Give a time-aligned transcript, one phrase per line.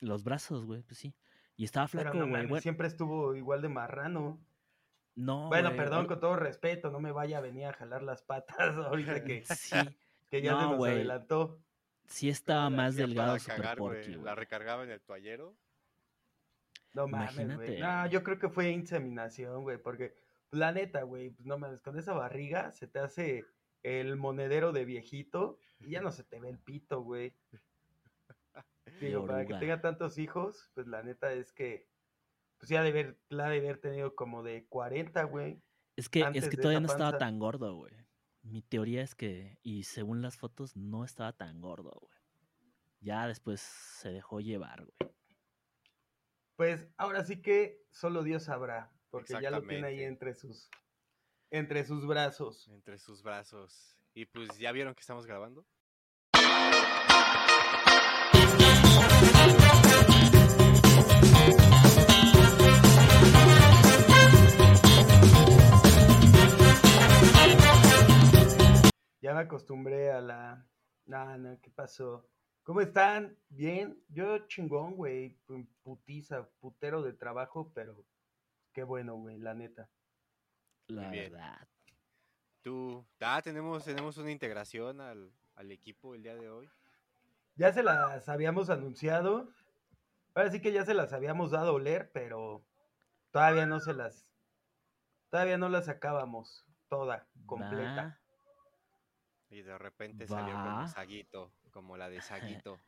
[0.00, 1.16] Los brazos, güey, pues sí.
[1.56, 2.32] Y estaba Pero flaco, no güey.
[2.32, 4.46] mames, bueno, siempre estuvo igual de marrano.
[5.16, 8.02] no, bueno, güey, perdón, güey, con todo respeto, no me vaya a venir a jalar
[8.02, 9.76] las patas ahorita que, Sí,
[10.30, 10.92] que ya No, se nos güey.
[10.92, 11.64] adelantó.
[12.06, 15.58] sí estaba más delgado para Super cagar, Porky, La recargaba en el toallero.
[16.92, 17.80] No mames, güey.
[17.80, 20.14] No, yo creo que fue inseminación, güey, porque
[20.50, 23.44] la neta, güey, pues no mames, con esa barriga se te hace
[23.82, 27.34] el monedero de viejito y ya no se te ve el pito, güey.
[29.08, 31.88] Digo, para que tenga tantos hijos, pues la neta es que,
[32.58, 35.62] pues ya de haber, la de haber tenido como de 40, güey.
[35.96, 37.94] Es que, es que todavía no estaba tan gordo, güey.
[38.42, 42.18] Mi teoría es que, y según las fotos, no estaba tan gordo, güey.
[43.00, 45.12] Ya después se dejó llevar, güey.
[46.56, 50.70] Pues ahora sí que solo Dios sabrá, porque ya lo tiene ahí entre sus,
[51.50, 52.68] entre sus brazos.
[52.68, 53.98] entre sus brazos.
[54.14, 55.66] Y pues ya vieron que estamos grabando.
[69.24, 70.66] Ya me acostumbré a la...
[71.06, 72.28] No, no, ¿qué pasó?
[72.62, 73.38] ¿Cómo están?
[73.48, 73.98] ¿Bien?
[74.08, 75.38] Yo chingón, güey.
[75.46, 78.04] pu- Putiza, putero de trabajo, pero
[78.74, 79.88] qué bueno, güey, la neta.
[80.88, 81.32] La bien.
[81.32, 81.66] verdad.
[82.60, 86.68] Tú, ah, tenemos, tenemos una integración al, al equipo el día de hoy.
[87.56, 89.48] Ya se las habíamos anunciado.
[90.34, 92.62] Ahora sí que ya se las habíamos dado a oler, pero
[93.30, 94.28] todavía no se las...
[95.30, 98.20] Todavía no las sacábamos toda, completa.
[99.50, 100.88] Y de repente salió como.
[100.88, 102.78] Saguito, como la de Saguito.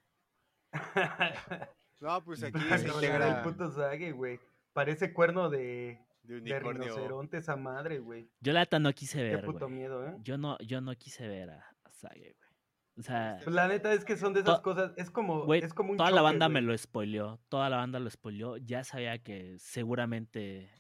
[2.01, 4.39] No, pues aquí Va, se integra puto Sage, güey.
[4.75, 8.29] Parece cuerno de, de de rinoceronte esa madre, güey.
[8.41, 9.79] Yo la neta no quise Qué ver, puto güey.
[9.79, 10.15] miedo, ¿eh?
[10.23, 12.51] Yo no, yo no quise ver a, a Sage, güey.
[12.99, 15.73] O sea, Pues la neta es que son de esas cosas, es como, güey, es
[15.73, 17.41] como un toda la banda me lo spoileó.
[17.49, 18.59] Toda la banda lo spoileó.
[18.59, 20.71] Ya sabía que seguramente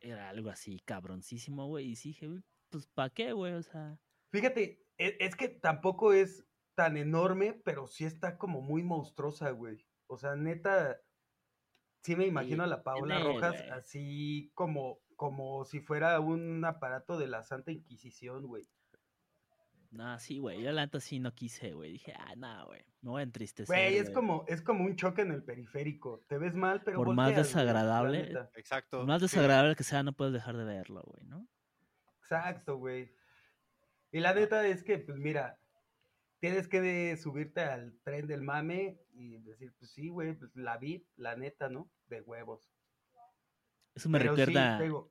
[0.00, 1.86] era algo así cabroncísimo, güey.
[1.90, 3.52] Y sí dije, "Uy, pues, ¿para qué, güey?
[3.54, 3.96] O sea,
[4.34, 9.86] Fíjate, e- es que tampoco es tan enorme, pero sí está como muy monstruosa, güey.
[10.08, 11.00] O sea, neta,
[12.02, 17.28] sí me imagino a la Paola Rojas así como, como si fuera un aparato de
[17.28, 18.68] la Santa Inquisición, güey.
[19.92, 20.60] no, sí, güey.
[20.60, 21.92] Yo la neta sí no quise, güey.
[21.92, 22.84] Dije, ah, no, güey.
[23.02, 23.72] Me voy a entristecer.
[23.72, 24.14] Güey, es güey".
[24.14, 26.24] como, es como un choque en el periférico.
[26.26, 28.32] Te ves mal, pero Por más volteas, desagradable.
[28.56, 28.98] Exacto.
[28.98, 29.26] Por más sí.
[29.26, 31.46] desagradable que sea, no puedes dejar de verlo, güey, ¿no?
[32.18, 33.14] Exacto, güey.
[34.14, 35.58] Y la neta es que, pues mira,
[36.38, 40.76] tienes que de- subirte al tren del mame y decir, pues sí, güey, pues la
[40.78, 41.90] vi, la neta, ¿no?
[42.06, 42.70] De huevos.
[43.92, 45.10] Eso me Pero recuerda digo,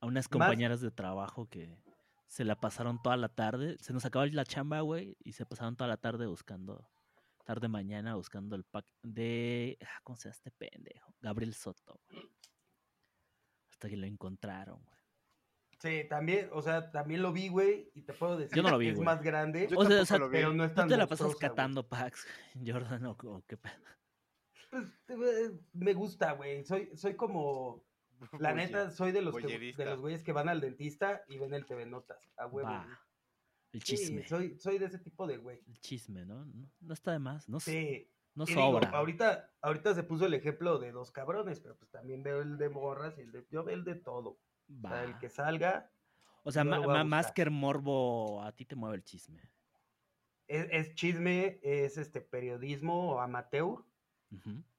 [0.00, 1.78] a unas más- compañeras de trabajo que
[2.26, 3.78] se la pasaron toda la tarde.
[3.80, 6.90] Se nos acabó la chamba, güey, y se pasaron toda la tarde buscando,
[7.44, 11.14] tarde mañana buscando el pack de, ah, ¿cómo se llama este pendejo?
[11.20, 12.22] Gabriel Soto, güey.
[13.70, 15.01] Hasta que lo encontraron, güey.
[15.82, 18.84] Sí, también, o sea, también lo vi, güey, y te puedo decir no lo que
[18.84, 19.04] vi, es güey.
[19.04, 20.38] más grande, Yo O sea, o tampoco sea, lo vi.
[20.38, 22.26] pero no es Tú tan te la pasas monstruosa, catando packs,
[22.66, 23.74] Jordan, o, o qué pedo.
[24.70, 26.64] Pues, eh, me gusta, güey.
[26.64, 27.84] Soy, soy como,
[28.38, 31.54] la neta, soy de los, que, de los güeyes que van al dentista y ven
[31.54, 32.68] el TV Notas, a huevo.
[32.68, 32.86] Va,
[33.72, 34.26] el Sí, chisme.
[34.26, 35.60] soy, soy de ese tipo de güey.
[35.66, 36.44] El chisme, ¿no?
[36.44, 37.48] No, no está de más.
[37.48, 38.10] No, Sí.
[38.34, 38.90] no Y digo, sobra.
[38.90, 42.68] ahorita, ahorita se puso el ejemplo de dos cabrones, pero pues también veo el de
[42.68, 44.38] morras y el de, yo veo el de todo.
[44.82, 45.90] O sea, el que salga
[46.44, 49.42] O sea, más que el morbo, a ti te mueve el chisme.
[50.48, 53.84] es, es chisme, es este periodismo amateur,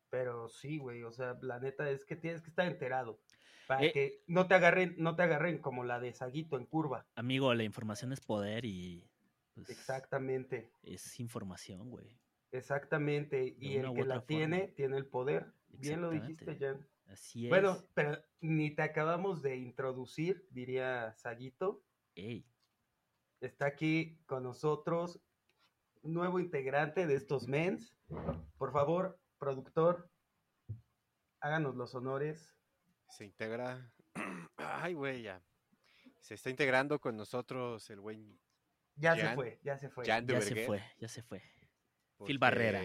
[0.10, 3.20] pero sí, güey, o sea, la neta es que tienes que estar enterado
[3.68, 3.92] para Eh.
[3.92, 7.06] que no te agarren, no te agarren como la de Saguito en curva.
[7.16, 9.10] Amigo, la información es poder y
[9.56, 12.20] pues, Exactamente, es información, güey.
[12.52, 13.56] exactamente.
[13.58, 14.76] Y el que la tiene, forma.
[14.76, 15.54] tiene el poder.
[15.70, 16.56] Bien lo dijiste.
[16.60, 16.88] Jan.
[17.14, 17.50] Así es.
[17.50, 21.84] Bueno, pero ni te acabamos de introducir, diría Saguito.
[22.16, 22.46] Ey,
[23.40, 25.20] Está aquí con nosotros
[26.02, 27.96] un nuevo integrante de estos mens.
[28.58, 30.10] Por favor, productor,
[31.40, 32.56] háganos los honores.
[33.10, 33.94] Se integra.
[34.58, 35.44] Ay, güey, ya.
[36.20, 38.40] Se está integrando con nosotros el buen
[38.96, 40.06] Ya se fue, ya se fue.
[40.06, 41.44] Jan ya se fue, ya se fue.
[42.26, 42.82] Phil Barrera.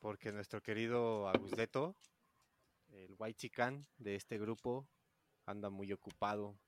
[0.00, 1.94] Porque nuestro querido Agusleto,
[2.92, 4.88] el white chican de este grupo,
[5.44, 6.58] anda muy ocupado.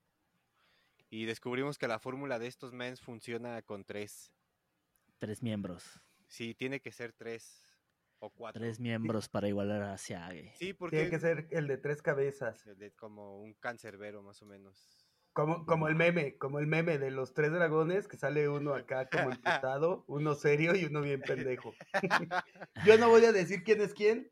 [1.11, 4.33] Y descubrimos que la fórmula de estos mens funciona con tres.
[5.19, 6.01] Tres miembros.
[6.27, 7.63] Sí, tiene que ser tres
[8.19, 8.61] o cuatro.
[8.61, 10.53] Tres miembros para igualar a Siage.
[10.57, 12.67] Sí, porque Tiene que ser el de tres cabezas.
[12.67, 15.07] el de como un cancerbero más o menos.
[15.33, 19.09] Como, como el meme, como el meme de los tres dragones, que sale uno acá
[19.09, 19.31] como
[19.65, 21.73] emputado, uno serio y uno bien pendejo.
[22.85, 24.31] Yo no voy a decir quién es quién.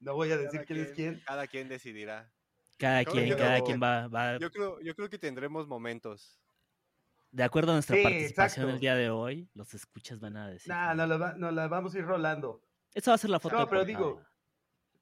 [0.00, 1.22] No voy a decir Cada quién es quién.
[1.26, 2.30] Cada quien decidirá.
[2.78, 6.40] Cada Creo quien, cada no- quien va, va Yo creo, yo creo que tendremos momentos.
[7.30, 10.68] de acuerdo a nuestra Sí, participación el día de hoy, los escuchas van a decir.
[10.68, 12.62] Nah, nos la, va- nos la vamos a ir rolando.
[12.92, 13.56] Esa va a ser la foto.
[13.56, 13.86] No, pero portada.
[13.98, 14.22] digo,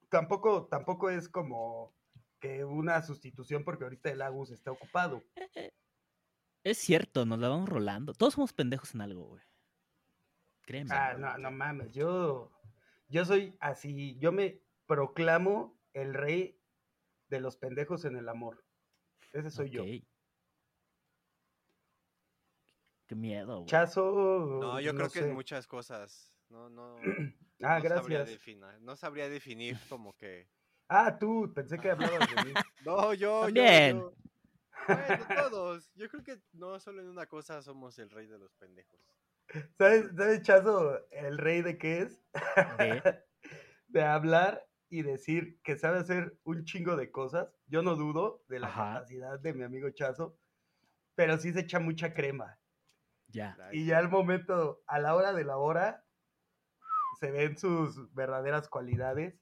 [0.09, 1.95] Tampoco, tampoco es como
[2.39, 5.23] que una sustitución porque ahorita el Agus está ocupado.
[6.65, 8.13] Es cierto, nos la vamos rolando.
[8.15, 9.43] Todos somos pendejos en algo, güey.
[10.61, 10.95] Créeme.
[10.95, 12.53] Ah, no, no mames, yo,
[13.09, 16.61] yo soy así, yo me proclamo el rey
[17.29, 18.65] de los pendejos en el amor.
[19.33, 19.83] Ese soy yo.
[19.83, 19.89] Ok.
[23.07, 23.67] Qué miedo, güey.
[23.67, 24.59] Chazo.
[24.61, 25.29] No, yo creo que sé.
[25.29, 26.33] en muchas cosas.
[26.49, 26.97] No, no.
[27.65, 28.29] Ah, no Sabría gracias.
[28.41, 30.49] definir, no sabría definir como que.
[30.89, 32.53] Ah, tú, pensé que hablabas de mí.
[32.85, 33.99] No, yo, yo, También.
[34.01, 34.15] yo.
[34.89, 35.93] Bueno, todos.
[35.95, 38.99] Yo creo que no solo en una cosa somos el rey de los pendejos.
[39.79, 42.21] ¿Sabes, ¿Sabes, Chazo, el rey de qué es?
[42.79, 43.25] De-
[43.87, 47.49] de hablar y decir que sabe hacer un chingo de cosas.
[47.67, 48.93] Yo no dudo de la Ajá.
[48.95, 50.39] capacidad de mi amigo Chazo,
[51.15, 52.59] pero sí se echa mucha crema.
[53.29, 53.57] Ya.
[53.73, 56.05] Y ya al momento, a la hora de la hora,
[57.21, 59.41] se ven sus verdaderas cualidades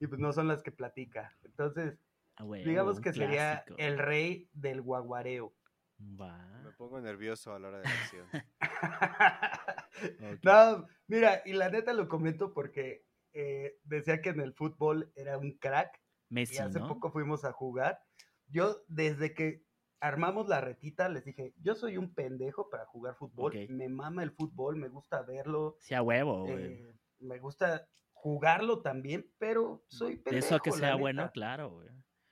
[0.00, 1.32] y pues no son las que platica.
[1.42, 1.98] Entonces,
[2.40, 3.76] Ah, digamos que sería clásico.
[3.78, 5.54] el rey del guaguareo.
[6.00, 6.38] Va.
[6.64, 8.26] Me pongo nervioso a la hora de la acción.
[10.44, 15.38] No, mira, y la neta lo comento porque eh, decía que en el fútbol era
[15.38, 16.88] un crack Messi, y hace ¿no?
[16.88, 18.00] poco fuimos a jugar.
[18.46, 19.64] Yo, desde que
[20.00, 23.54] armamos la retita, les dije, yo soy un pendejo para jugar fútbol.
[23.68, 26.64] Me mama el fútbol, me gusta verlo, Sí, a huevo, güey.
[26.64, 30.46] eh, me gusta jugarlo también, pero soy De pendejo.
[30.46, 31.32] eso a que sea bueno, neta.
[31.32, 31.88] claro, güey.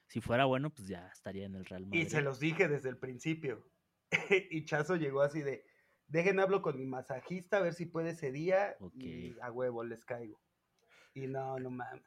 [0.08, 2.02] Si fuera bueno, pues ya estaría en el Real Madrid.
[2.06, 3.68] Y se los dije desde el principio.
[4.50, 5.64] y Chazo llegó así de,
[6.06, 10.04] dejen hablo con mi masajista a ver si puede ese día y a huevo les
[10.04, 10.40] caigo.
[11.16, 12.02] Y no, no mames.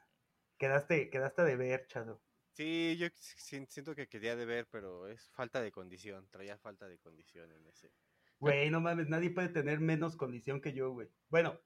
[0.56, 2.22] Quedaste, quedaste de ver, Chazo.
[2.52, 6.28] Sí, yo si- siento que quería de ver, pero es falta de condición.
[6.30, 7.92] Traía falta de condición en ese.
[8.38, 11.08] Güey, no mames, nadie puede tener menos condición que yo, güey.
[11.28, 11.58] Bueno,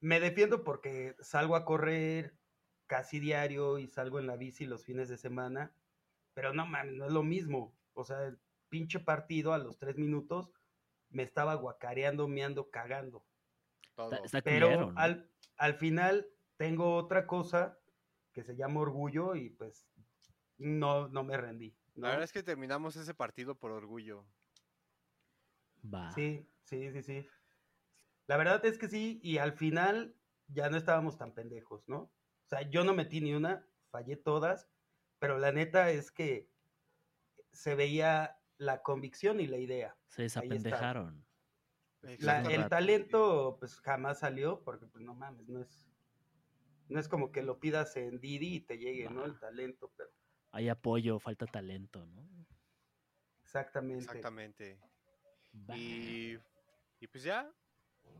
[0.00, 2.36] me defiendo porque salgo a correr
[2.88, 5.72] casi diario y salgo en la bici los fines de semana,
[6.34, 7.78] pero no mames, no es lo mismo.
[7.94, 10.50] O sea, el pinche partido a los tres minutos
[11.08, 13.24] me estaba guacareando, meando, cagando.
[13.94, 14.12] Todo.
[14.12, 14.98] Está, está Pero culero, ¿no?
[15.00, 17.78] al, al final tengo otra cosa
[18.32, 19.88] que se llama orgullo y pues
[20.58, 21.76] no, no me rendí.
[21.94, 22.02] ¿no?
[22.02, 24.26] La verdad es que terminamos ese partido por orgullo.
[25.82, 26.12] Va.
[26.12, 27.28] Sí, sí, sí, sí.
[28.26, 30.16] La verdad es que sí, y al final
[30.48, 31.98] ya no estábamos tan pendejos, ¿no?
[31.98, 34.68] O sea, yo no metí ni una, fallé todas,
[35.18, 36.50] pero la neta es que
[37.52, 39.96] se veía la convicción y la idea.
[40.08, 41.25] Se desapendejaron.
[42.18, 45.88] La- el talento, pues jamás salió, porque pues no mames, no es,
[46.88, 49.24] no es como que lo pidas en Didi y te llegue, ¿no?
[49.24, 50.10] El talento, pero
[50.52, 52.26] Hay apoyo, falta talento, ¿no?
[53.42, 54.04] exactamente.
[54.04, 54.78] Exactamente.
[55.74, 56.36] Y,
[57.00, 57.50] y pues ya,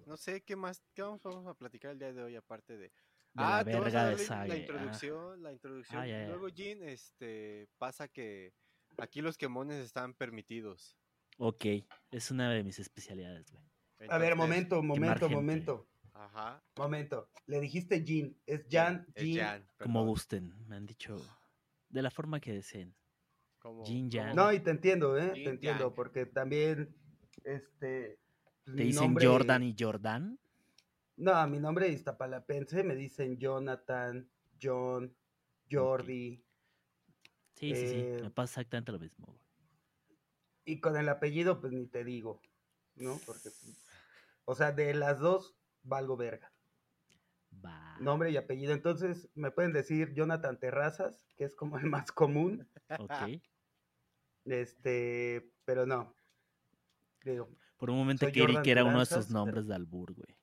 [0.06, 2.92] no sé qué más, qué vamos, vamos a platicar el día de hoy aparte de...
[3.34, 4.56] De la te vas a verga de la- Sage, La ah.
[4.56, 6.00] introducción, la introducción.
[6.00, 6.28] Ah, ya, ya.
[6.28, 8.54] Luego, Jin, este, pasa que
[8.96, 10.96] aquí los quemones están permitidos.
[11.36, 11.66] Ok,
[12.10, 13.62] es una de mis especialidades, güey.
[14.08, 16.62] A ver, momento, momento, momento, Ajá.
[16.76, 17.30] momento.
[17.46, 19.46] Le dijiste Jean, es Jan, es Jean.
[19.62, 21.16] Jan, Como gusten, me han dicho.
[21.88, 22.94] De la forma que deseen.
[23.58, 24.36] Como- Jin Jan.
[24.36, 25.30] No, y te entiendo, ¿eh?
[25.32, 25.94] Te entiendo, Yang.
[25.94, 26.94] porque también,
[27.44, 28.18] este...
[28.64, 30.38] pues, ¿Te dicen nombre- Jordan y Jordan?
[31.16, 34.28] No, mi nombre es iztapalapense, me dicen Jonathan,
[34.60, 35.14] John,
[35.70, 36.42] Jordi,
[37.54, 37.94] Sí, sí, sí.
[37.96, 39.34] Eh, Me pasa exactamente lo mismo,
[40.66, 42.42] y con el apellido, pues ni te digo,
[42.96, 43.18] ¿no?
[43.24, 43.76] Porque, pues,
[44.46, 46.50] o sea, de las dos, valgo verga.
[47.64, 47.96] Va.
[48.00, 48.72] Nombre y apellido.
[48.72, 53.40] Entonces, me pueden decir Jonathan Terrazas, que es como el más común, Ok.
[54.44, 56.14] este, pero no.
[57.24, 60.36] Digo, Por un momento creí que era uno de esos nombres de albur, güey.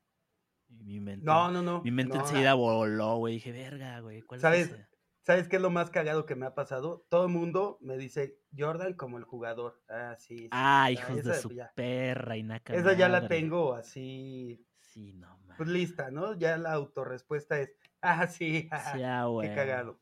[0.67, 1.25] Y mi mente.
[1.25, 1.81] no, no, no.
[1.81, 2.24] Mi mente no.
[2.24, 3.36] enseguida voló, güey.
[3.36, 4.22] Dije, verga, güey.
[4.24, 4.72] ¿Cuál ¿Sabes?
[4.72, 4.92] es?
[5.23, 7.05] ¿Sabes qué es lo más cagado que me ha pasado?
[7.09, 9.81] Todo el mundo me dice Jordan como el jugador.
[9.87, 10.49] Ah, sí.
[10.51, 10.51] sí.
[10.51, 11.73] Ah, Ah, hijos de su ya.
[11.75, 12.73] perra y naca.
[12.73, 15.57] Esa ya la tengo así, Sí, no, man.
[15.57, 16.37] pues lista, ¿no?
[16.37, 18.99] Ya la autorrespuesta es, ah, sí, ah,
[19.39, 20.01] qué cagado.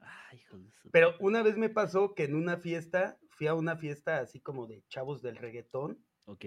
[0.00, 3.54] Ah, hijos de su Pero una vez me pasó que en una fiesta, fui a
[3.54, 6.44] una fiesta así como de chavos del reggaetón, Ok.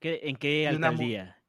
[0.00, 1.44] ¿Qué, ¿En qué alcaldía?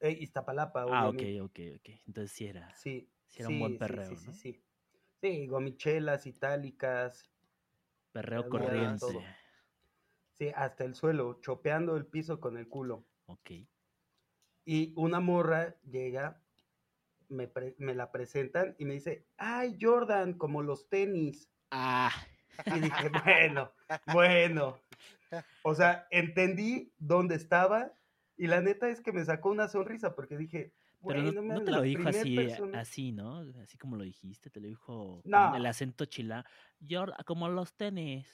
[0.00, 1.38] eh, Iztapalapa, Ah, ok, obviamente.
[1.42, 1.88] ok, ok.
[2.06, 2.74] Entonces sí era.
[2.74, 4.32] Sí, Sí era un buen perreo, sí, sí, ¿no?
[4.32, 4.52] sí.
[4.52, 4.67] Sí,
[5.22, 7.30] gomichelas itálicas,
[8.12, 8.98] Perreo corriente.
[9.00, 9.22] todo.
[10.38, 13.04] Sí, hasta el suelo, chopeando el piso con el culo.
[13.26, 13.50] Ok.
[14.64, 16.40] Y una morra llega,
[17.28, 21.50] me, pre- me la presentan y me dice, ay, Jordan, como los tenis.
[21.70, 22.12] Ah,
[22.66, 23.72] Y dije, bueno,
[24.12, 24.78] bueno.
[25.62, 27.92] O sea, entendí dónde estaba
[28.36, 30.72] y la neta es que me sacó una sonrisa porque dije,
[31.06, 33.38] pero no, te lo dijo así, persona- así, ¿no?
[33.62, 36.44] Así como lo dijiste, te lo dijo con el acento chila.
[36.88, 38.28] Jordan, como los tenis.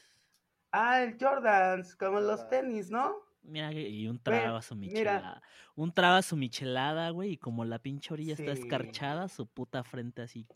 [0.73, 3.15] Ah, el Jordans, como los tenis, ¿no?
[3.43, 4.93] Mira, y un trago a su mira.
[4.93, 5.43] michelada.
[5.77, 9.85] Un trago a su michelada, güey, y como la pinche orilla está escarchada, su puta
[9.85, 10.49] frente así,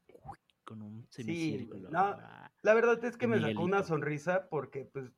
[0.65, 1.91] con un Sí, semicírculo.
[1.91, 2.51] no, ah.
[2.63, 5.13] La verdad es que me sacó una sonrisa porque pues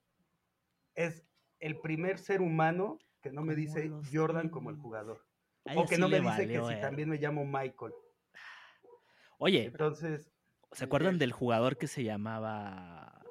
[0.95, 1.25] es
[1.61, 5.25] el primer ser humano que no me dice Jordan como el jugador.
[5.77, 6.79] O que no me dice que valió, si eh.
[6.81, 7.93] también me llamo Michael.
[9.39, 10.31] Oye, Entonces,
[10.73, 11.19] ¿se acuerdan Miguel.
[11.21, 13.23] del jugador que se llamaba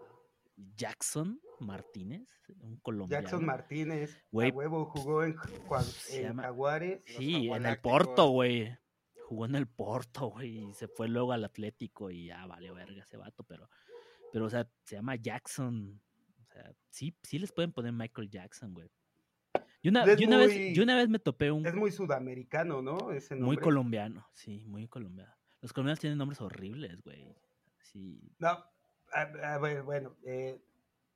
[0.75, 2.27] Jackson Martínez?
[2.61, 3.21] Un colombiano.
[3.23, 7.03] Jackson Martínez, Güey, a huevo jugó en, Jua- se en llama- Jaguares.
[7.05, 7.79] Sí, en el.
[7.79, 8.75] Porto, güey.
[9.25, 10.69] Jugó en el Porto, güey.
[10.69, 13.69] Y se fue luego al Atlético y ya valió verga ese vato, pero,
[14.33, 16.01] pero, o sea, se llama Jackson.
[16.47, 18.89] O sea, sí, sí les pueden poner Michael Jackson, güey.
[19.81, 23.11] Y una, vez, yo una vez me topé un Es muy sudamericano, ¿no?
[23.11, 25.33] Ese muy colombiano, sí, muy colombiano.
[25.61, 27.35] Los colombianos tienen nombres horribles, güey.
[27.81, 28.49] Sí, No,
[29.13, 29.21] a,
[29.53, 30.61] a ver, bueno, eh,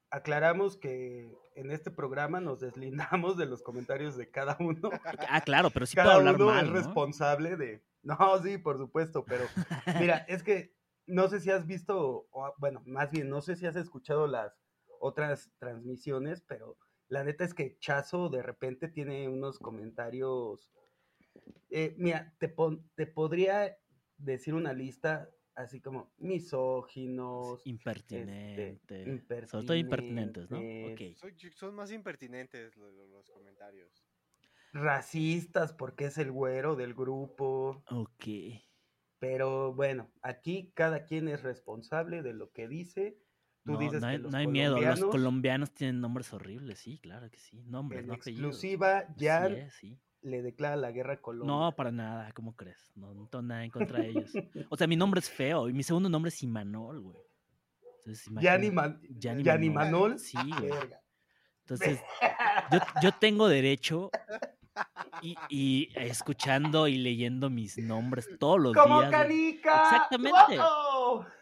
[0.09, 4.91] aclaramos que en este programa nos deslindamos de los comentarios de cada uno.
[5.29, 6.77] Ah, claro, pero sí puedo hablar uno mal, es ¿no?
[6.77, 7.83] responsable de...
[8.03, 9.45] No, sí, por supuesto, pero
[9.99, 10.75] mira, es que
[11.07, 14.53] no sé si has visto, o, bueno, más bien, no sé si has escuchado las
[14.99, 16.77] otras transmisiones, pero
[17.13, 20.71] la neta es que Chazo de repente tiene unos comentarios...
[21.69, 23.77] eh, mira, te, pon- te podría
[24.17, 28.69] decir una lista así como misóginos, Impertinente.
[28.69, 30.57] este, Sobre todo impertinentes, ¿no?
[30.59, 31.23] impertinentes.
[31.23, 31.29] Ok.
[31.39, 34.03] Son, son más impertinentes lo- lo- los, comentarios.
[34.73, 37.83] racistas porque es el güero del grupo.
[37.91, 38.25] Ok.
[39.19, 43.19] Pero bueno, aquí cada quien es responsable de lo que dice.
[43.65, 46.79] Tú no, dices no hay, que los no hay miedo, los colombianos, tienen nombres horribles,
[46.79, 47.63] sí, claro que sí.
[47.65, 48.55] Nombres, en no apellidos.
[48.55, 49.97] exclusiva, ya es, sí.
[50.21, 51.55] le declara la guerra a Colombia.
[51.55, 52.91] No, para nada, ¿cómo crees?
[52.95, 54.31] No, no tengo nada en contra de ellos.
[54.69, 57.17] O sea, mi nombre es feo y mi segundo nombre es Imanol, güey.
[57.99, 58.69] Entonces, Yanni.
[58.69, 59.69] Man- Manol.
[59.73, 60.19] Manol.
[60.19, 60.69] Sí, güey.
[60.71, 60.99] verga.
[61.61, 62.01] Entonces,
[62.69, 64.11] yo, yo tengo derecho
[65.21, 69.09] y, y escuchando y leyendo mis nombres todos los ¡Como días.
[69.11, 69.21] güey.
[69.61, 69.83] canica!
[69.83, 70.57] Exactamente.
[70.57, 70.92] ¡Wow!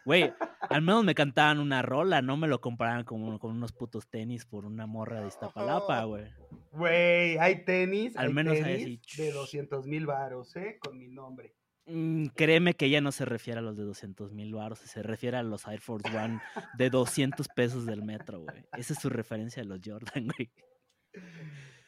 [0.04, 4.08] Güey, al menos me cantaban una rola, no me lo comparaban con, con unos putos
[4.08, 6.24] tenis por una morra de Iztapalapa, güey.
[6.72, 10.78] Güey, hay tenis, Al hay menos hay tenis así, de 200 mil varos, ¿eh?
[10.80, 11.54] Con mi nombre.
[11.86, 15.36] Mm, créeme que ella no se refiere a los de 200 mil baros, se refiere
[15.36, 16.40] a los Air Force One
[16.78, 18.64] de 200 pesos del metro, güey.
[18.76, 20.50] Esa es su referencia a los Jordan, güey.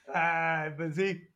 [0.08, 1.28] Ah, pues sí.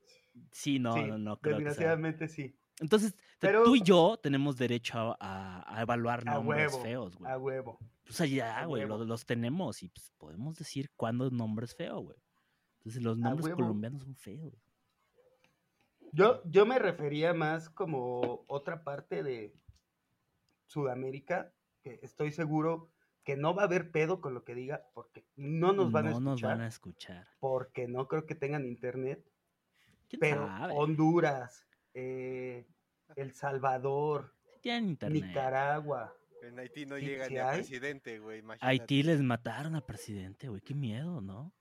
[0.50, 2.56] Sí, no, sí, no, no creo que desgraciadamente sí.
[2.80, 7.32] Entonces, Pero- tú y yo tenemos derecho a, evaluar A nombres huevo, feos, güey.
[7.32, 7.78] A huevo.
[8.08, 12.00] O sea, ya, güey, los tenemos y pues, podemos decir cuándo un nombre es feo,
[12.00, 12.18] güey.
[12.78, 14.54] Entonces, los nombres colombianos son feos.
[16.12, 19.54] Yo, yo me refería más como otra parte de
[20.66, 21.52] Sudamérica,
[21.82, 22.90] que estoy seguro
[23.24, 26.10] que no va a haber pedo con lo que diga, porque no nos van a
[26.10, 27.28] no escuchar, nos van a escuchar.
[27.40, 29.22] porque no creo que tengan internet,
[30.08, 30.72] ¿Quién pero sabe?
[30.74, 32.66] Honduras, eh,
[33.16, 35.24] El Salvador, Sí tienen internet.
[35.24, 38.40] Nicaragua, En Haití no llega ni a presidente, güey.
[38.40, 38.66] imagínate.
[38.66, 40.60] Haití les mataron al presidente, güey.
[40.60, 41.52] Qué miedo, ¿no?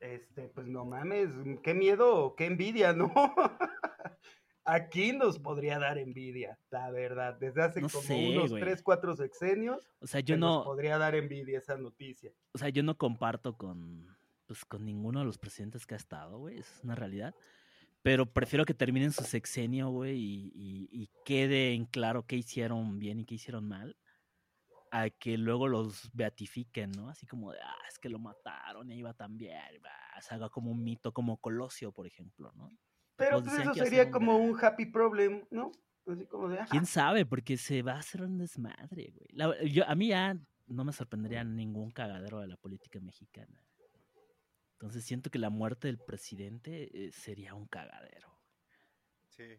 [0.00, 1.28] este, pues no mames,
[1.62, 3.12] qué miedo, qué envidia, ¿no?
[4.64, 7.36] Aquí nos podría dar envidia, la verdad.
[7.40, 8.62] Desde hace No como sé, unos güey.
[8.62, 12.32] 3, 4 sexenios, O sea, yo que nos no, podría dar envidia esa noticia.
[12.52, 14.16] o sea, yo no comparto con,
[14.46, 16.58] pues, con ninguno de los presidentes que ha estado, güey.
[16.58, 17.34] Es una realidad.
[18.08, 22.98] Pero prefiero que terminen su sexenio, güey, y, y- y quede en claro qué hicieron
[22.98, 23.98] bien y qué hicieron mal,
[24.90, 27.10] a que luego los beatifiquen, ¿no?
[27.10, 29.60] Así como de, ah, es que lo mataron y iba tan bien,
[30.22, 32.72] se haga como un mito, como Colosio, por ejemplo, ¿no?
[33.16, 35.70] Pero pues eso sería como un happy problem, ¿no?
[36.06, 36.70] Así como de, ajá.
[36.70, 37.26] ¿Quién sabe?
[37.26, 39.28] Porque se va a hacer un desmadre, güey.
[39.32, 40.34] La- yo, a mí ya
[40.66, 43.62] no me sorprendería ningún cagadero de la política mexicana.
[44.80, 48.38] Entonces siento que la muerte del presidente eh, sería un cagadero.
[49.28, 49.58] Sí,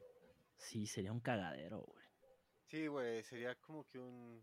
[0.58, 2.06] Sí, sería un cagadero, güey.
[2.68, 4.42] sí, güey, sería como que un...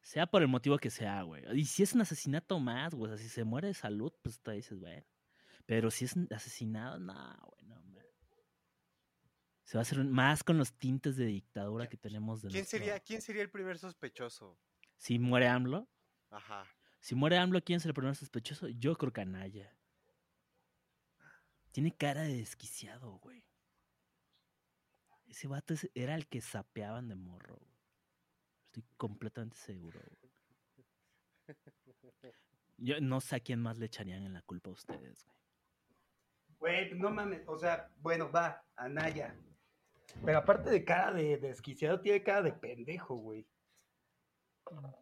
[0.00, 1.44] Sea por el motivo que sea, güey.
[1.58, 3.12] Y si es un asesinato más, güey.
[3.12, 5.04] O sea, si se muere de salud, pues te dices, bueno.
[5.66, 7.14] Pero si es asesinado, no,
[7.46, 8.04] güey, no, man.
[9.62, 12.78] Se va a hacer más con los tintes de dictadura que tenemos de ¿Quién nuestro-
[12.80, 14.58] sería, ¿Quién sería el primer sospechoso?
[14.96, 15.88] Si muere AMLO,
[16.30, 16.66] Ajá.
[17.00, 18.66] Si muere AMLO, ¿quién es el primer sospechoso?
[18.68, 19.72] Yo creo que Anaya.
[21.72, 23.42] Tiene cara de desquiciado, güey.
[25.26, 27.56] Ese vato era el que sapeaban de morro.
[27.56, 27.72] güey.
[28.66, 30.00] Estoy completamente seguro.
[30.00, 30.32] güey.
[32.76, 35.38] Yo no sé a quién más le echarían en la culpa a ustedes, güey.
[36.58, 39.34] Güey, no mames, o sea, bueno, va, Anaya.
[40.24, 43.46] Pero aparte de cara de desquiciado, tiene cara de pendejo, güey.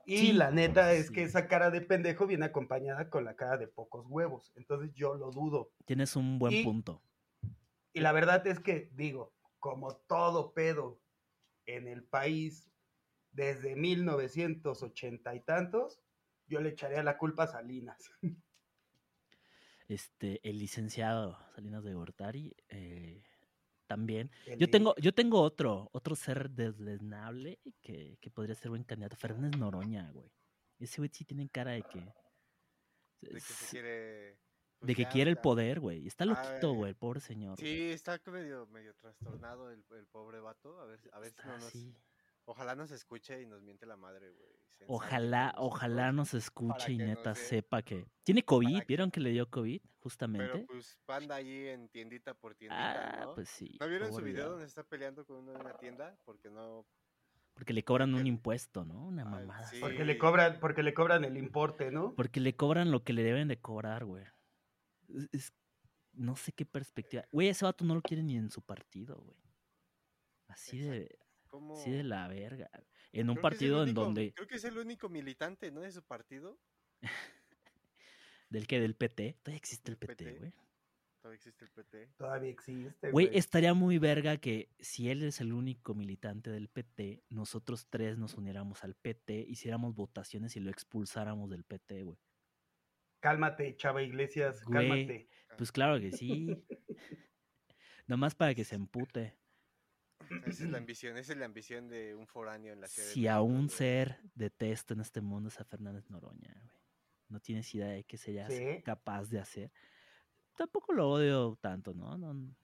[0.07, 1.12] Y Sí, la neta es sí.
[1.12, 4.53] que esa cara de pendejo viene acompañada con la cara de pocos huevos.
[4.57, 5.71] Entonces yo lo dudo.
[5.85, 7.03] Tienes un buen Y- punto.
[7.93, 11.00] Y la verdad es que, digo, como todo pedo
[11.67, 12.71] en el país
[13.33, 16.00] desde 1980 y tantos,
[16.47, 18.11] yo le echaría la culpa a Salinas.
[19.89, 23.25] Este, el licenciado Salinas de Gortari eh,
[23.90, 24.30] también.
[24.56, 29.16] Yo tengo, yo tengo otro, otro ser deslenable que, que podría ser buen candidato.
[29.16, 30.30] Fernández Noroña, güey.
[30.78, 31.99] Ese güey sí tiene cara de que.
[33.20, 34.38] De que se quiere.
[34.78, 36.06] pues de que quiere el poder, güey.
[36.06, 37.59] Está loquito, güey, el pobre señor.
[37.59, 40.80] Sí, está medio, medio trastornado el, el pobre vato.
[40.80, 41.64] A ver, a ver si no nos.
[41.64, 41.97] así.
[42.50, 44.50] Ojalá nos escuche y nos miente la madre, güey.
[44.88, 48.07] Ojalá, ojalá nos escuche y neta sepa que.
[48.25, 49.80] Tiene COVID, que- ¿vieron que le dio COVID?
[50.00, 50.50] Justamente.
[50.52, 53.35] Pero pues anda ahí en tiendita por tiendita, ah, ¿no?
[53.35, 53.76] pues sí.
[53.78, 56.19] ¿No vieron su video donde está peleando con uno en una tienda?
[56.25, 56.85] Porque no.
[57.54, 59.07] Porque le cobran un impuesto, ¿no?
[59.07, 59.69] Una Ay, mamada.
[59.69, 59.78] sí.
[59.80, 62.14] Porque le cobran, porque le cobran el importe, ¿no?
[62.16, 64.25] Porque le cobran lo que le deben de cobrar, güey.
[65.09, 65.52] Es- es-
[66.14, 67.25] no sé qué perspectiva.
[67.30, 69.37] Güey, ese vato no lo quiere ni en su partido, güey.
[70.49, 71.16] Así de,
[71.50, 71.75] ¿Cómo?
[71.75, 72.71] así de la verga.
[73.12, 75.80] En un Creo partido en donde, Creo que es el único militante, ¿no?
[75.80, 76.59] De su partido.
[78.50, 80.52] del que del PT, todavía existe el PT, güey.
[81.21, 82.12] Todavía existe el PT.
[82.16, 83.11] Todavía existe.
[83.11, 88.16] Güey, estaría muy verga que si él es el único militante del PT, nosotros tres
[88.16, 92.19] nos uniéramos al PT, hiciéramos votaciones y lo expulsáramos del PT, güey.
[93.21, 95.28] Cálmate, Chava Iglesias, cálmate.
[95.59, 96.49] Pues claro que sí.
[98.07, 99.37] Nomás para que se empute.
[100.47, 103.09] Esa es la ambición, esa es la ambición de un foráneo en la ciudad.
[103.09, 106.76] de Si a México, un ser detesto en este mundo es a Fernández Noroña, güey.
[107.28, 108.83] No tienes idea de qué serías Sí.
[108.85, 109.73] capaz de hacer.
[110.56, 112.17] Tampoco lo odio tanto, ¿no?
[112.19, 112.54] No-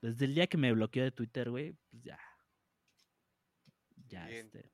[0.00, 2.18] Desde el día que me bloqueó de Twitter, güey, pues ya.
[4.08, 4.46] Ya, Bien.
[4.46, 4.72] este.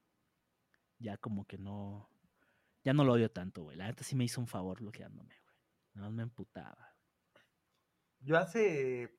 [0.98, 2.10] Ya como que no.
[2.84, 3.76] Ya no lo odio tanto, güey.
[3.76, 5.56] La neta sí me hizo un favor bloqueándome, güey.
[5.94, 6.96] Nada más me emputaba.
[8.20, 9.17] Yo hace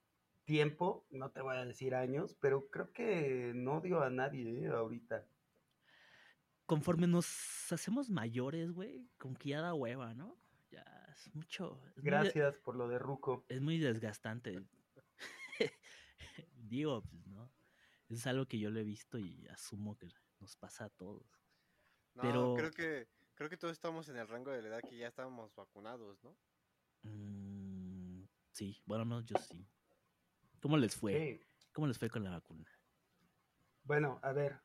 [0.50, 4.68] tiempo, no te voy a decir años, pero creo que no odio a nadie ¿eh?
[4.68, 5.24] ahorita.
[6.66, 10.36] Conforme nos hacemos mayores, güey, como que ya da hueva, ¿no?
[10.72, 11.80] Ya es mucho.
[11.86, 13.46] es muy de- Gracias por lo de Ruco.
[13.48, 14.66] es muy desgastante.
[16.56, 17.52] Digo, pues, ¿no?
[18.08, 20.08] Es algo que yo lo he visto y asumo que
[20.40, 21.28] nos pasa a todos.
[22.16, 24.98] No, pero- creo que creo que todos estamos en el rango de la edad que
[24.98, 26.36] ya estábamos vacunados, ¿no?
[27.04, 29.64] Mm, sí, bueno, no, yo sí.
[30.62, 31.14] ¿Cómo les fue?
[31.14, 31.46] Sí.
[31.74, 32.66] ¿Cómo les fue con la vacuna?
[33.84, 34.60] Bueno, a ver.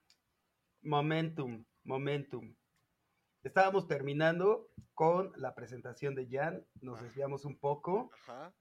[0.82, 2.54] Momentum, momentum.
[3.42, 7.04] Estábamos terminando con la presentación de Jan, nos Ah.
[7.04, 8.10] desviamos un poco.
[8.26, 8.54] Ajá.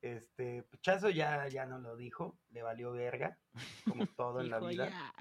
[0.00, 3.36] Este, Chazo ya, ya no lo dijo, le valió verga,
[3.84, 4.88] como todo en la vida.
[4.88, 5.14] ya.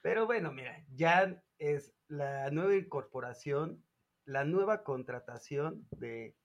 [0.00, 3.84] Pero bueno, mira, Jan es la nueva incorporación,
[4.24, 6.36] la nueva contratación de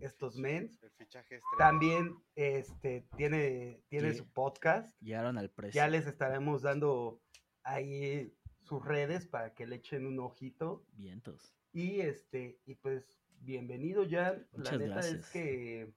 [0.00, 0.82] estos mens.
[0.82, 1.58] El fichaje estrella.
[1.58, 4.94] También este, tiene, tiene su podcast.
[5.00, 5.80] Llegaron al precio.
[5.80, 7.20] Ya les estaremos dando
[7.62, 10.84] ahí sus redes para que le echen un ojito.
[10.92, 11.54] Vientos.
[11.72, 14.46] Y este, y pues, bienvenido Jan.
[14.52, 15.30] Muchas la neta es gracias.
[15.30, 15.92] que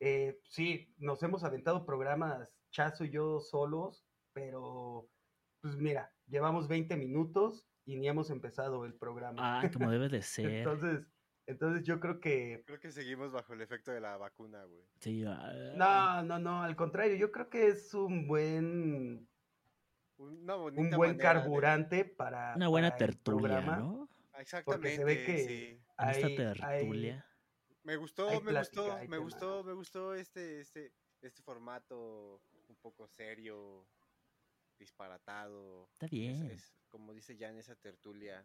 [0.00, 5.08] eh, sí, nos hemos aventado programas Chazo y yo solos, pero
[5.60, 9.60] pues mira, llevamos 20 minutos y ni hemos empezado el programa.
[9.60, 10.50] Ah, como debe de ser.
[10.50, 11.06] entonces,
[11.46, 14.82] entonces yo creo que Creo que seguimos bajo el efecto de la vacuna, güey.
[15.00, 19.28] Sí, ah, no, no, no, al contrario, yo creo que es un buen
[20.16, 23.60] Una un buen de- carburante para Una buena para tertulia.
[23.60, 24.08] ¿no?
[24.32, 24.96] Ah, Exactamente.
[24.96, 25.80] Porque se ve que sí.
[25.98, 27.26] En esta hay- tertulia.
[27.82, 29.16] Me gustó, me plática, gustó, me tema.
[29.18, 33.86] gustó, me gustó este, este, este formato un poco serio,
[34.78, 35.88] disparatado.
[35.92, 36.50] Está Es- bien.
[36.50, 38.44] es, como dice ya en esa tertulia.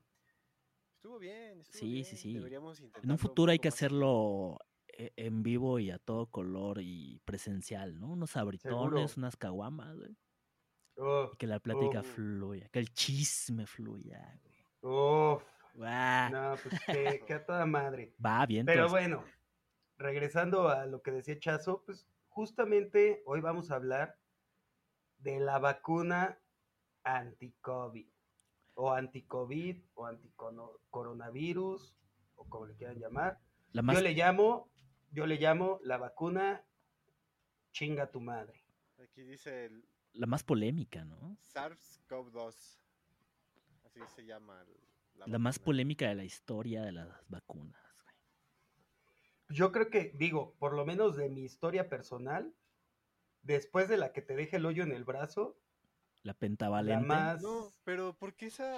[1.00, 2.34] Estuvo bien, estuvo Sí, sí, bien, sí.
[2.34, 7.22] Deberíamos En un futuro hay que hacerlo e- en vivo y a todo color y
[7.24, 8.08] presencial, ¿no?
[8.10, 10.18] Unos abritones, unas caguamas, güey.
[10.98, 12.14] Uf, que la plática Uf.
[12.16, 14.60] fluya, que el chisme fluya, güey.
[14.82, 15.44] uf,
[16.26, 18.14] no, pues que, que a toda madre.
[18.24, 18.66] Va bien.
[18.66, 19.24] Pero bueno,
[19.98, 24.18] regresando a lo que decía Chazo, pues justamente hoy vamos a hablar
[25.20, 26.40] de la vacuna
[27.04, 28.10] anti-COVID,
[28.76, 31.96] o anti-COVID, o anti-coronavirus,
[32.36, 33.40] o como le quieran llamar.
[33.72, 34.70] La más, Yo le llamo,
[35.12, 36.64] yo le llamo la vacuna
[37.72, 38.64] chinga tu madre.
[39.04, 41.38] Aquí dice el la más polémica, ¿no?
[41.54, 42.82] SARS-CoV-2.
[43.86, 44.60] Así se llama.
[44.62, 47.80] el- La más polémica de la historia de las vacunas.
[48.04, 48.16] güey.
[49.50, 52.54] Yo creo que, digo, por lo menos de mi historia personal,
[53.44, 55.58] después de la que te deje el hoyo en el brazo,
[56.24, 57.06] La la pentavalente.
[57.06, 57.42] más...
[57.42, 58.74] No, pero porque esa.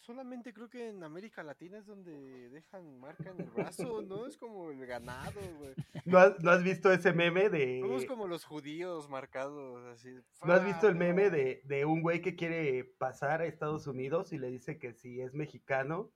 [0.00, 4.26] solamente creo que en América Latina es donde dejan marca en el brazo, ¿no?
[4.26, 5.74] Es como el ganado, güey.
[6.04, 7.80] ¿No has, no has visto ese meme de...
[7.80, 10.14] Somos como los judíos marcados, así.
[10.44, 14.32] ¿No has visto el meme de, de un güey que quiere pasar a Estados Unidos
[14.32, 16.12] y le dice que si es mexicano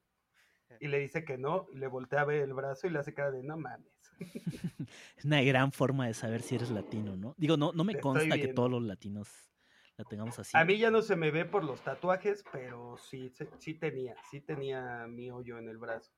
[0.81, 3.15] y le dice que no y le voltea a ver el brazo y le hace
[3.15, 3.93] cara de no mames?
[5.17, 7.35] Es una gran forma de saber si eres latino, ¿no?
[7.39, 9.52] Digo, no, no me consta que todos los latinos
[9.97, 10.51] la tengamos así.
[10.57, 14.15] A mí ya no se me ve por los tatuajes, pero sí, sí, sí tenía,
[14.31, 16.13] sí tenía mi hoyo en el brazo.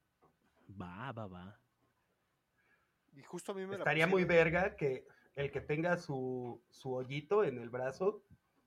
[0.80, 1.60] Va, va, va.
[3.16, 5.06] Y justo a mí me la Estaría muy verga que
[5.36, 8.22] el que tenga su, su hoyito en el brazo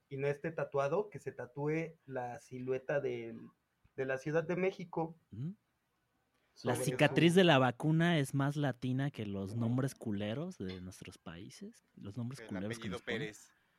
[0.10, 3.50] y no esté tatuado, que se tatúe la silueta del-
[3.96, 5.18] de la Ciudad de México.
[5.32, 5.52] ¿Mm?
[6.64, 11.18] La cicatriz su- de la vacuna es más latina que los nombres culeros de nuestros
[11.18, 11.88] países.
[11.96, 13.34] Los nombres el culeros que ponen.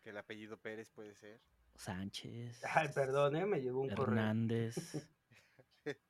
[0.09, 1.39] Que el apellido Pérez puede ser.
[1.75, 2.63] Sánchez.
[2.75, 3.45] Ay, perdón, ¿eh?
[3.45, 4.15] me llegó un correo.
[4.15, 5.07] Hernández.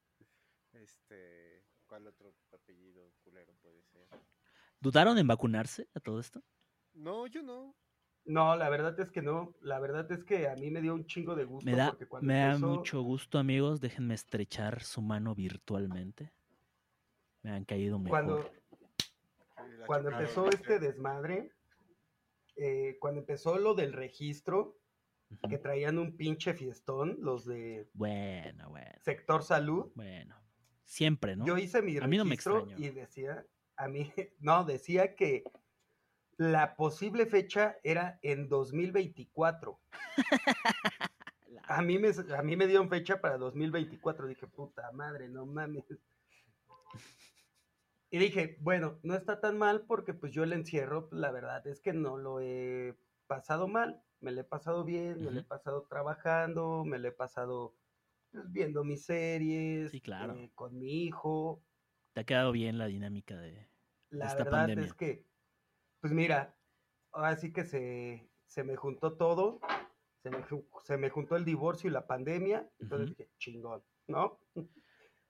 [0.73, 1.65] Este.
[1.85, 4.07] ¿Cuál otro apellido culero puede ser?
[4.79, 6.45] ¿Dudaron en vacunarse a todo esto?
[6.95, 7.75] No, yo no.
[8.25, 9.57] No, la verdad es que no.
[9.63, 11.69] La verdad es que a mí me dio un chingo de gusto.
[11.69, 13.81] Me da, porque me da mucho gusto, amigos.
[13.81, 16.31] Déjenme estrechar su mano virtualmente.
[17.43, 18.11] Me han caído mejor.
[18.11, 18.53] Cuando,
[19.87, 21.58] cuando empezó este desmadre,
[22.59, 24.79] eh, cuando empezó lo del registro,
[25.49, 30.37] que traían un pinche fiestón, los de Bueno, bueno, sector salud, bueno.
[30.85, 31.45] Siempre, ¿no?
[31.45, 35.45] yo hice mi A mí no me registro y decía, a mí, no, decía que
[36.37, 39.79] la posible fecha era en 2024.
[41.71, 44.27] A mí me, a mí me dieron fecha para 2024.
[44.27, 45.85] Dije, puta madre, no mames.
[48.11, 51.67] Y dije, bueno, no está tan mal porque pues yo el encierro, pues, la verdad
[51.67, 54.03] es que no lo he pasado mal.
[54.21, 57.77] Me lo he pasado bien, me lo he pasado trabajando, me lo he pasado
[58.33, 60.35] pues, viendo mis series, Sí, claro.
[60.35, 61.63] eh, con mi hijo.
[62.15, 63.69] Te ha quedado bien la dinámica de...
[64.11, 64.87] La esta verdad pandemia.
[64.87, 65.27] es que,
[66.01, 66.59] pues mira,
[67.13, 69.61] ahora sí que se, se me juntó todo,
[70.23, 70.45] se me,
[70.83, 74.41] se me juntó el divorcio y la pandemia, entonces dije, chingón, ¿no?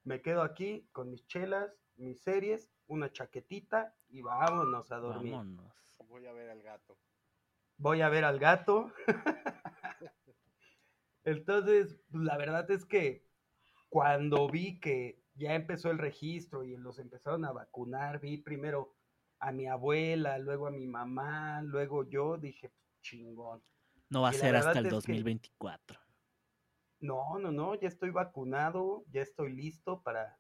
[0.05, 5.33] Me quedo aquí con mis chelas, mis series, una chaquetita y vámonos a dormir.
[5.33, 5.73] Vámonos.
[6.09, 6.97] Voy a ver al gato.
[7.77, 8.93] Voy a ver al gato.
[11.25, 13.27] Entonces, pues, la verdad es que
[13.89, 18.97] cuando vi que ya empezó el registro y los empezaron a vacunar, vi primero
[19.41, 23.63] a mi abuela, luego a mi mamá, luego yo, dije, chingón.
[24.11, 26.01] No va a ser hasta el es que- 2024.
[27.01, 30.37] No, no, no, ya estoy vacunado, ya estoy listo para,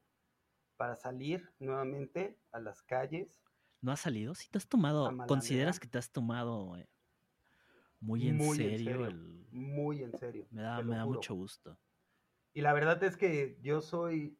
[0.79, 3.29] para salir nuevamente a las calles.
[3.83, 4.35] ¿No has salido?
[4.35, 6.88] Si te has tomado, ¿consideras que te has tomado eh,
[8.01, 9.07] muy en Muy en serio?
[9.07, 10.47] el- Muy en serio.
[10.51, 11.17] Me da, te lo me da juro.
[11.19, 11.79] mucho gusto.
[12.55, 14.38] Y la verdad es que yo soy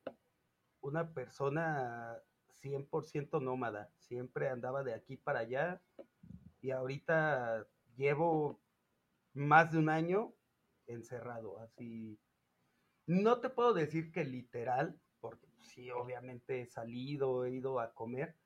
[0.81, 2.19] una persona
[2.63, 3.91] 100% nómada.
[3.97, 5.83] Siempre andaba de aquí para allá.
[6.61, 8.61] Y ahorita llevo
[9.35, 10.35] más de un año
[10.87, 11.59] encerrado.
[11.61, 12.19] Así.
[13.07, 15.01] No te puedo decir que literal,
[15.63, 18.37] sí, obviamente he salido, he ido a comer.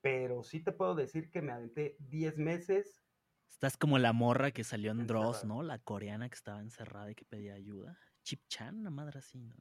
[0.00, 3.02] Pero sí te puedo decir que me aventé 10 meses.
[3.48, 5.54] Estás como la morra que salió en Dross, Encerrada.
[5.54, 5.62] ¿no?
[5.62, 7.96] La coreana que estaba encerrada y que pedía ayuda.
[8.24, 9.54] Chip Chan, una madre así, ¿no?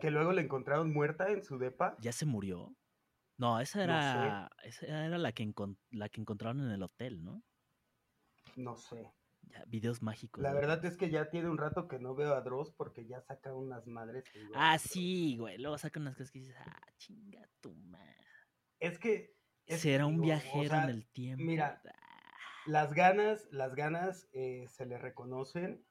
[0.00, 1.96] Que luego le encontraron muerta en su depa.
[2.00, 2.74] ¿Ya se murió?
[3.36, 4.18] No, esa No sé.
[4.18, 5.52] era, esa era la que,
[5.90, 7.42] la que encontraron en el hotel, ¿no?
[8.56, 9.12] No sé.
[9.54, 10.42] Ya, videos mágicos.
[10.42, 13.20] La verdad es que ya tiene un rato que no veo a Dross porque ya
[13.20, 14.24] saca unas madres.
[14.24, 15.58] que Ah, sí, güey.
[15.58, 18.16] Luego saca unas cosas que dices, ah, chinga tu madre.
[18.80, 19.34] Es que.
[19.66, 21.44] es que Será un digo, o viajero sea, en el tiempo.
[21.44, 21.92] mira, Ah,
[22.66, 25.84] Las ganas, las ganas eh, se le reconocen.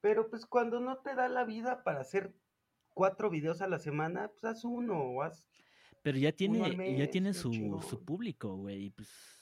[0.00, 2.32] Pero pues cuando no te da la vida para hacer
[2.94, 5.48] cuatro videos a la semana, pues haz uno o haz.
[6.02, 7.52] Pero ya tiene, ya tiene su,
[7.88, 8.84] su público, güey.
[8.84, 9.35] y Pues,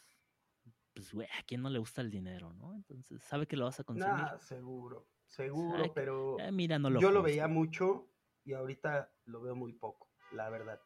[0.94, 2.74] pues, güey, a quién no le gusta el dinero, ¿no?
[2.74, 4.14] Entonces, sabe que lo vas a consumir.
[4.14, 8.08] Nah, seguro, seguro, que- pero Ah, mira, no lo yo lo veía mucho
[8.44, 10.80] y ahorita lo veo muy poco, la verdad.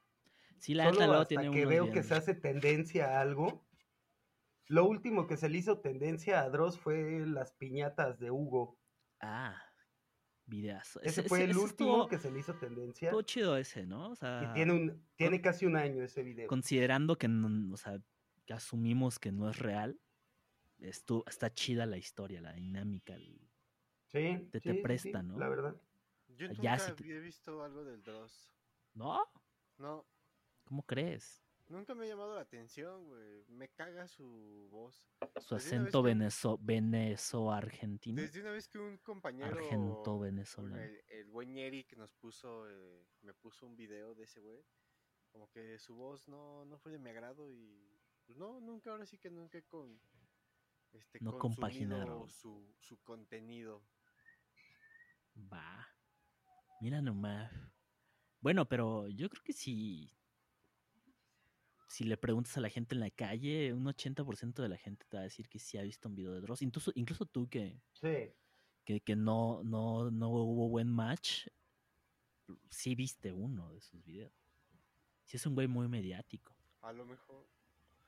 [0.59, 3.65] Sí, la Solo hasta tiene que veo que se hace tendencia a algo.
[4.67, 8.79] Lo último que se le hizo tendencia a Dross fue las piñatas de Hugo.
[9.21, 9.63] Ah,
[10.47, 11.01] Videazo.
[11.03, 11.67] Ese, fue el último
[12.05, 13.09] estuvo- que se le hizo tendencia.
[13.09, 14.09] estuvo chido ese, ¿no?
[14.11, 16.49] O sea, Y tiene, un, tiene casi un año ese video.
[16.49, 18.01] considerando que, no- o sea,
[18.49, 20.01] que asumimos que no es real,
[20.79, 23.15] estu- está chida la historia, la dinámica.
[23.15, 23.39] el-
[24.07, 25.39] Sí, te- te sí, sí, sí, presta, ¿no?
[25.39, 25.77] La verdad.
[26.29, 28.51] Yo Ya nunca si te- había visto algo del Dross.
[28.95, 29.23] ¿No?
[29.77, 30.07] No,
[30.65, 31.45] ¿Cómo crees?
[31.69, 33.45] nunca me ha llamado la atención, güey.
[33.49, 35.05] Me caga su voz.
[35.43, 38.23] Su Desde acento que- venezo, venezo-argentino.
[38.23, 40.81] Desde una vez que un compañero, Argento venezolano.
[40.81, 44.65] el, el buen Eric nos puso, eh, me puso un video de ese güey,
[45.31, 47.88] como que su voz no, no fue de mi agrado y
[48.29, 49.99] pues no, nunca, ahora sí que nunca con,
[50.93, 52.29] este, No consumido compaginaron.
[52.31, 53.83] su, su contenido.
[55.51, 55.89] Va.
[56.83, 57.51] Mira nomás.
[58.43, 60.15] Bueno, pero yo creo que si.
[61.89, 65.17] Si le preguntas a la gente en la calle, un 80% de la gente te
[65.17, 66.61] va a decir que sí ha visto un video de Dross.
[66.61, 68.31] Incluso, incluso tú que, Sí.
[68.85, 71.47] que, que no, no, no hubo buen match,
[72.69, 74.35] sí viste uno de sus videos.
[75.25, 76.55] Sí es un güey muy mediático.
[76.83, 77.49] A lo mejor,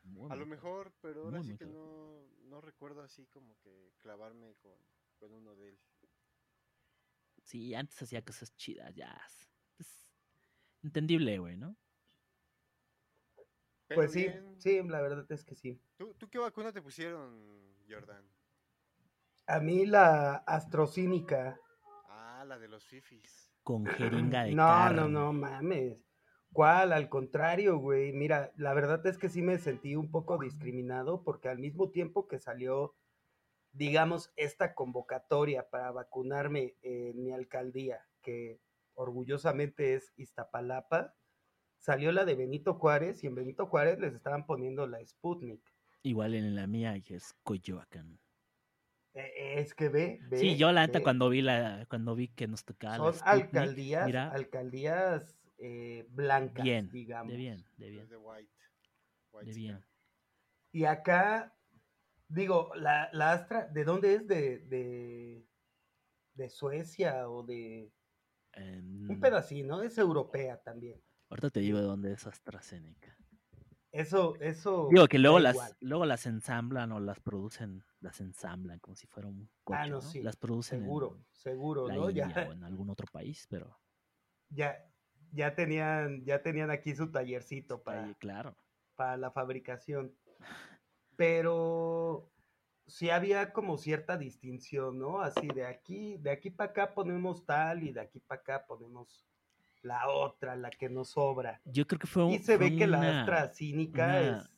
[0.03, 4.55] muy a lo mejor, pero ahora sí que no, no recuerdo así como que clavarme
[4.63, 4.73] con,
[5.19, 5.79] con uno de él.
[7.43, 9.21] Sí, antes hacía cosas chidas, ya.
[9.77, 9.89] Pues,
[10.83, 11.77] entendible, güey, ¿no?
[13.89, 15.81] Pero Pues sí, sí, la verdad es que sí.
[15.97, 18.25] ¿Tú, ¿Tú qué vacuna te pusieron, Jordan?
[19.47, 21.59] A mí la astrocínica.
[22.09, 23.51] Ah, la de los fifis.
[23.65, 24.97] Con jeringa de No, carne.
[25.01, 25.99] no, no, mames.
[26.53, 26.93] ¿Cuál?
[26.93, 28.13] Al contrario, güey.
[28.13, 32.27] Mira, la verdad es que sí me sentí un poco discriminado porque al mismo tiempo
[32.27, 32.97] que salió,
[33.73, 38.61] digamos, esta convocatoria para vacunarme en mi alcaldía, que
[38.95, 41.15] orgullosamente es Iztapalapa,
[41.79, 45.63] salió la de Benito Juárez y en Benito Juárez les estaban poniendo la Sputnik.
[46.03, 48.19] Igual en la mía, es Coyoacán.
[49.15, 50.37] Eh, Es que ve, ve.
[50.37, 53.45] Sí, yo la neta cuando vi la, cuando vi que nos tocaba la Son Sputnik,
[53.45, 57.31] alcaldías, mira, alcaldías eh, blancas, bien, digamos.
[57.33, 58.51] de bien, de bien, de white.
[58.51, 59.85] de white bien.
[60.73, 61.57] Y acá,
[62.29, 64.27] digo, la, la Astra, ¿de dónde es?
[64.27, 65.47] ¿De, de,
[66.35, 67.93] de Suecia o de...
[68.57, 69.83] Un pedacito, ¿no?
[69.83, 71.01] Es europea también.
[71.29, 73.17] ahorita te digo de dónde es AstraZeneca.
[73.93, 74.89] Eso, eso...
[74.91, 79.07] Digo que luego las, igual, luego las ensamblan o las producen, las ensamblan como si
[79.09, 80.01] fuera un coche, Ah, no, ¿no?
[80.01, 82.11] sí, Las producen seguro, en seguro, la ¿no?
[82.11, 83.81] India Ya, o en algún otro país, pero
[84.49, 84.90] ya,
[85.33, 88.57] ya tenían, ya tenían aquí su tallercito para, claro.
[88.97, 90.13] para la fabricación.
[91.17, 92.31] Pero
[92.87, 95.21] sí había como cierta distinción, ¿no?
[95.21, 99.27] Así de aquí, de aquí para acá ponemos tal y de aquí para acá ponemos
[99.83, 101.61] la otra, la que nos sobra.
[101.65, 104.51] Yo creo que fue un Y se ve que la una- AstraZeneca una- es...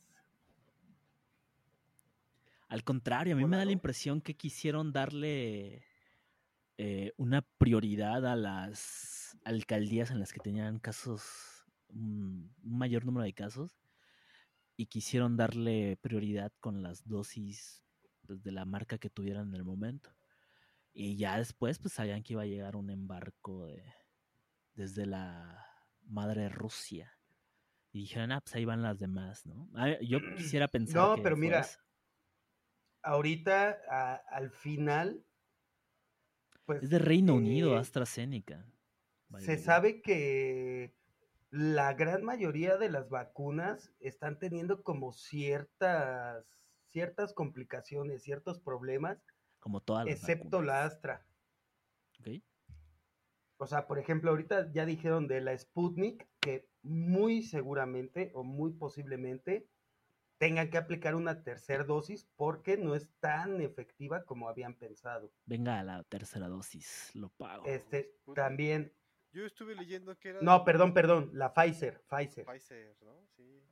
[2.69, 5.85] Al contrario, a mí me da la impresión que quisieron darle
[6.79, 13.25] eh, una prioridad a las alcaldías en las que tenían casos, un, un mayor número
[13.25, 13.79] de casos,
[14.77, 17.85] y quisieron darle prioridad con las dosis
[18.27, 20.11] pues, de la marca que tuvieran en el momento.
[20.95, 23.83] Y ya después, pues sabían que iba a llegar un embarco de,
[24.75, 25.67] desde la
[26.07, 27.13] madre Rusia.
[27.93, 29.69] Y dijeron, ah, pues ahí van las demás, ¿no?
[29.75, 31.79] Ah, Yo quisiera pensar No, que pero mira, eso.
[33.03, 35.25] Ahorita, a- al final,
[36.65, 36.83] pues...
[36.83, 38.65] Es de Reino Unido, eh, AstraZeneca.
[39.39, 40.95] Se sabe que
[41.51, 46.47] la gran mayoría de las vacunas están teniendo como ciertas,
[46.91, 49.23] ciertas complicaciones, ciertos problemas,
[49.61, 51.27] Como todas las excepto la Astra.
[53.59, 58.73] O sea, por ejemplo, ahorita ya dijeron de la Sputnik que muy seguramente o muy
[58.73, 59.69] posiblemente
[60.39, 65.31] tengan que aplicar una tercera dosis porque no es tan efectiva como habían pensado.
[65.47, 67.65] Venga a la tercera dosis, lo pago.
[67.67, 68.93] Este, también,
[69.33, 72.45] Yo estuve leyendo que era no, perdón, perdón, la Pfizer, Pfizer.
[72.45, 73.15] Pfizer, ¿no?
[73.37, 73.63] Sí.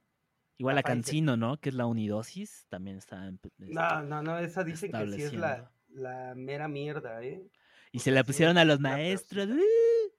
[0.57, 0.83] Igual la.
[0.83, 1.59] Cancino, ¿no?
[1.59, 3.27] Que es la unidosis, también está...
[3.27, 7.46] en- este, No, no, no, esa dicen que sí es la, la mera mierda, ¿eh?
[7.92, 9.49] Y se la pusieron a los maestros.
[9.49, 10.12] ¡uh!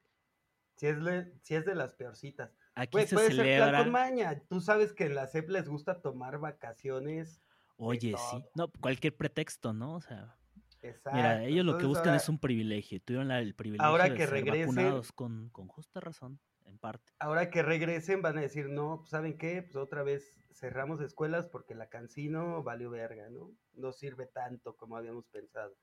[0.76, 2.50] Sí es, le- es de las peorcitas.
[2.74, 3.78] Aquí se puede ser plan celebra...
[3.78, 4.42] con maña.
[4.48, 7.40] Tú sabes que en la CEP les gusta tomar vacaciones.
[7.76, 8.44] Oye, sí.
[8.54, 9.94] No, cualquier pretexto, ¿no?
[9.96, 10.36] O sea,
[10.82, 11.16] Exacto.
[11.16, 13.00] mira, ellos lo que buscan ahora, es un privilegio.
[13.00, 16.78] Tuvieron la- el privilegio ahora de que ser regresen- vacunados con, con justa razón, en
[16.78, 17.12] parte.
[17.20, 19.62] ahora que regresen van a decir, no, pues, ¿saben qué?
[19.62, 23.52] Pues otra vez cerramos escuelas porque la cancino valió verga, ¿no?
[23.74, 25.76] No sirve tanto como habíamos pensado.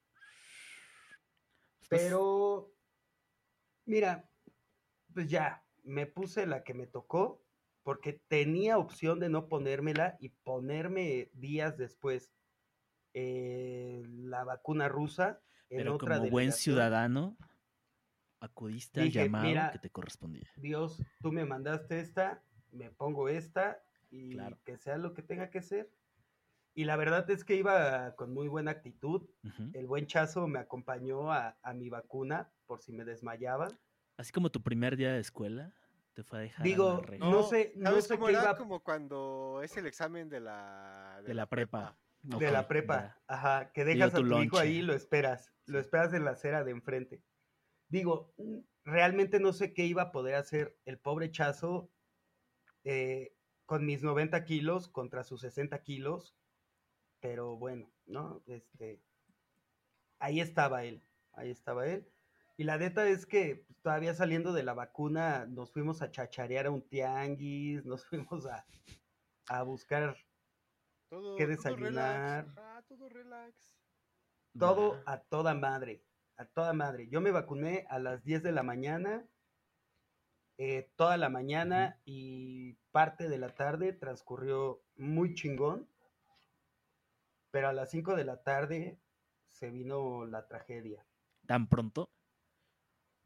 [1.90, 2.74] Pero,
[3.86, 4.30] mira,
[5.14, 7.44] pues ya, me puse la que me tocó
[7.84, 12.32] porque tenía opción de no ponérmela y ponerme días después
[13.14, 17.38] eh, la vacuna rusa en pero otra como buen ciudadano,
[18.40, 20.50] acudiste al Dije, llamado "Mira, que te correspondía.
[20.56, 22.42] Dios, tú me mandaste esta,
[22.72, 24.58] me pongo esta y Claro.
[24.64, 25.92] que sea lo que tenga que ser.
[26.74, 29.28] Y la verdad es que iba con muy buena actitud.
[29.74, 33.68] El buen Chazo me acompañó a, a mi vacuna por si me desmayaba.
[34.18, 35.74] Así como tu primer día de escuela,
[36.14, 38.42] te fue a dejar Digo, No sé- no ¿sabes sé cómo qué era?
[38.44, 41.22] iba- Como cuando es el examen de la...
[41.26, 41.98] de la prepa.
[42.22, 43.02] De la prepa.
[43.02, 43.22] ya.
[43.28, 45.54] Ajá, que dejas a tu hijo ahí y lo esperas.
[45.66, 47.24] Lo esperas en la acera de enfrente.
[47.88, 51.90] Digo, mm, realmente no sé qué iba a poder hacer el pobre Chazo
[52.84, 56.36] eh, con mis 90 kilos contra sus 60 kilos.
[57.22, 58.42] Pero bueno, ¿no?
[58.48, 59.02] Este,
[60.20, 61.04] ahí estaba él.
[61.34, 62.08] Ahí estaba él.
[62.58, 66.66] Y la neta es que pues, todavía saliendo de la vacuna nos fuimos a chacharear
[66.66, 68.66] a un tianguis, nos fuimos a,
[69.48, 70.18] a buscar
[71.10, 72.46] Todo, que todo desayunar.
[72.46, 72.58] relax.
[72.58, 73.76] Ah, todo relax.
[74.58, 76.04] Todo a toda madre,
[76.38, 77.08] a toda madre.
[77.10, 79.28] Yo me vacuné a las 10 de la mañana,
[80.58, 85.88] eh, toda la mañana y parte de la tarde transcurrió muy chingón,
[87.52, 89.00] pero a las 5 de la tarde
[89.48, 91.06] se vino la tragedia.
[91.48, 92.12] ¿Tan pronto?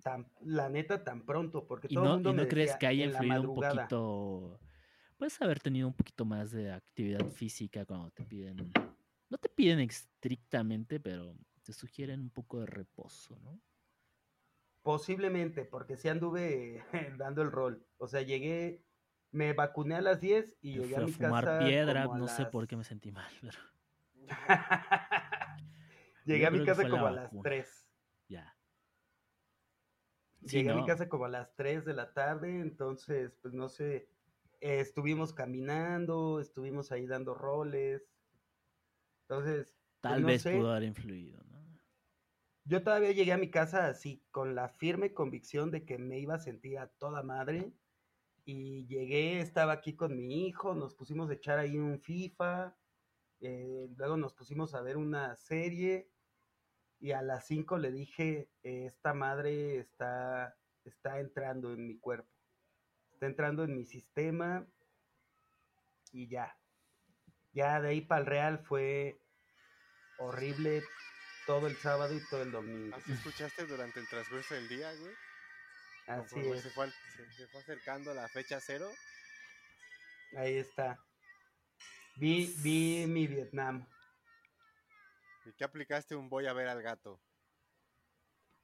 [0.04, 2.72] Tan, la neta, tan pronto, porque ¿Y todo el no, mundo y no me crees
[2.72, 3.76] decía, que haya "En la influido un madrugada".
[3.76, 4.60] poquito?
[5.18, 8.72] Puedes haber tenido un poquito más de actividad física cuando te piden.
[9.30, 13.60] No te piden estrictamente, pero te sugieren un poco de reposo, ¿no?
[14.82, 16.84] Posiblemente, porque sí anduve
[17.18, 17.86] dando el rol.
[17.98, 18.84] O sea, llegué,
[19.32, 22.16] me vacuné a las 10 y llegué fui a a mi fumar casa piedra, como
[22.16, 23.58] a no sé por qué me sentí mal, pero
[26.26, 27.42] Llegué Yo a mi casa como a las vacuna.
[27.44, 27.90] 3.
[28.28, 28.58] ya.
[30.46, 33.70] Sí, Llegué a mi casa como a las 3 de la tarde, entonces, pues no
[33.70, 34.10] sé,
[34.64, 38.10] eh, estuvimos caminando, estuvimos ahí dando roles.
[39.28, 41.54] Entonces, pues, Tal no vez sé, pudo haber influido, ¿no?
[42.66, 46.36] yo todavía llegué a mi casa así, con la firme convicción de que me iba
[46.36, 47.74] a sentir a toda madre.
[48.46, 52.78] Y llegué, estaba aquí con mi hijo, nos pusimos a echar ahí un FIFA,
[53.42, 56.10] eh, luego nos pusimos a ver una serie
[57.00, 62.33] y a las 5 le dije, eh, esta madre está, está entrando en mi cuerpo,
[63.24, 64.68] está entrando en mi sistema
[66.12, 66.58] y ya.
[67.54, 69.18] Ya de ahí para el Real fue
[70.18, 70.84] horrible
[71.46, 72.96] todo el sábado y todo el domingo.
[72.98, 75.14] ¿Así escuchaste durante el transcurso del día, güey?
[76.08, 78.90] Así Conforme es, Se fue, se- se fue acercando la fecha cero.
[80.36, 81.00] ahí está.
[82.18, 83.88] Vi, vi mi Vietnam.
[85.46, 87.22] ¿Y qué aplicaste un voy a ver al gato?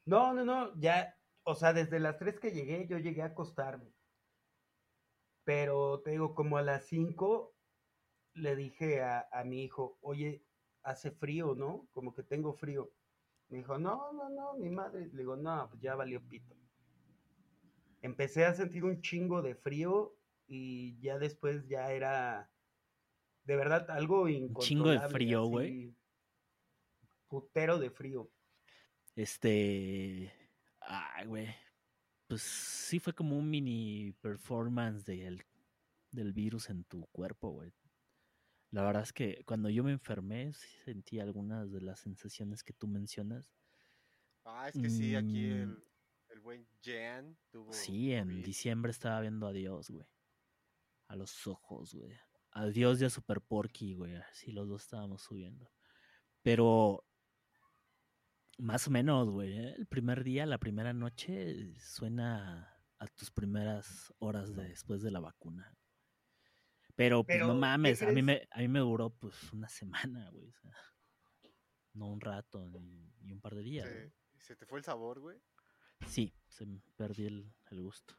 [0.06, 3.94] No, no, no, ya, o sea, desde las 3 que llegué, yo llegué a acostarme.
[5.50, 7.56] Pero te digo, como a las 5
[8.36, 10.44] le dije a, a mi hijo, oye,
[10.84, 11.88] hace frío, ¿no?
[11.90, 12.92] Como que tengo frío.
[13.48, 15.08] Me dijo, no, no, no, mi madre.
[15.08, 16.56] Le digo, no, pues ya valió pito.
[18.04, 22.52] Empecé a sentir un chingo de frío y ya después ya era
[23.44, 24.68] de verdad algo incontrolable.
[24.68, 25.96] chingo de frío, güey.
[27.28, 28.30] Putero de frío.
[29.16, 30.32] Este.
[30.82, 31.48] Ay, güey.
[32.30, 35.44] Pues sí fue como un mini performance del,
[36.12, 37.74] del virus en tu cuerpo, güey.
[38.70, 42.72] La verdad es que cuando yo me enfermé, sí sentí algunas de las sensaciones que
[42.74, 43.52] tú mencionas.
[44.46, 45.62] Ah, es que sí, aquí Mm.
[45.64, 45.84] el,
[46.30, 47.74] el buen Jan tuvo.
[47.74, 48.46] Sí, en COVID.
[48.46, 50.06] diciembre estaba viendo a Dios, güey.
[51.08, 52.16] A los ojos, güey.
[52.52, 54.16] A Dios y a Super Porky, güey.
[54.18, 55.72] Así los dos estábamos subiendo.
[56.44, 57.04] Pero
[58.60, 59.58] más o menos, güey.
[59.58, 59.74] ¿eh?
[59.78, 65.20] El primer día, la primera noche, suena a tus primeras horas de- después de la
[65.20, 65.76] vacuna.
[66.96, 69.70] Pero, pues Pero, no ¿qué mames, a mí, me, a mí me duró pues una
[69.70, 70.50] semana, güey.
[70.50, 70.74] o sea,
[71.94, 73.88] no un rato ni, ni un par de días.
[73.88, 75.38] Se, se te fue el sabor, güey.
[76.08, 78.16] Sí, se me perdí el, el gusto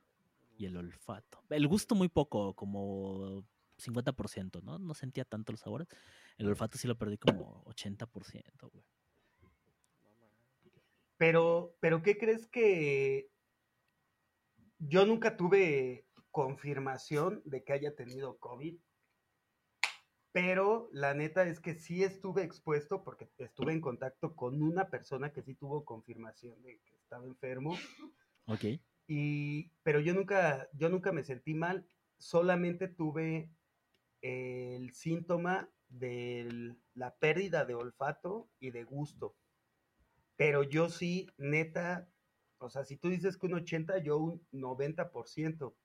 [0.56, 1.42] y el olfato.
[1.50, 3.44] El gusto muy poco, como
[3.78, 4.78] 50%, ¿no?
[4.78, 5.88] No sentía tanto los sabores.
[6.38, 8.84] El olfato sí lo perdí como 80%, güey.
[11.20, 13.28] Pero, pero ¿qué crees que
[14.78, 18.78] yo nunca tuve confirmación de que haya tenido COVID?
[20.32, 25.30] Pero la neta es que sí estuve expuesto porque estuve en contacto con una persona
[25.30, 27.76] que sí tuvo confirmación de que estaba enfermo.
[28.46, 28.80] Ok.
[29.06, 33.50] Y, pero yo nunca, yo nunca me sentí mal, solamente tuve
[34.22, 39.36] el síntoma de la pérdida de olfato y de gusto.
[40.40, 42.08] Pero yo sí, neta,
[42.56, 45.76] o sea, si tú dices que un 80, yo un 90%,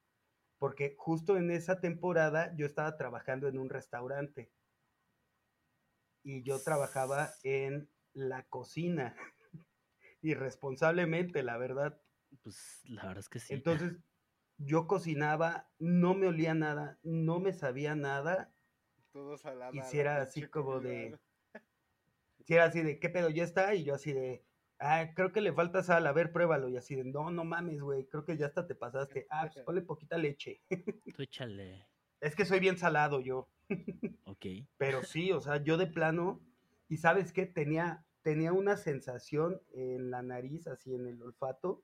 [0.57, 4.53] porque justo en esa temporada yo estaba trabajando en un restaurante
[6.23, 9.13] y yo trabajaba en la cocina,
[10.21, 12.01] irresponsablemente, la verdad
[12.41, 13.55] Pues la verdad es que sí.
[13.55, 13.97] Entonces,
[14.57, 18.55] yo cocinaba, no me olía nada, no me sabía nada,
[19.11, 19.71] Todo salada.
[19.73, 21.19] y la si era así como de,
[22.45, 23.29] si era así de, ¿qué pedo?
[23.29, 23.75] ¿Ya está?
[23.75, 24.44] Y yo así de,
[24.79, 26.69] ah, creo que le falta sal, a ver, pruébalo.
[26.69, 29.27] Y así de, no, no mames, güey, creo que ya hasta te pasaste.
[29.31, 30.61] Ah, pues ponle poquita leche.
[31.15, 31.87] Tú échale.
[32.21, 33.49] Es que soy bien salado yo.
[34.25, 34.45] Ok.
[34.77, 36.41] Pero sí, o sea, yo de plano,
[36.87, 41.83] y sabes qué, tenía, tenía una sensación en la nariz, así en el olfato,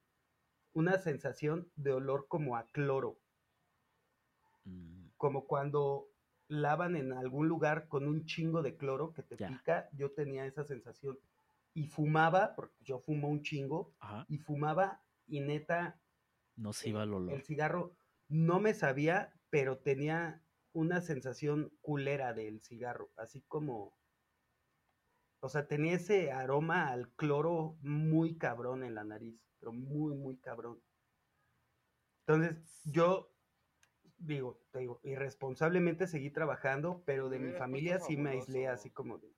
[0.73, 3.19] una sensación de olor como a cloro,
[4.65, 6.07] Mm, como cuando
[6.47, 9.47] lavan en algún lugar con un chingo de cloro que te Ya.
[9.47, 11.19] pica, yo tenía esa sensación.
[11.73, 14.25] Y fumaba, porque yo fumo un chingo, Ajá.
[14.27, 16.01] y fumaba, y neta,
[16.55, 17.33] No se iba el olor.
[17.33, 17.95] el cigarro
[18.27, 23.97] no me sabía, pero tenía una sensación culera del cigarro, así como,
[25.41, 30.37] o sea, tenía ese aroma al cloro muy cabrón en la nariz, pero muy, muy
[30.37, 30.81] cabrón.
[32.25, 33.33] Entonces, yo
[34.17, 38.91] digo, te digo, irresponsablemente seguí trabajando, pero de mi hubieras familia sí me aislé así
[38.91, 39.35] como de,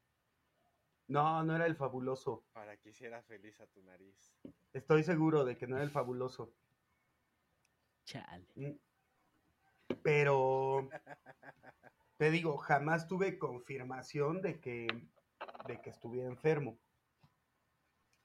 [1.08, 2.43] no, no era el fabuloso.
[2.54, 4.36] Para que hiciera feliz a tu nariz.
[4.74, 6.54] Estoy seguro de que no era el fabuloso.
[8.06, 8.47] Chale.
[8.56, 8.72] Mm.
[10.01, 10.89] Pero
[12.18, 14.88] te digo, jamás tuve confirmación de que,
[15.68, 16.78] de que estuviera enfermo.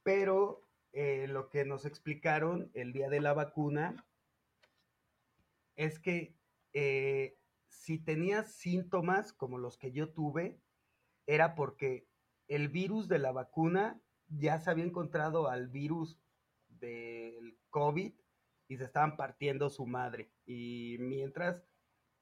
[0.03, 0.63] Pero
[0.93, 4.07] eh, lo que nos explicaron el día de la vacuna
[5.77, 6.35] es que
[6.73, 10.59] eh, si tenías síntomas como los que yo tuve,
[11.27, 12.07] era porque
[12.49, 16.21] el virus de la vacuna ya se había encontrado al virus
[16.69, 18.15] del COVID
[18.69, 20.33] y se estaban partiendo su madre.
[20.47, 21.65] Y mientras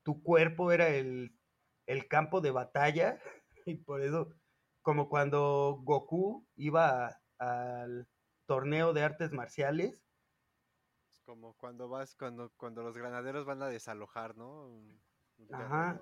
[0.05, 1.39] tu cuerpo era el,
[1.87, 3.21] el campo de batalla,
[3.67, 4.31] y por eso,
[4.83, 8.09] como cuando Goku iba a- al
[8.47, 10.07] torneo de artes marciales,
[11.11, 14.71] Es como cuando vas, cuando, cuando los granaderos van a desalojar, ¿no?
[15.51, 16.01] Ajá.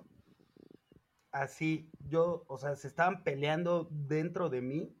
[1.35, 4.95] Así, yo, o sea, se estaban peleando dentro de mí.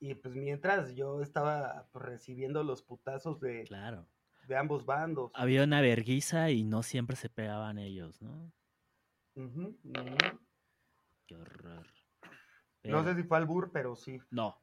[0.00, 4.08] Y pues mientras yo estaba pues, recibiendo los putazos de, Claro.
[4.48, 5.30] de ambos bandos.
[5.34, 8.52] Había una verguiza y no siempre se pegaban ellos, ¿no?
[11.26, 11.86] Qué horror.
[12.84, 14.20] No sé si fue al bur, pero sí.
[14.30, 14.60] No,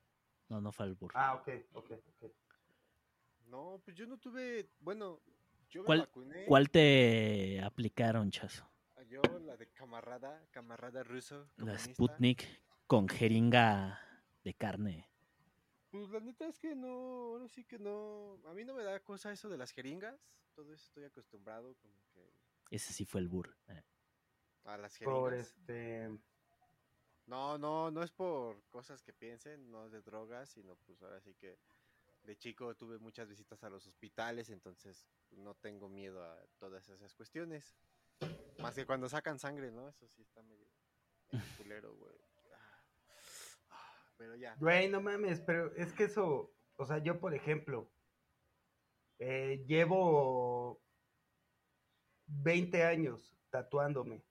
[0.50, 1.14] no, no fue el burro.
[1.18, 1.92] Ah, ok, ok,
[2.22, 2.32] ok.
[3.48, 5.22] No, pues yo no tuve, bueno,
[5.70, 6.46] yo me ¿Cuál- vacuné.
[6.46, 8.69] ¿Cuál te aplicaron, Chazo?
[9.10, 11.50] Yo, la de camarada, camarada ruso.
[11.58, 11.94] La comunista.
[11.94, 12.48] Sputnik
[12.86, 14.00] con jeringa
[14.44, 15.10] de carne.
[15.90, 16.88] Pues la neta es que no,
[17.34, 18.40] ahora sí que no.
[18.46, 20.20] A mí no me da cosa eso de las jeringas.
[20.54, 22.32] Todo eso estoy acostumbrado como que
[22.70, 23.56] Ese sí fue el burro.
[23.70, 23.84] eh.
[24.66, 25.48] a las Por jeringas.
[25.48, 26.20] este.
[27.26, 31.20] No, no, no es por cosas que piensen, no es de drogas, sino pues ahora
[31.22, 31.60] sí que
[32.24, 36.90] de chico tuve muchas visitas a los hospitales, entonces pues, no tengo miedo a todas
[36.90, 37.76] esas cuestiones.
[38.62, 39.88] Más que cuando sacan sangre, ¿no?
[39.90, 40.68] Eso sí está medio,
[41.32, 42.16] medio culero, güey.
[42.54, 42.82] Ah,
[43.72, 44.56] ah, Pero ya.
[44.60, 46.54] Güey, no mames, pero es que eso.
[46.76, 47.92] O sea, yo, por ejemplo,
[49.20, 50.82] eh, llevo
[52.28, 54.24] 20 años tatuándome.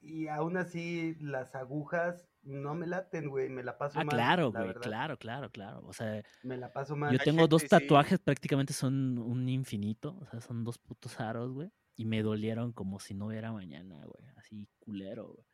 [0.00, 3.48] Y aún así, las agujas no me laten, güey.
[3.48, 4.14] Me la paso Ah, mal.
[4.14, 5.80] claro, la güey, claro, claro, claro.
[5.86, 7.12] O sea, Me la paso mal.
[7.12, 7.68] yo tengo dos sí.
[7.68, 10.16] tatuajes, prácticamente son un infinito.
[10.20, 11.72] O sea, son dos putos aros, güey.
[11.96, 14.24] Y me dolieron como si no hubiera mañana, güey.
[14.36, 15.46] Así culero, güey.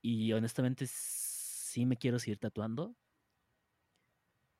[0.00, 2.94] Y honestamente sí me quiero seguir tatuando.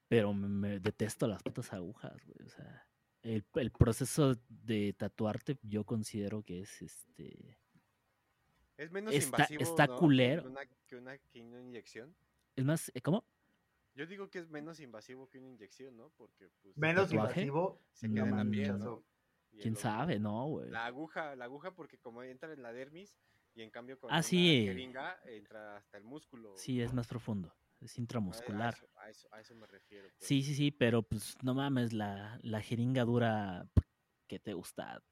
[0.08, 2.46] Pero me, me detesto las putas agujas, güey.
[2.46, 2.86] O sea,
[3.22, 7.58] el, el proceso de tatuarte yo considero que es este...
[8.76, 9.62] Es menos Está- invasivo.
[9.62, 9.94] está ¿no?
[9.94, 10.48] que culero.
[10.50, 12.14] una- Que una, que una inyección.
[12.56, 13.24] Es más, eh, ¿cómo?
[13.94, 16.10] Yo digo que es menos invasivo que una inyección, ¿no?
[16.16, 17.80] Porque pues Menos invasivo.
[17.92, 19.02] se No queda en la.
[19.60, 20.18] ¿Quién sabe?
[20.18, 20.70] No, güey.
[20.70, 23.16] La aguja, la aguja porque como entra en la dermis
[23.54, 24.64] y en cambio con Ah, sí.
[24.66, 26.56] jeringa entra hasta el músculo.
[26.56, 27.54] Sí, es más profundo.
[27.80, 28.74] Es intramuscular.
[28.74, 30.08] A eso, a eso, a eso me refiero.
[30.16, 30.26] pues.
[30.26, 33.68] Sí, sí, sí, pero pues no mames, la, la jeringa dura,
[34.28, 35.02] ¿qué te gusta?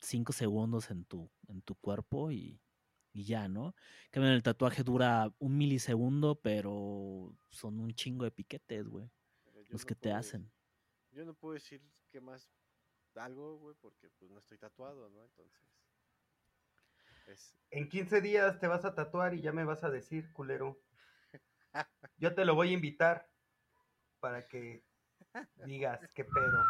[0.00, 2.60] Cinco segundos en tu, en tu cuerpo y,
[3.12, 3.74] y ya, ¿no?
[4.10, 9.10] Cambio, el tatuaje dura un milisegundo, pero son un chingo de piquetes, güey,
[9.68, 10.52] los no que te puedo hacen.
[11.10, 12.48] yo no puedo decir que más
[13.16, 15.24] algo, güey, porque pues no estoy tatuado, ¿no?
[15.24, 15.60] Entonces.
[17.26, 20.80] Es, En 15 días te vas a tatuar y ya me vas a decir, culero.
[22.16, 23.28] Yo te lo voy a invitar
[24.20, 24.82] para que
[25.66, 26.64] digas qué pedo.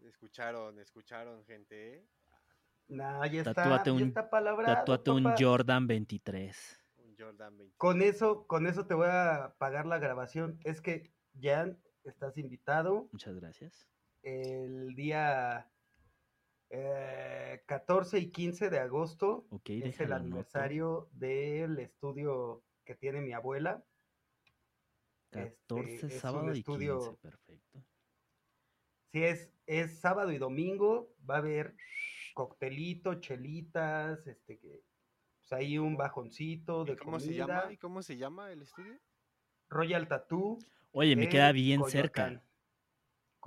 [0.00, 2.06] escucharon, escucharon, gente, ¿eh?
[2.88, 5.34] Nah, ya está, Tatúate ya un- está palabrado, Tatúate un.
[5.38, 6.80] Jordan 23.
[6.96, 7.76] Un Jordan 20.
[7.76, 10.58] Con eso, con eso te voy a pagar la grabación.
[10.64, 11.70] Es que ya
[12.04, 13.08] estás invitado.
[13.12, 13.86] Muchas gracias.
[14.22, 15.70] El día
[16.70, 23.84] eh, 14 y 15 de agosto es el aniversario del estudio que tiene mi abuela.
[25.30, 27.84] este, 14, es un sábado y estudio- 15, perfecto.
[29.12, 31.74] Si es, es sábado y domingo, va a haber
[32.34, 34.82] coctelito, chelitas, este que
[35.40, 37.72] pues ahí un bajoncito ¿Y de cómo se llama?
[37.72, 38.98] ¿Y cómo se llama el estudio?
[39.70, 40.58] Royal Tattoo.
[40.92, 42.42] Oye, me queda bien cerca.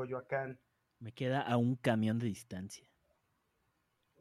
[0.01, 0.59] Coyoacán.
[0.99, 2.87] Me queda a un camión de distancia.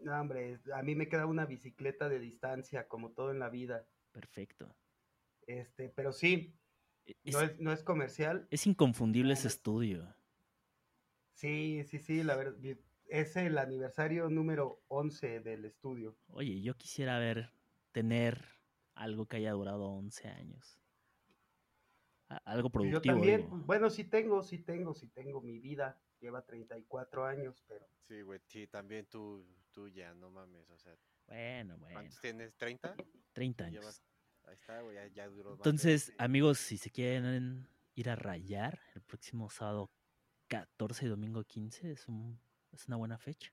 [0.03, 3.87] No, hombre, a mí me queda una bicicleta de distancia, como todo en la vida.
[4.12, 4.74] Perfecto.
[5.47, 6.55] Este, pero sí,
[7.07, 8.47] E- Es, no es, no es comercial.
[8.51, 10.14] es inconfundible ese estudio.
[11.33, 12.55] Sí, sí, sí, la verdad.
[13.07, 16.16] Es el aniversario número 11 del estudio.
[16.28, 17.53] Oye, yo quisiera ver,
[17.93, 18.45] tener
[18.95, 20.80] algo que haya durado 11 años.
[22.45, 23.14] Algo Yo productivo.
[23.16, 23.57] también, digo.
[23.66, 26.01] bueno, sí tengo, sí tengo, sí tengo mi vida.
[26.20, 30.95] Lleva 34 años, pero Sí, güey, sí, también tú, tú ya, no mames, o sea,
[31.26, 31.95] Bueno, bueno.
[31.95, 32.57] ¿cuántos tienes?
[32.59, 32.95] ¿30?
[33.33, 34.03] 30 Llevas- años.
[34.45, 36.24] Ahí está, güey, ya, ya duró Entonces, 20.
[36.24, 39.91] amigos, si se quieren ir a rayar el próximo sábado
[40.49, 42.41] 14 y domingo 15, es, un,
[42.72, 43.53] es una buena fecha.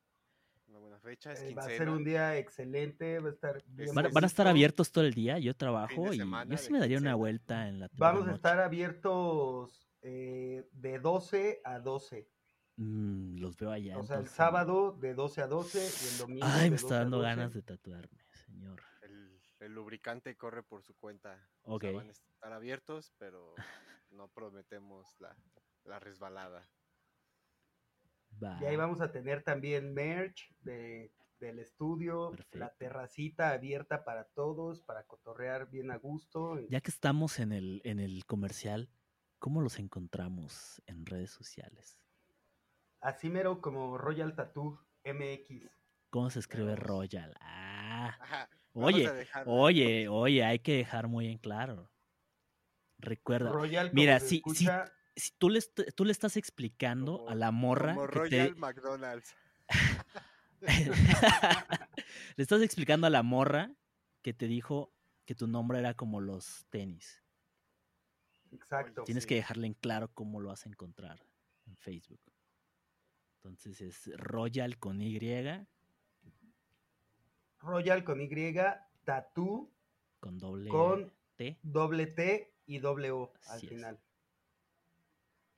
[0.78, 3.96] Una buena fecha, es eh, va a ser un día excelente, va a estar bien
[3.96, 5.40] ¿Van, van a estar abiertos todo el día?
[5.40, 8.60] Yo trabajo y yo de sí me daría una vuelta en la Vamos a estar
[8.60, 12.28] abiertos eh, de 12 a 12.
[12.76, 13.98] Mm, los veo allá.
[13.98, 16.86] O sea, el sábado de 12 a 12 y el domingo Ay, de me 12
[16.86, 17.30] está dando 12.
[17.30, 18.80] ganas de tatuarme, señor.
[19.02, 21.50] El, el lubricante corre por su cuenta.
[21.64, 21.82] O Ok.
[21.82, 23.56] sea, van a estar abiertos, pero
[24.12, 25.36] no prometemos la,
[25.86, 26.70] la resbalada.
[28.62, 34.82] Y ahí vamos a tener también merch de, del estudio, la terracita abierta para todos,
[34.82, 36.60] para cotorrear bien a gusto.
[36.70, 38.90] Ya que estamos en el, en el comercial,
[39.40, 42.02] ¿cómo los encontramos en redes sociales?
[43.00, 45.70] Así mero como Royal Tattoo MX.
[46.10, 46.76] ¿Cómo se escribe.
[46.76, 47.36] Royal?
[47.40, 49.10] Ah, Ajá, oye,
[49.46, 51.92] oye, oye, hay que dejar muy en claro.
[53.00, 57.36] Recuerda, Royal, Mira, sí, escucha, si tú le, est- tú le estás explicando Como- a
[57.36, 59.36] la morra Como que te- Royal McDonald's.
[60.62, 63.72] le estás explicando a la morra
[64.22, 64.94] que te dijo
[65.26, 67.24] que tu nombre era como los tenis.
[68.52, 69.04] Exacto.
[69.04, 69.30] Tienes Sí.
[69.30, 71.20] que dejarle en claro cómo lo vas a encontrar
[71.66, 72.22] en Facebook.
[73.38, 75.20] Entonces es Royal con Y,
[77.60, 78.30] Royal con Y,
[79.04, 79.72] Tattoo
[80.20, 81.60] con doble Con- T.
[81.62, 83.82] doble T y doble O al Así es.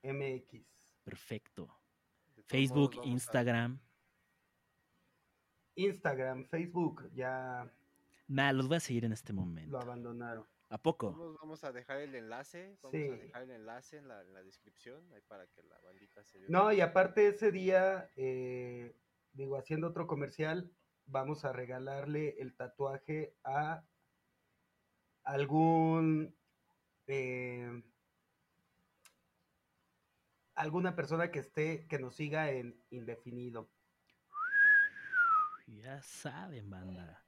[0.03, 0.65] MX.
[1.03, 1.67] Perfecto.
[2.47, 3.79] Facebook, Instagram.
[5.75, 7.71] Instagram, Facebook, ya
[8.27, 9.71] Nah, los voy a seguir en este momento.
[9.71, 10.45] lo abandonaron.
[10.71, 11.35] ¿A poco?
[11.41, 13.07] Vamos a dejar el enlace, vamos Sí.
[13.07, 16.39] a dejar el enlace en la, en la descripción, ahí para que la bandita se
[16.47, 18.95] No, y aparte ese día, eh,
[19.33, 20.71] digo, haciendo otro comercial,
[21.07, 23.83] vamos a regalarle el tatuaje a
[25.23, 26.35] algún
[27.07, 27.83] eh,
[30.59, 33.71] alguna persona que esté, que nos siga en indefinido.
[35.67, 37.25] Ya saben, banda.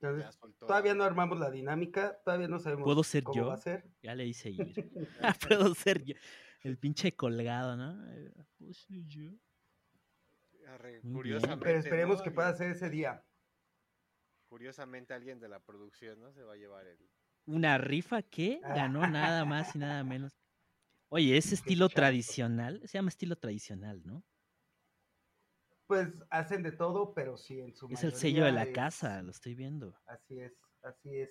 [0.00, 3.46] Entonces, Ya soltó todavía no armamos la dinámica, todavía no sabemos ¿Puedo ser cómo yo?
[3.48, 3.84] va a ser.
[4.02, 4.58] Ya le hice ir.
[5.48, 6.14] Puedo ser yo.
[6.62, 8.02] El pinche colgado, ¿no?
[8.56, 9.30] ¿Puedo ser yo?
[10.68, 11.00] Arre.
[11.02, 12.24] Curiosamente, Pero esperemos ¿no?
[12.24, 13.22] que pueda ser ese día.
[14.48, 16.32] Curiosamente alguien de la producción, ¿no?
[16.32, 16.98] Se va a llevar el...
[17.46, 18.60] ¿Una rifa que
[18.92, 20.37] ganó nada más y nada menos?
[21.10, 24.22] Oye, ese estilo tradicional, se llama estilo tradicional, ¿no?
[25.86, 29.22] Pues hacen de todo, pero sí en su Es el sello de la es- casa,
[29.22, 29.94] lo estoy viendo.
[30.06, 30.52] Así es,
[30.82, 31.30] así es.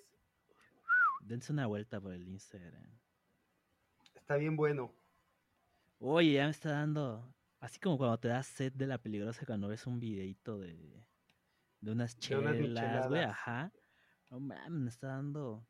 [1.22, 2.90] Dense una vuelta por el Instagram.
[4.16, 4.92] Está bien bueno.
[6.00, 7.34] Oye, ya me está dando.
[7.60, 11.06] Así como cuando te das sed de la peligrosa cuando ves un videito de,
[11.82, 13.72] de unas chelas, güey, ajá.
[14.32, 15.68] No mames, me está dando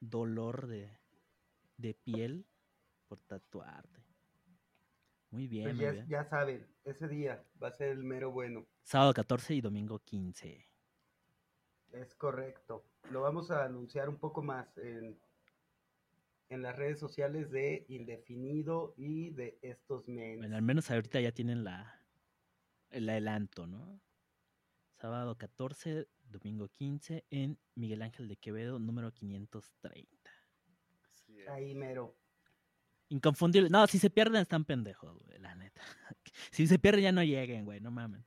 [0.00, 0.96] dolor de,
[1.76, 2.46] de piel
[3.06, 4.04] por tatuarte.
[5.30, 6.06] Muy bien, Pues muy ya, bien.
[6.08, 8.66] ya saben, ese día va a ser el mero bueno.
[8.82, 10.68] Sábado 14 y domingo 15.
[11.92, 12.84] Es correcto.
[13.10, 15.18] Lo vamos a anunciar un poco más en,
[16.48, 20.38] en las redes sociales de Indefinido y de estos memes.
[20.38, 22.02] Bueno, al menos ahorita ya tienen la
[22.90, 24.00] el adelanto, ¿no?
[24.94, 30.30] Sábado 14, domingo 15 en Miguel Ángel de Quevedo, número 530.
[31.10, 31.48] Así es.
[31.48, 32.16] Ahí mero.
[33.08, 33.68] Inconfundible.
[33.70, 35.80] No, si se pierden están pendejos, güey, la neta.
[36.50, 38.22] Si se pierden ya no lleguen, güey, no mamen.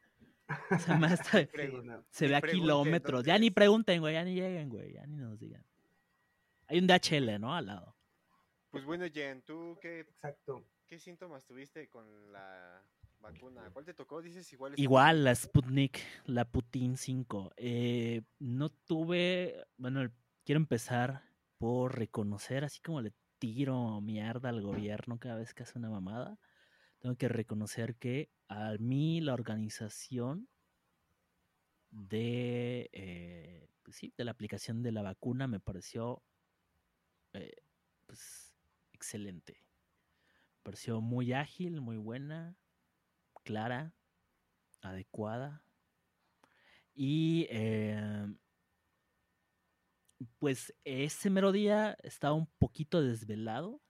[0.72, 2.04] O sea, más está- Sí, Pregun- no.
[2.10, 3.24] se Ni ve a kilómetros.
[3.24, 5.64] Ya ni pregunten, güey, ya ni lleguen, güey, ya ni nos digan.
[6.68, 7.54] Hay un DHL, ¿no?
[7.56, 7.96] Al lado.
[8.72, 10.66] Pues bueno, Jen, ¿tú qué, Exacto.
[10.88, 12.82] qué síntomas tuviste con la
[13.20, 13.70] vacuna?
[13.72, 14.22] ¿Cuál te tocó?
[14.24, 14.74] Dices igual.
[14.78, 17.52] Igual, la Sputnik, la Putin 5.
[17.58, 20.10] Eh, no tuve, bueno,
[20.46, 21.24] quiero empezar
[21.60, 26.40] por reconocer, así como le tiro mierda al gobierno cada vez que hace una mamada,
[27.00, 30.50] tengo que reconocer que a mí la organización
[31.92, 36.24] de, eh, pues sí, de la aplicación de la vacuna me pareció
[37.34, 37.56] eh,
[38.06, 38.54] pues,
[38.94, 39.64] excelente.
[40.58, 42.58] Me pareció muy ágil, muy buena,
[43.44, 43.94] clara,
[44.82, 45.64] adecuada.
[46.94, 48.28] Y eh,
[50.38, 53.82] pues ese mero día estaba un poquito desvelado.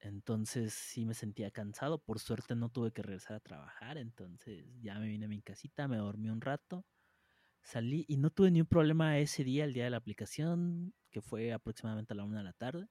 [0.00, 1.98] Entonces sí me sentía cansado.
[1.98, 3.98] Por suerte no tuve que regresar a trabajar.
[3.98, 6.86] Entonces ya me vine a mi casita, me dormí un rato.
[7.62, 11.20] Salí y no tuve ni un problema ese día, el día de la aplicación, que
[11.20, 12.88] fue aproximadamente a la una de la tarde.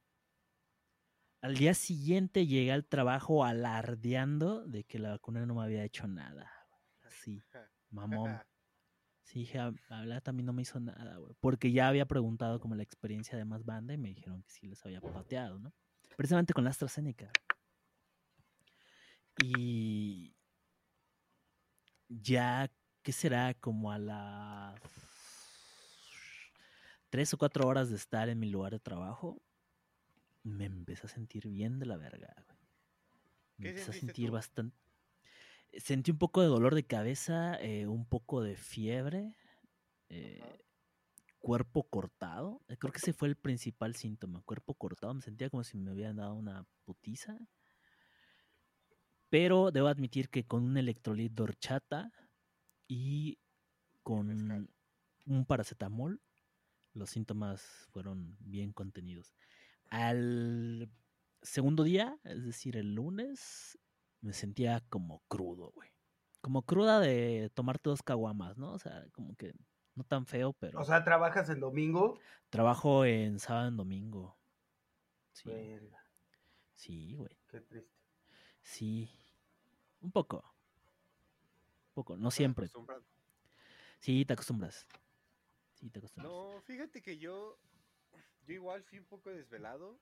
[1.42, 6.08] Al día siguiente llegué al trabajo alardeando de que la vacuna no me había hecho
[6.08, 6.52] nada.
[7.10, 7.42] Sí,
[7.90, 8.40] mamón.
[9.28, 11.36] Sí, dije, "Ah, la verdad también no me hizo nada, güey.
[11.42, 14.68] Porque ya había preguntado como la experiencia de más banda y me dijeron que sí
[14.68, 15.74] les había pateado, ¿no?
[16.16, 17.30] Precisamente con la AstraZeneca.
[19.44, 20.34] Y
[22.08, 22.72] ya,
[23.04, 23.54] ¿qué será?
[23.56, 24.80] Como a las
[27.10, 29.42] tres o cuatro horas de estar en mi lugar de trabajo,
[30.44, 32.58] me empecé a sentir bien de la verga, güey.
[33.58, 34.34] Me ¿Qué empecé a sentir tú?
[34.36, 34.87] bastante.
[35.74, 39.36] Sentí un poco de dolor de cabeza, eh, un poco de fiebre,
[40.10, 40.64] eh,
[41.40, 42.62] cuerpo cortado.
[42.68, 45.14] eh, Creo que ese fue el principal síntoma, cuerpo cortado.
[45.14, 47.38] Me sentía como si me hubieran dado una putiza.
[49.30, 52.12] Pero debo admitir que con un electrolit de horchata
[52.88, 53.40] y
[54.04, 54.70] con
[55.26, 56.22] un paracetamol,
[56.94, 57.62] los síntomas
[57.92, 59.34] fueron bien contenidos.
[59.90, 60.90] Al
[61.42, 63.78] segundo día, es decir, el lunes,
[64.22, 65.90] me sentía como crudo, güey.
[66.42, 68.74] Como cruda de tomarte dos caguamas, ¿no?
[68.74, 69.54] O sea, como que
[69.96, 72.20] no tan feo, pero O sea, trabajas el domingo.
[72.50, 74.38] trabajo en sábado en domingo.
[75.32, 76.04] Sí, Verga,
[76.76, 77.38] sí, güey.
[77.48, 77.98] qué triste.
[78.62, 79.10] Sí.
[80.02, 80.44] Un poco.
[81.90, 82.66] Un poco, no ¿Estás siempre.
[82.66, 83.04] acostumbrado?
[84.00, 84.88] Sí, te acostumbras.
[85.76, 86.34] Sí, te acostumbras.
[86.34, 87.60] No, fíjate que yo,
[88.46, 90.00] yo igual fui un poco desvelado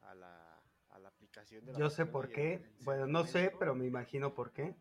[0.00, 0.55] a la,
[0.96, 2.54] a la aplicación de la Yo sé por qué.
[2.54, 4.74] el- el Bueno, no sé, pero me imagino por qué.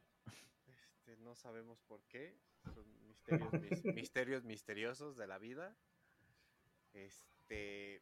[0.65, 2.39] Este, no sabemos por qué.
[2.73, 5.75] Son misterios, mis- misterios misteriosos de la vida.
[6.93, 8.01] Este.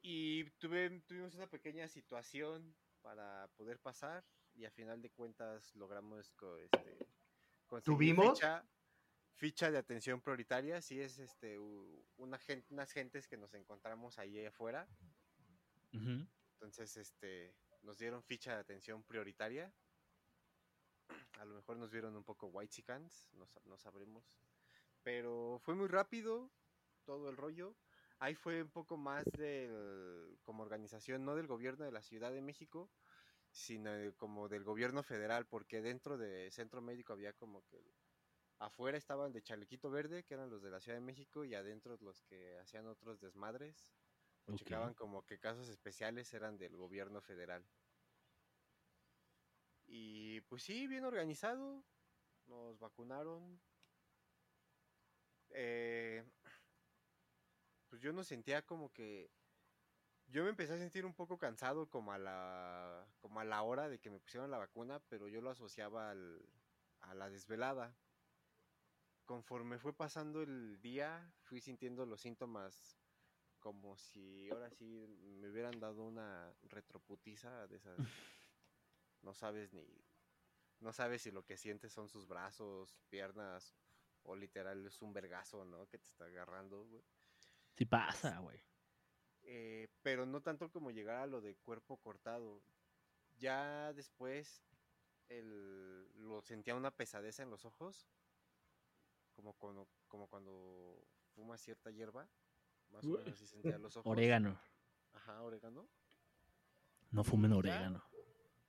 [0.00, 4.24] Y tuve, tuvimos una pequeña situación para poder pasar.
[4.54, 6.98] Y a final de cuentas logramos co- este,
[7.66, 8.38] conseguir ¿Tuvimos?
[8.38, 8.64] Ficha,
[9.34, 10.80] ficha de atención prioritaria.
[10.80, 14.88] Sí, es este una unas gentes que nos encontramos ahí afuera.
[15.92, 16.26] Ujú.
[16.60, 19.72] Entonces, este, nos dieron ficha de atención prioritaria.
[21.38, 22.82] A lo mejor nos vieron un poco white
[23.32, 24.24] no, no sabremos.
[25.04, 26.50] Pero fue muy rápido
[27.04, 27.76] todo el rollo.
[28.18, 32.42] Ahí fue un poco más del, como organización, no del gobierno de la Ciudad de
[32.42, 32.90] México,
[33.52, 37.94] sino de- como del gobierno federal, porque dentro de Centro Médico había como que
[38.58, 41.96] afuera estaban de Chalequito Verde, que eran los de la Ciudad de México, y adentro
[42.00, 43.94] los que hacían otros desmadres
[44.48, 47.62] o checaban como que casos especiales eran del gobierno federal.
[49.86, 51.82] Y pues sí, bien organizado,
[52.46, 53.60] nos vacunaron.
[55.50, 56.24] Eh,
[57.88, 59.30] pues yo no sentía como que
[60.26, 63.88] yo me empecé a sentir un poco cansado como a la como a la hora
[63.88, 66.52] de que me pusieron la vacuna, pero yo lo asociaba al-
[67.00, 67.96] a la desvelada.
[69.24, 73.07] Conforme fue pasando el día, fui sintiendo los síntomas
[73.58, 75.06] como si ahora sí
[75.40, 77.98] me hubieran dado una retroputiza de esas.
[79.22, 79.84] No sabes ni.
[80.80, 83.74] No sabes si lo que sientes son sus brazos, piernas,
[84.22, 85.88] o literal es un vergazo, ¿no?
[85.88, 87.02] Que te está agarrando, güey.
[87.74, 88.62] Sí pasa, güey.
[89.42, 92.62] Eh, pero no tanto como llegar a lo de cuerpo cortado.
[93.38, 94.62] Ya después
[95.28, 98.08] el, lo sentía una pesadez en los ojos,
[99.34, 102.28] como cuando, como cuando fumas cierta hierba.
[102.90, 104.10] Más o menos así sentía los ojos.
[104.10, 104.60] Orégano.
[105.12, 105.88] Ajá, orégano.
[107.10, 108.02] No fumen orégano.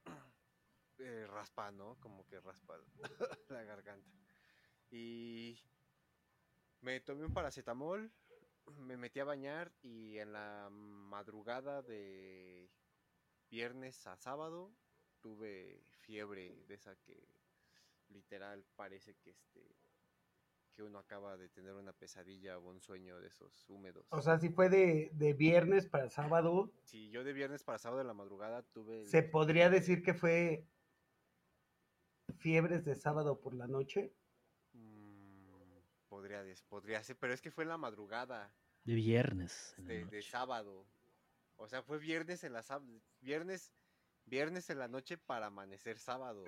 [1.00, 1.96] eh, raspa, ¿no?
[2.00, 2.78] Como que raspa
[3.50, 4.10] la garganta.
[4.92, 5.60] Y
[6.82, 8.12] me tomé un paracetamol,
[8.78, 12.70] me metí a bañar y en la madrugada de
[13.50, 14.74] viernes a sábado
[15.22, 17.28] tuve fiebre de esa que
[18.10, 19.76] literal parece que este
[20.80, 24.08] que uno acaba de tener una pesadilla o un sueño de esos húmedos.
[24.12, 27.98] O sea, si fue de, de viernes para sábado, si yo de viernes para sábado
[27.98, 29.02] de la madrugada tuve...
[29.02, 30.66] el- se podría decir que fue
[32.38, 34.14] fiebres de sábado por la noche.
[34.72, 35.50] Mm,
[36.08, 38.56] podría, podría ser, pero es que fue en la madrugada
[38.86, 39.76] De viernes.
[39.80, 40.86] de, de sábado.
[41.58, 42.64] O sea, fue viernes en la
[43.20, 43.74] viernes,
[44.26, 46.46] viernes en la noche para amanecer sábado.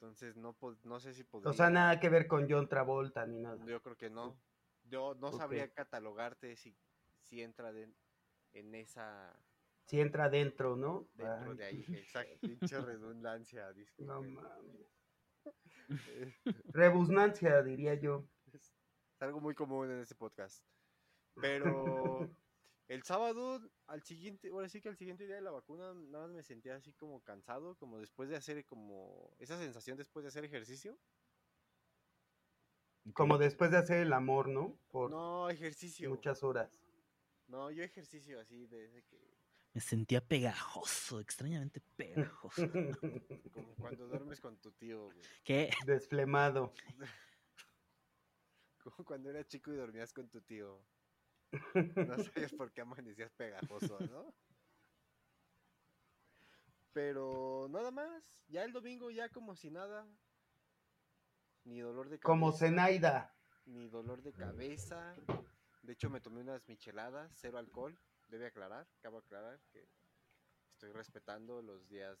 [0.00, 1.50] Entonces no, no sé si podría.
[1.50, 3.64] O sea, nada que ver con John Travolta ni nada.
[3.66, 4.40] Yo creo que no.
[4.84, 5.38] Yo no Ok.
[5.38, 6.76] sabría catalogarte si,
[7.20, 7.92] si entra de-
[8.52, 9.36] en esa
[9.86, 11.08] Si entra dentro, ¿no?
[11.14, 11.84] dentro Ay, de ahí.
[11.88, 12.38] Exacto,
[12.76, 14.34] pinche redundancia, no disculpen.
[14.34, 14.88] mames.
[16.66, 18.24] Rebusnancia, diría yo.
[18.52, 18.72] Es
[19.18, 20.64] algo muy común en este podcast.
[21.34, 22.30] Pero
[22.88, 26.34] el sábado, al siguiente, ahora sí que al siguiente día de la vacuna, nada más
[26.36, 30.44] me sentía así como cansado, como después de hacer como esa sensación después de hacer
[30.44, 30.98] ejercicio.
[33.14, 34.76] Como después de hacer el amor, ¿no?
[34.90, 36.08] Por No, ejercicio.
[36.10, 36.70] muchas horas.
[37.46, 39.16] No, yo ejercicio así desde que
[39.74, 42.62] Me sentía pegajoso, extrañamente pegajoso.
[43.54, 45.20] como cuando duermes con tu tío, güey.
[45.44, 45.70] ¿Qué?
[45.86, 46.72] Desflemado.
[48.82, 50.80] Como cuando eras chico y dormías con tu tío.
[51.52, 51.52] No
[52.34, 54.32] sabías por qué amanecías pegajoso, ¿no?
[56.92, 60.06] Pero nada más, ya el domingo ya como si nada.
[61.64, 62.26] Ni dolor de cabeza.
[62.26, 63.34] Como Zenaida.
[63.66, 65.14] Ni dolor de cabeza.
[65.82, 67.98] De hecho me tomé unas micheladas, cero alcohol.
[68.28, 69.86] Debe aclarar, acabo de aclarar que
[70.72, 72.18] estoy respetando los días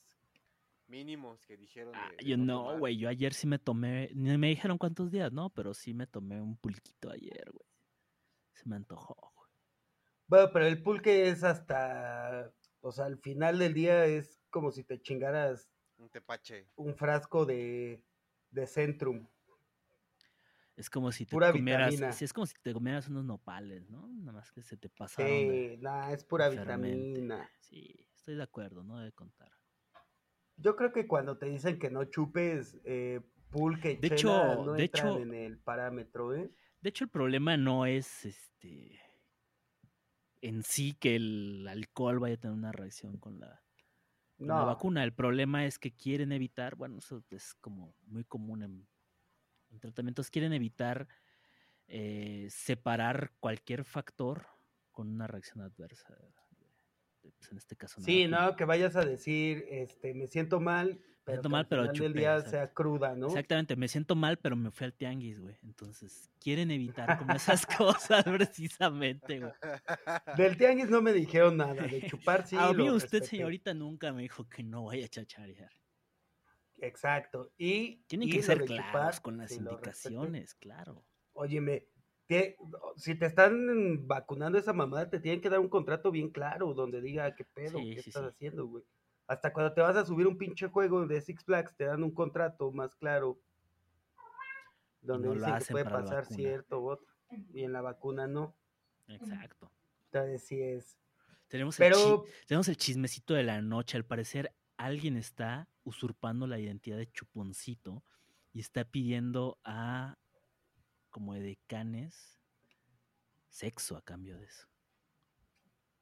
[0.86, 1.94] mínimos que dijeron.
[1.94, 2.96] Ah, de- yo no, güey.
[2.98, 4.10] Yo ayer sí me tomé.
[4.14, 5.50] Ni me dijeron cuántos días, ¿no?
[5.50, 7.68] Pero sí me tomé un pulquito ayer, güey.
[8.58, 9.48] Se me antojó, güey.
[10.26, 12.52] Bueno, pero el pulque es hasta.
[12.80, 16.66] O sea, al final del día es como si te chingaras Un tepache.
[16.76, 18.02] un frasco de,
[18.50, 19.28] de Centrum.
[20.76, 22.16] Es como si te Pura comieras.
[22.16, 24.08] Sí, es como si te comieras unos nopales, ¿no?
[24.08, 25.30] Nada más que se te pasaron.
[25.30, 27.48] Sí, nah, es pura vitamina.
[27.60, 29.50] Sí, estoy de acuerdo, no debe contar.
[30.56, 34.64] Yo creo que cuando te dicen que no chupes eh, pulque y De chela, hecho-
[34.64, 36.50] no de entran hecho- en el parámetro, ¿eh?
[36.80, 39.00] De hecho, el problema no es este
[40.40, 43.64] en sí que el alcohol vaya a tener una reacción con la,
[44.42, 45.04] con la No, vacuna.
[45.04, 48.88] El problema es que quieren evitar, bueno, eso es como muy común en,
[49.70, 51.08] en tratamientos, quieren evitar
[51.88, 54.48] eh, separar cualquier factor
[54.92, 56.16] con una reacción adversa.
[57.38, 61.00] Pues, en este caso, una sí, no, que vayas a decir, este, me siento mal,
[61.24, 62.50] pero siento que mal, al pero final del día exacto.
[62.50, 63.26] sea cruda, ¿no?
[63.26, 65.56] Exactamente, me siento mal, pero me fui al tianguis, güey.
[65.62, 69.52] Entonces, quieren evitar como esas cosas precisamente, güey.
[70.36, 72.56] Del tianguis no me dijeron nada, de chupar sí.
[72.56, 73.36] a mí lo usted, respeté.
[73.36, 75.70] señorita, nunca me dijo que no vaya a chacharear.
[76.80, 77.52] Exacto.
[77.58, 81.04] Y Tienen y que ser claros chupar, con las sí indicaciones, claro.
[81.32, 81.88] Óyeme,
[82.28, 82.56] que-
[82.96, 87.00] si te están vacunando esa mamada, te tienen que dar un contrato bien claro donde
[87.00, 88.28] diga qué pedo, Sí, qué sí, estás sí.
[88.28, 88.84] haciendo, güey.
[89.26, 92.10] Hasta cuando te vas a subir un pinche juego de Six Flags, te dan un
[92.12, 93.38] contrato más claro.
[95.00, 97.06] Donde no lo dicen que puede pasar cierto otro.
[97.52, 98.54] Y en la vacuna no.
[99.08, 99.70] Exacto.
[100.06, 100.98] Entonces sí es.
[101.48, 103.96] Tenemos, el Pero, tenemos el chismecito de la noche.
[103.96, 108.02] Al parecer, alguien está usurpando la identidad de Chuponcito
[108.52, 110.16] y está pidiendo a
[111.10, 112.38] como edecanes
[113.48, 114.68] sexo a cambio de eso.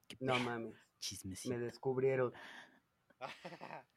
[0.09, 1.55] Qué no mames, chismecito.
[1.55, 2.33] me descubrieron.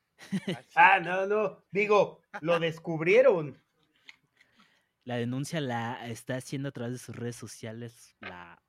[0.76, 3.58] Ah, no, no, digo, lo descubrieron.
[5.06, 8.62] La denuncia la está haciendo a través de sus redes sociales la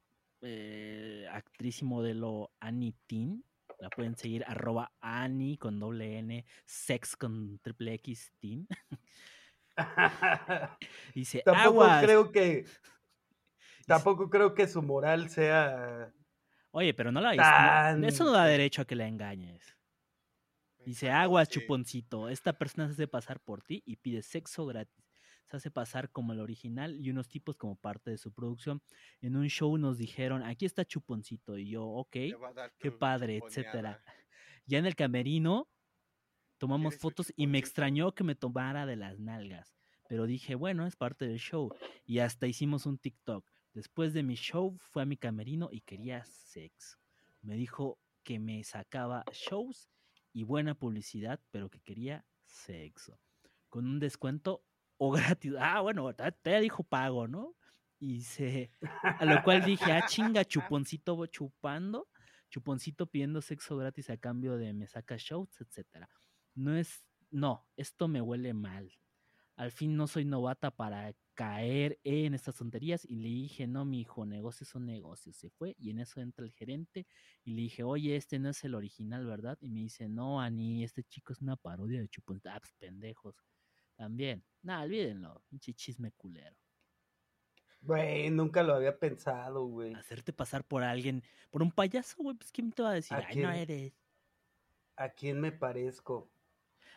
[0.43, 3.45] eh, actriz y modelo Annie Tin.
[3.79, 8.69] La pueden seguir arroba Annie con doble N, sex con triple X Tin.
[11.15, 12.05] Dice, tampoco aguas.
[12.05, 12.65] creo que.
[13.87, 16.13] Tampoco creo que su moral sea.
[16.73, 19.77] Oye, pero no la Tan- Eso no da derecho a que la engañes.
[20.85, 21.61] Dice, aguas, Sí.
[21.61, 22.29] chuponcito.
[22.29, 25.05] Esta persona se hace pasar por ti y pide sexo gratis.
[25.47, 28.81] Se hace pasar como el original y unos tipos como parte de su producción.
[29.21, 31.59] En un show nos dijeron, aquí está chuponcito.
[31.59, 32.11] Y yo, ok,
[32.79, 33.47] qué padre, chuponeada.
[33.49, 34.03] etcétera.
[34.67, 35.69] Ya en el camerino
[36.61, 39.75] tomamos ¿Quieres su fotos y me extrañó que me tomara de las nalgas.
[40.09, 41.75] Pero dije, bueno, es parte del show.
[42.05, 43.51] Y hasta hicimos un TikTok.
[43.73, 46.99] Después de mi show fue a mi camerino y quería sexo.
[47.43, 49.89] Me dijo que me sacaba shows
[50.33, 53.19] y buena publicidad, pero que quería sexo.
[53.69, 54.63] Con un descuento
[54.99, 55.55] o gratis.
[55.59, 57.55] Ah, bueno, te dijo pago, ¿no?
[57.99, 58.71] Y se.
[59.03, 62.09] A lo cual dije, ah, chinga, chuponcito chupando.
[62.51, 66.09] Chuponcito pidiendo sexo gratis a cambio de me saca shows, etcétera.
[66.55, 67.05] No es.
[67.31, 68.93] No, esto me huele mal.
[69.57, 74.01] Al fin no soy novata para caer en estas tonterías y le dije, no, mi
[74.01, 75.37] hijo, negocios son negocios.
[75.37, 77.07] Se fue y en eso entra el gerente
[77.45, 79.59] y le dije, oye, este no es el original, ¿verdad?
[79.61, 82.41] Y me dice, no, Ani, este chico es una parodia de Chupón.
[82.47, 83.37] Ah, pues, pendejos.
[83.97, 84.45] También.
[84.63, 85.43] Nah, olvídenlo.
[85.49, 86.57] Pinche chisme culero.
[87.83, 89.95] Güey, nunca lo había pensado, güey.
[89.95, 93.17] Hacerte pasar por alguien, por un payaso, güey, pues ¿quién te va a decir?
[93.17, 93.95] ¿A Ay, no eres.
[94.97, 96.31] ¿A quién me parezco?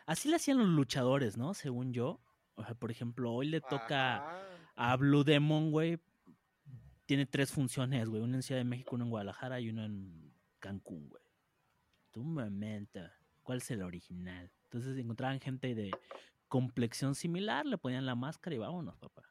[0.06, 1.54] Así le hacían los luchadores, ¿no?
[1.54, 2.20] Según yo.
[2.56, 4.42] O sea, por ejemplo, hoy le toca Ajá.
[4.76, 5.98] a Blue Demon, güey.
[7.06, 8.22] Tiene tres funciones, güey.
[8.22, 11.22] Una en Ciudad de México, una en Guadalajara y una en Cancún, güey.
[12.12, 13.00] Tu momento.
[13.42, 14.50] ¿Cuál es el original?
[14.64, 15.90] Entonces encontraban gente de
[16.48, 19.22] complexión similar, le ponían la máscara y vámonos, papá.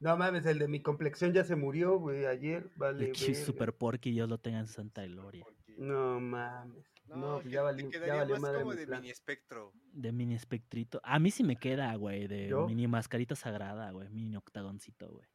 [0.00, 2.70] No mames, el de mi complexión ya se murió, güey, ayer.
[2.76, 3.44] Vale, verga.
[3.44, 5.46] super porky, Dios lo tenga en santa gloria.
[5.76, 6.84] No mames.
[7.16, 9.00] No, te- ya te valió, ya valió más madre como de plan.
[9.00, 9.72] mini espectro.
[9.92, 11.00] De mini espectrito.
[11.04, 12.66] A mí sí me queda, güey, de ¿Yo?
[12.66, 14.08] mini mascarita sagrada, güey.
[14.10, 15.26] Mini octagoncito, güey.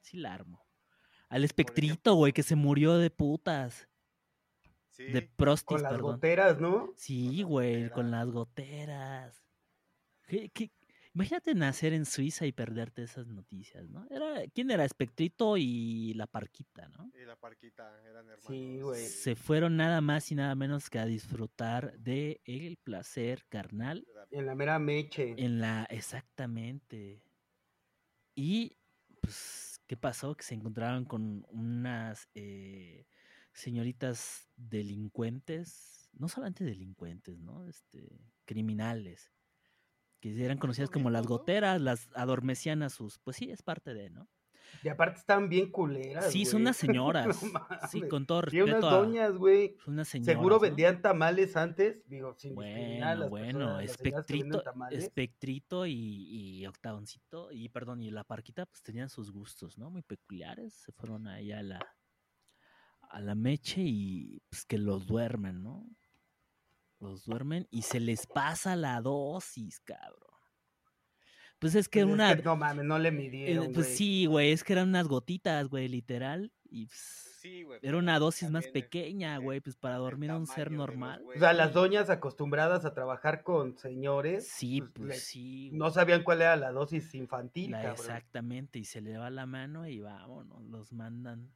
[0.00, 0.64] Sí la armo.
[1.28, 3.88] Al espectrito, güey, que se murió de putas.
[4.90, 5.04] Sí.
[5.04, 6.12] De prostis, Con las perdón.
[6.12, 6.92] goteras, ¿no?
[6.96, 9.42] Sí, güey, con las goteras.
[10.26, 10.70] ¿Qué- qué?
[11.14, 14.04] Imagínate nacer en Suiza y perderte esas noticias, ¿no?
[14.10, 14.84] Era, ¿Quién era?
[14.84, 17.12] Espectrito y la parquita, ¿no?
[17.14, 18.44] Y la parquita eran hermanos.
[18.48, 19.06] Sí, güey.
[19.06, 24.46] Se fueron nada más y nada menos que a disfrutar de el placer carnal En
[24.46, 25.34] la mera meche.
[25.38, 25.84] en la...
[25.88, 27.22] Exactamente.
[28.34, 28.76] Y,
[29.20, 30.34] pues, ¿qué pasó?
[30.34, 33.06] Que se encontraron con unas eh,
[33.52, 37.68] señoritas delincuentes, no solamente delincuentes, ¿no?
[37.68, 39.30] Este, criminales,
[40.32, 43.18] que eran conocidas como las goteras, las adormecían a sus...
[43.18, 44.26] Pues sí, es parte de, ¿no?
[44.82, 46.32] Y aparte están bien culeras.
[46.32, 47.42] Sí, son unas señoras.
[47.42, 47.60] No
[47.90, 48.98] sí, con todo Y unas respeto a...
[48.98, 49.76] doñas, güey.
[49.86, 50.60] unas señoras, Seguro ¿no?
[50.60, 52.08] vendían tamales antes.
[52.08, 55.92] Digo, sin Bueno, bueno, personas, espectrito, espectrito y,
[56.62, 59.90] y octagoncito, y perdón, y la parquita, pues tenían sus gustos, ¿no?
[59.90, 60.72] Muy peculiares.
[60.72, 61.80] Se fueron ahí a la,
[63.10, 65.86] a la meche y pues que los duermen, ¿no?
[67.04, 70.20] Los duermen y se les pasa la dosis, cabrón.
[71.58, 72.36] Pues es que Pues es una.
[72.36, 73.96] que no mames, no le eh, midieron, pues güey.
[73.96, 76.52] sí, güey, es que eran unas gotitas, güey, literal.
[76.68, 77.78] Y pues, Sí, güey.
[77.82, 81.22] era una dosis más pequeña, güey, pues para dormir a un ser de los normal.
[81.34, 84.48] O sea, las doñas acostumbradas a trabajar con señores.
[84.48, 85.70] Sí, pues, pues le- sí.
[85.72, 89.86] No sabían cuál era la dosis infantil, La- exactamente, y se le va la mano
[89.86, 91.52] y vámonos, los mandan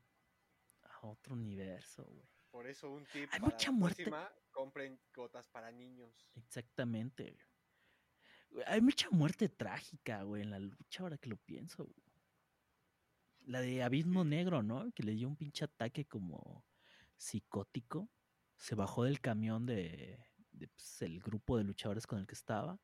[0.82, 2.28] a otro universo, güey.
[2.50, 4.04] Por eso un tip Hay para mucha la muerte.
[4.04, 6.28] próxima, compren gotas para niños.
[6.34, 7.36] Exactamente.
[8.50, 8.64] güey.
[8.66, 11.84] Hay mucha muerte trágica, güey, en la lucha, ahora que lo pienso.
[11.84, 12.02] güey.
[13.46, 14.24] La de Abismo.
[14.24, 14.90] Negro, ¿no?
[14.92, 16.64] Que le dio un pinche ataque como
[17.16, 18.08] psicótico.
[18.56, 20.18] Se bajó del camión de,
[20.52, 22.80] de, pues, el grupo de luchadores con el que estaba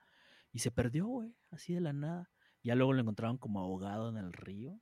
[0.53, 2.31] y se perdió, güey, así de la nada.
[2.63, 4.81] Ya luego lo encontraron como ahogado en el río.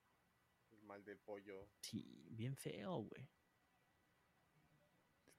[0.70, 1.68] El mal del pollo.
[1.80, 3.28] Sí, bien feo, güey.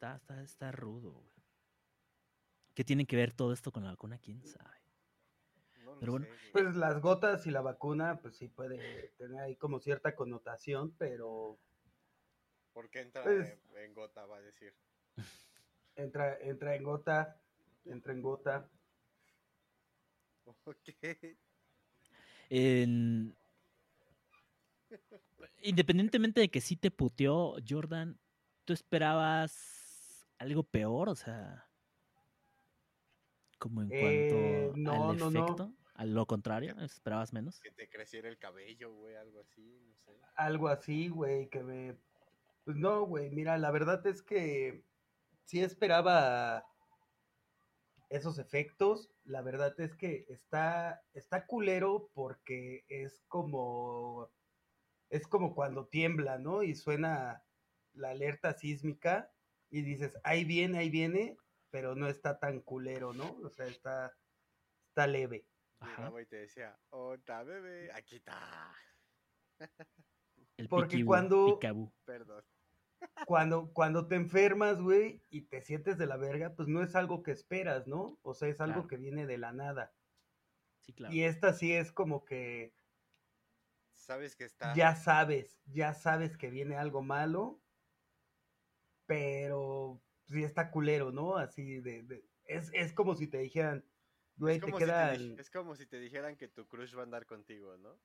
[0.04, 1.30] Está, está, está rudo, güey.
[2.74, 4.18] ¿Qué tiene que ver todo esto con la vacuna?
[4.18, 4.76] ¿Quién sabe?
[5.86, 6.50] No Pero bueno, sé.
[6.52, 11.58] Pues las gotas y la vacuna, pues sí puede tener ahí como cierta connotación, pero
[12.74, 14.26] ¿Por qué entra pues- en, en gota?
[14.26, 14.74] Va a decir.
[15.96, 17.40] entra, entra en gota,
[17.86, 18.70] entra en gota.
[20.66, 21.38] Ok.
[22.50, 23.34] En-
[25.62, 28.20] Independientemente de que sí te puteó, Jordan,
[28.66, 29.83] ¿tú esperabas
[30.44, 31.10] algo peor?
[31.10, 31.70] O sea,
[33.60, 35.46] como en Eh, cuanto no, al no, no.
[35.46, 37.60] efecto, a lo contrario, esperabas menos.
[37.60, 40.20] Que te creciera el cabello, güey, algo así, no sé.
[40.36, 41.98] Algo así, güey, que me...
[42.66, 44.86] Pues no, güey, mira, la verdad es que
[45.44, 46.66] sí esperaba
[48.10, 49.12] esos efectos.
[49.26, 54.30] La verdad es que está, está culero porque es como...
[55.10, 56.64] Es como cuando tiembla, ¿no?
[56.64, 57.44] Y suena
[57.94, 59.32] la alerta sísmica
[59.74, 61.36] y dices, ahí viene, ahí viene,
[61.72, 63.36] pero no está tan culero, ¿no?
[63.44, 64.16] O sea, está,
[64.90, 65.48] está leve.
[65.80, 66.14] Ajá.
[66.30, 67.92] Te decía, ¡Ota, bebé!
[67.92, 68.72] ¡Aquí está!
[70.58, 71.60] El Porque cuando-.
[72.06, 72.46] Perdón.
[73.28, 77.24] cuando, cuando te enfermas, güey, y te sientes de la verga, pues no es algo
[77.24, 78.20] que esperas, ¿no?
[78.22, 78.88] O sea, es algo Claro.
[78.88, 79.96] que viene de la nada.
[80.82, 81.14] Sí, claro.
[81.16, 82.76] Y esta sí es como que
[83.96, 84.74] Sabes que está.
[84.76, 87.63] ya sabes, ya sabes que viene algo malo,
[89.14, 91.38] pero sí está culero, ¿no?
[91.38, 93.84] Así de, de- es, es como si te dijeran,
[94.38, 95.16] güey, es, te como si te quedan...
[95.16, 97.96] dij- es como si te dijeran que tu crush va a andar contigo, ¿no?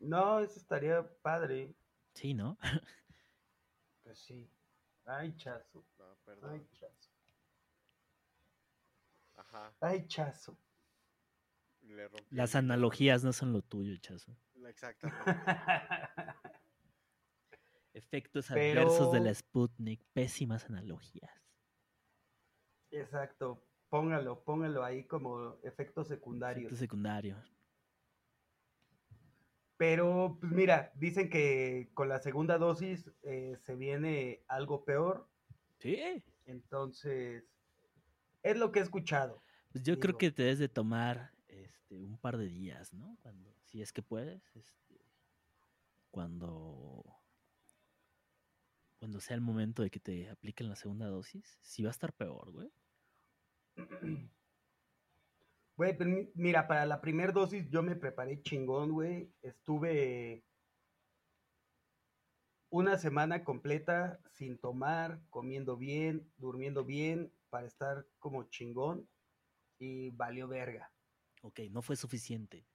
[0.00, 1.74] No, eso estaría padre.
[2.14, 2.56] Sí, ¿no?
[4.02, 4.48] Pues sí.
[5.04, 5.84] Ay, chazo.
[5.98, 6.68] No, Ay, perdón.
[6.72, 7.10] chazo.
[9.36, 9.72] Ajá.
[9.80, 10.56] Ay, chazo.
[11.82, 14.32] Le rompí Las analogías no son lo tuyo, chazo.
[14.66, 15.22] Exactamente.
[17.94, 21.30] Efectos Pero- adversos de la Sputnik, pésimas analogías.
[22.90, 23.64] Exacto.
[23.88, 26.64] Póngalo, póngalo ahí como efectos secundarios.
[26.64, 27.54] Efectos secundarios.
[29.76, 35.28] Pero, pues mira, dicen que con la segunda dosis eh, se viene algo peor.
[35.78, 36.24] Sí.
[36.46, 37.44] Entonces,
[38.42, 39.42] es lo que he escuchado.
[39.72, 43.16] Pues yo creo que te debes de tomar este, un par de días, ¿no?
[43.22, 45.00] Cuando, si es que puedes, este,
[46.10, 47.04] cuando,
[49.04, 52.14] cuando sea el momento de que te apliquen la segunda dosis, sí va a estar
[52.14, 52.72] peor, güey.
[55.76, 59.30] Güey, pues, mi- mira, para la primera dosis yo me preparé chingón, güey.
[59.42, 60.44] Estuve
[62.70, 69.06] una semana completa sin tomar, comiendo bien, durmiendo bien, para estar como chingón.
[69.80, 70.92] Y valió verga.
[71.42, 72.66] Ok, no fue suficiente.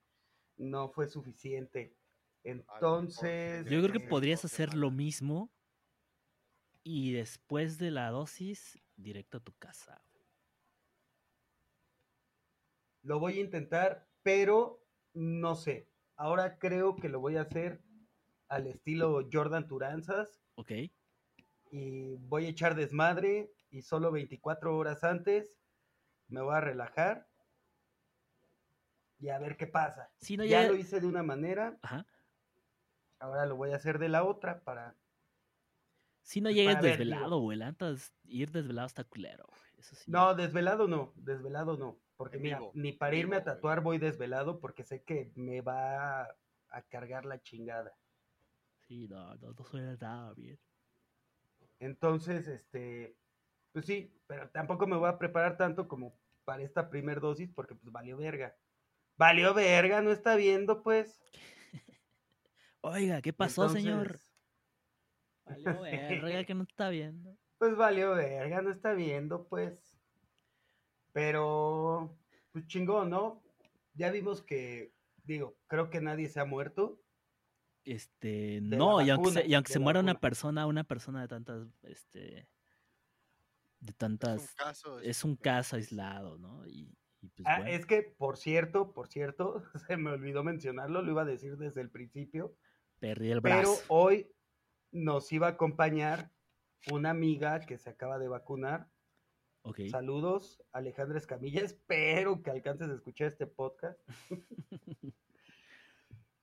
[0.57, 1.95] No fue suficiente.
[2.43, 3.65] Entonces.
[3.65, 5.49] Yo creo que podrías hacer lo mismo
[6.83, 10.01] y después de la dosis, directo a tu casa.
[13.01, 15.89] Lo voy a intentar, pero no sé.
[16.15, 17.81] Ahora creo que lo voy a hacer
[18.49, 20.71] al estilo Jordan Turanzas Ok,
[21.71, 25.59] y voy a echar desmadre y solo 24 horas antes
[26.27, 27.27] me voy a relajar
[29.19, 30.11] y a ver qué pasa.
[30.17, 30.67] si no Ya ya...
[30.69, 32.05] lo hice de una manera, Ajá.
[33.19, 34.95] ahora lo voy a hacer de la otra para...
[36.29, 37.57] Si no llegues ver, desvelado, güey.
[37.57, 37.91] la neta
[38.25, 39.71] ir desvelado está culero, güey.
[39.79, 40.11] Eso sí.
[40.11, 41.97] No, desvelado no, desvelado no.
[42.17, 45.61] Porque En mira, vivo, ni para irme a tatuar voy desvelado porque sé que me
[45.61, 46.25] va
[46.69, 47.97] a cargar la chingada.
[48.87, 50.59] Sí, no, no, no suena nada bien.
[51.79, 53.17] Entonces, este,
[53.71, 56.15] pues sí, pero tampoco me voy a preparar tanto como
[56.45, 58.55] para esta primer dosis porque pues valió verga.
[59.17, 61.19] Valió verga, no está viendo pues.
[62.81, 64.19] Oiga, ¿qué pasó, señor?
[65.49, 67.37] Valió verga que no está viendo.
[67.57, 70.01] Pues valió verga, no está viendo pues.
[71.11, 72.19] Pero,
[72.51, 73.43] pues chingón, ¿no?
[73.93, 74.93] Ya vimos que,
[75.23, 77.03] digo, creo que nadie se ha muerto.
[77.85, 81.67] Este, no, y aunque se, y aunque se muera una persona, una persona de tantas,
[81.83, 82.49] este,
[83.79, 84.99] de Es tantas, un caso.
[84.99, 86.65] es un caso aislado, ¿no?
[86.67, 91.01] Y, y pues Ah, bueno, es que, por cierto, por cierto, se me olvidó mencionarlo,
[91.01, 92.57] lo iba a decir desde el principio.
[92.99, 93.85] perdí el Pero brazo.
[93.87, 94.31] hoy
[94.91, 96.31] nos iba a acompañar
[96.91, 98.87] una amiga que se acaba de vacunar.
[99.61, 101.61] Ok, Saludos, Alejandra Escamilla.
[101.61, 103.99] Espero que alcances a escuchar este podcast.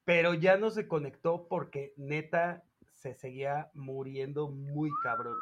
[0.05, 5.36] Pero ya no se conectó porque neta se seguía muriendo muy cabrón.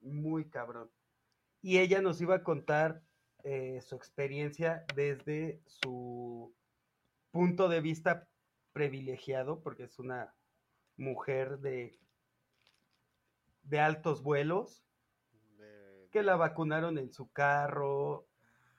[0.00, 0.90] Muy cabrón.
[1.62, 3.02] Y ella nos iba a contar
[3.42, 6.54] eh, su experiencia desde su
[7.30, 8.28] punto de vista
[8.72, 10.34] privilegiado, porque es una
[10.96, 11.98] mujer de,
[13.70, 14.84] de altos vuelos,
[15.56, 18.26] de- que la vacunaron en su carro,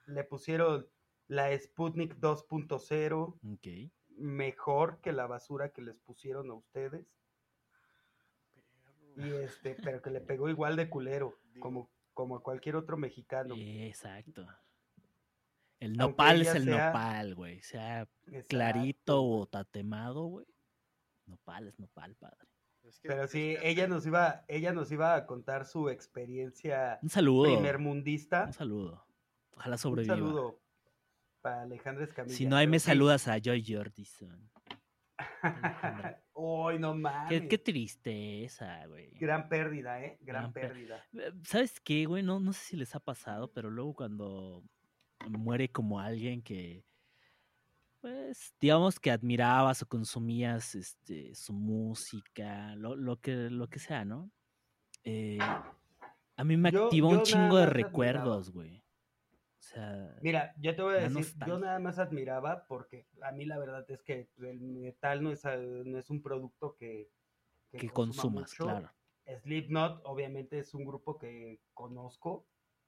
[0.06, 0.88] le pusieron
[1.28, 3.92] la Sputnik 2.0, ok.
[4.18, 7.06] mejor que la basura que les pusieron a ustedes,
[9.16, 11.64] y este, pero que le pegó igual de culero, Digo.
[11.64, 13.56] como, como a cualquier otro mexicano.
[13.58, 14.46] Exacto.
[15.80, 17.62] El nopal es el sea- nopal, güey.
[17.64, 20.46] Sea Exacto, clarito o tatemado, güey.
[21.26, 22.48] Nopal es nopal, padre.
[22.92, 25.90] Es que- Pero es sí, que ella nos iba, ella nos iba a contar su
[25.90, 27.44] experiencia Un saludo.
[27.54, 28.46] primermundista.
[28.46, 29.06] Un saludo.
[29.56, 30.16] Ojalá Un sobreviva.
[30.16, 30.60] saludo
[31.42, 32.36] para Alejandra Escamilla.
[32.36, 32.86] Si no, ahí me sí.
[32.88, 34.50] saludas a Joy Jordison.
[36.34, 37.30] Uy, no mames.
[37.42, 39.12] Qué, qué tristeza, güey.
[39.20, 40.18] Gran pérdida, ¿eh?
[40.22, 41.06] Gran, Gran pérdida.
[41.14, 42.24] Eh, ¿Sabes qué, güey?
[42.24, 44.64] No, no sé si les ha pasado, pero luego cuando
[45.30, 46.84] muere como alguien que,
[48.02, 54.04] pues, digamos que admirabas o consumías este, su música, lo, lo que, lo que sea,
[54.04, 54.32] ¿no?
[55.04, 58.80] Eh, a mí me yo un chingo de recuerdos, güey.
[59.60, 61.54] O sea, Mira, yo te voy a decir, nostalgia.
[61.54, 65.46] yo nada más admiraba porque a mí la verdad es que el metal no es,
[65.46, 67.12] a- no es un producto que,
[67.72, 68.64] que consuma consumas, mucho.
[68.66, 68.92] claro.
[69.44, 72.48] Slipknot obviamente es un grupo que conozco,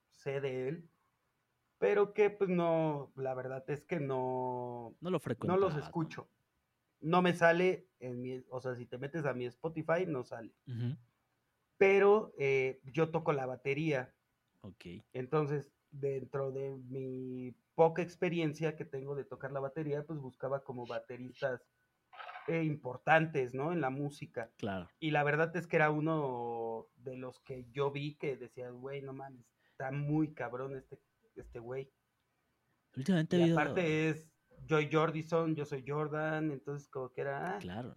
[0.09, 0.89] sé de él,
[1.84, 6.29] pero que pues no, la verdad es que no, No lo no los escucho.
[7.01, 10.55] No me sale en mi, o sea, si te metes a mi Spotify no sale.
[11.75, 14.15] Pero eh, yo toco la batería,
[14.61, 14.86] Ok.
[15.11, 20.88] entonces dentro de mi poca experiencia que tengo de tocar la batería, pues buscaba como
[20.88, 21.67] bateristas
[22.47, 23.73] eh, importantes, ¿no?
[23.73, 24.53] En la música.
[24.55, 24.89] Claro.
[25.01, 29.01] Y la verdad es que era uno de los que yo vi que decía, güey,
[29.01, 30.97] no mames, está muy cabrón este,
[31.36, 31.89] este güey.
[32.95, 33.59] Últimamente Y habido...
[33.59, 34.29] aparte es
[34.67, 37.55] Joy Jordison, yo soy Jordan, entonces como que era...
[37.55, 37.95] ah, Claro.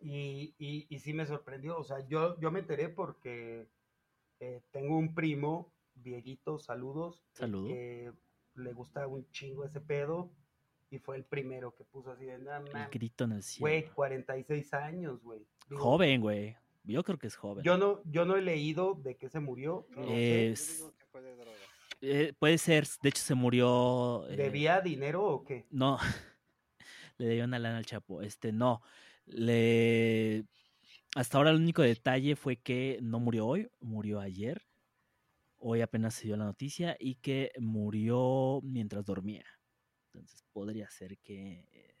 [0.00, 3.68] Y, y, y sí me sorprendió, o sea, yo, yo me enteré porque
[4.38, 7.66] eh, tengo un primo, Dieguito, saludos, Saludo.
[7.68, 8.12] que
[8.54, 10.30] le gusta un chingo ese pedo
[10.90, 13.62] y fue el primero que puso así de, "No El grito en el cielo.
[13.62, 15.44] güey, 46 años, güey.
[15.70, 16.56] Joven, güey.
[16.84, 17.64] Yo creo que es joven.
[17.64, 20.54] Yo no, yo no he leído de qué se murió, no sé.
[21.20, 21.58] De droga.
[22.00, 24.26] Eh, puede ser, de hecho se murió.
[24.28, 25.66] eh, ¿Debía dinero o qué?
[25.70, 25.98] No,
[27.18, 28.22] le dio una lana al Chapo.
[28.22, 28.82] Este, no.
[29.26, 30.44] Le.
[31.16, 34.62] Hasta ahora el único detalle fue que no murió hoy, murió ayer.
[35.56, 39.44] Hoy apenas se dio la noticia y que murió mientras dormía.
[40.06, 41.94] Entonces podría ser que eh,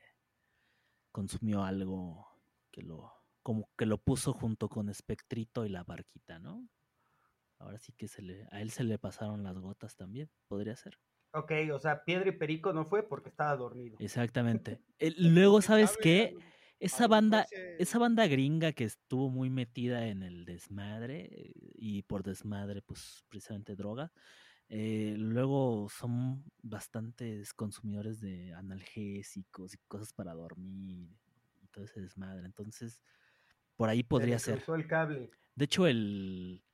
[1.10, 2.28] consumió algo
[2.70, 3.12] que lo,
[3.42, 6.68] como que lo puso junto con Espectrito y la barquita, ¿no?
[7.58, 10.98] Ahora sí que se le, a él se le pasaron las gotas también, podría ser.
[11.32, 13.98] Ok, o sea, Piedra y Perico no fue porque estaba dormido.
[13.98, 14.80] Exactamente.
[14.98, 15.96] Eh, luego, ¿Quién ¿sabes sabe?
[15.96, 16.36] qué?
[16.80, 22.22] Esa banda, se- esa banda gringa que estuvo muy metida en el desmadre, y por
[22.22, 24.12] desmadre, pues precisamente droga,
[24.68, 31.10] eh, luego son bastantes consumidores de analgésicos y cosas para dormir
[31.62, 32.46] y todo ese desmadre.
[32.46, 33.02] Entonces,
[33.76, 34.60] por ahí Se podría ser.
[34.60, 35.30] cruzó el cable.
[35.56, 36.64] De hecho, el.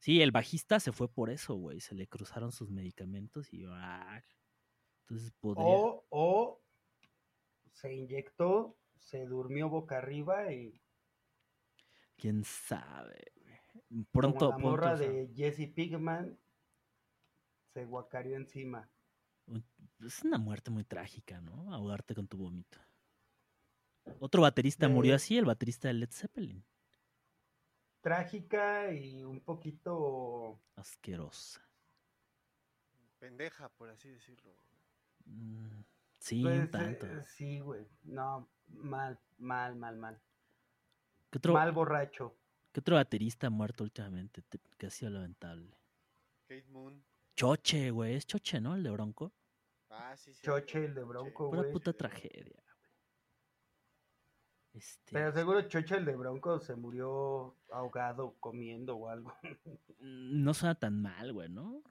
[0.00, 1.80] Sí, el bajista se fue por eso, güey.
[1.80, 3.64] Se le cruzaron sus medicamentos y.
[3.68, 4.22] ¡ah!
[5.02, 5.64] Entonces podría.
[5.64, 6.62] O, o
[7.72, 10.80] se inyectó, se durmió boca arriba y
[12.16, 13.58] Quién sabe, güey.
[13.88, 16.38] como Pronto, la pronto morra de Jesse Pigman
[17.72, 18.90] se guacareó encima.
[20.04, 21.72] Es una muerte muy trágica, ¿no?
[21.72, 22.78] Ahogarte con tu vómito.
[24.18, 26.64] Otro baterista murió así, el baterista de Led Zeppelin.
[28.00, 31.60] Trágica y un poquito Asquerosa.
[33.18, 34.54] Pendeja, por así decirlo.
[35.26, 35.82] Mm,
[36.18, 37.06] sí, pues, un eh, tanto.
[37.26, 37.86] sí, güey.
[38.04, 40.20] No, mal, mal, mal, mal.
[41.30, 42.34] ¿Qué otro, Mal borracho.
[42.72, 45.76] qué otro baterista ha muerto últimamente te- que ha sido lamentable?
[46.48, 47.04] Kate Moon.
[47.36, 48.14] Choche, güey.
[48.14, 48.74] Es Choche, ¿no?
[48.74, 49.32] El de Bronco.
[49.90, 50.40] Ah, sí, sí.
[50.42, 51.72] Choche, el de Bronco, Pura güey.
[51.72, 51.98] puta sí.
[51.98, 52.62] tragedia.
[54.80, 59.30] Este, Pero seguro Choche, el de Bronco, se murió ahogado comiendo o algo.
[60.00, 61.82] mm, no suena tan mal, güey, ¿no?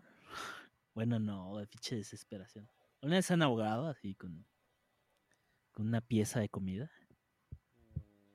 [0.95, 2.67] Bueno, no, güey, pinche desesperación.
[3.03, 4.43] ¿Una vez se han ahogado así con,
[5.71, 6.91] con una pieza de comida?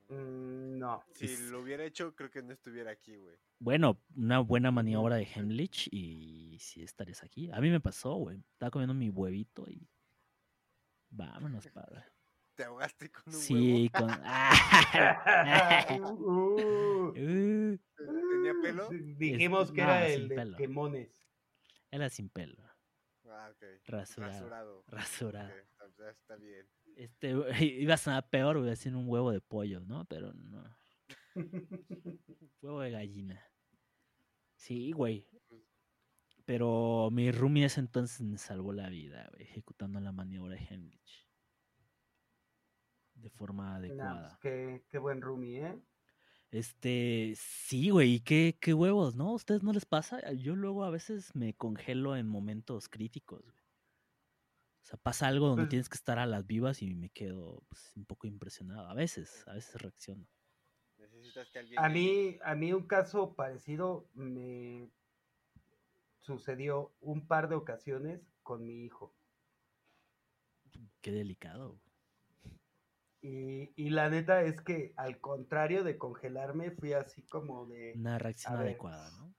[0.07, 1.03] Mm, no.
[1.13, 3.35] Si Es- lo hubiera hecho, creo que no estuviera aquí, güey.
[3.59, 7.51] Bueno, una buena maniobra de Heimlich y si estarías aquí.
[7.51, 8.39] A mí me pasó, güey.
[8.53, 9.85] Estaba comiendo mi huevito y...
[11.09, 12.03] Vámonos, padre.
[12.55, 14.09] Te ahogaste con un Sí, con...
[15.99, 17.79] Uh, Uh, huevo.
[17.95, 18.89] ¿Tenía pelo?
[18.89, 20.57] Dijimos que no, era el de pelo.
[20.57, 21.27] Quemones.
[21.91, 22.63] Era sin pelo.
[23.25, 23.63] Ah, ok.
[23.87, 24.33] Rasurado.
[24.33, 24.83] Rasurado.
[24.87, 25.53] Rasurado.
[25.81, 26.67] Ok, está, bien.
[26.95, 27.35] Este,
[27.65, 30.05] iba a sonar peor, güey, decir un huevo de pollo, ¿no?
[30.05, 30.63] Pero no.
[32.61, 33.43] Huevo de gallina.
[34.55, 35.27] Sí, güey.
[36.45, 41.24] Pero mi roomie ese entonces me salvó la vida, güey, ejecutando la maniobra de Heimlich.
[43.15, 44.39] De forma Nah, pues, adecuada.
[44.41, 45.79] qué, qué buen roomie, ¿eh?
[46.51, 49.29] Este, sí, güey, y qué, qué huevos, ¿no?
[49.29, 50.31] ¿A ustedes no les pasa?
[50.33, 53.57] Yo luego a veces me congelo en momentos críticos, güey.
[53.57, 57.63] O sea, pasa algo donde Pues- tienes que estar a las vivas y me quedo
[57.69, 58.87] pues, un poco impresionado.
[58.87, 60.27] A veces, a veces reacciono.
[60.97, 61.79] Necesitas que alguien.
[61.79, 64.89] A mí, a mí un caso parecido me
[66.21, 69.13] sucedió un par de ocasiones con mi hijo.
[71.01, 71.79] Qué delicado.
[73.25, 77.93] Y, y la neta es que al contrario de congelarme, fui así como de...
[77.95, 79.33] Una reacción ver, adecuada, ¿no?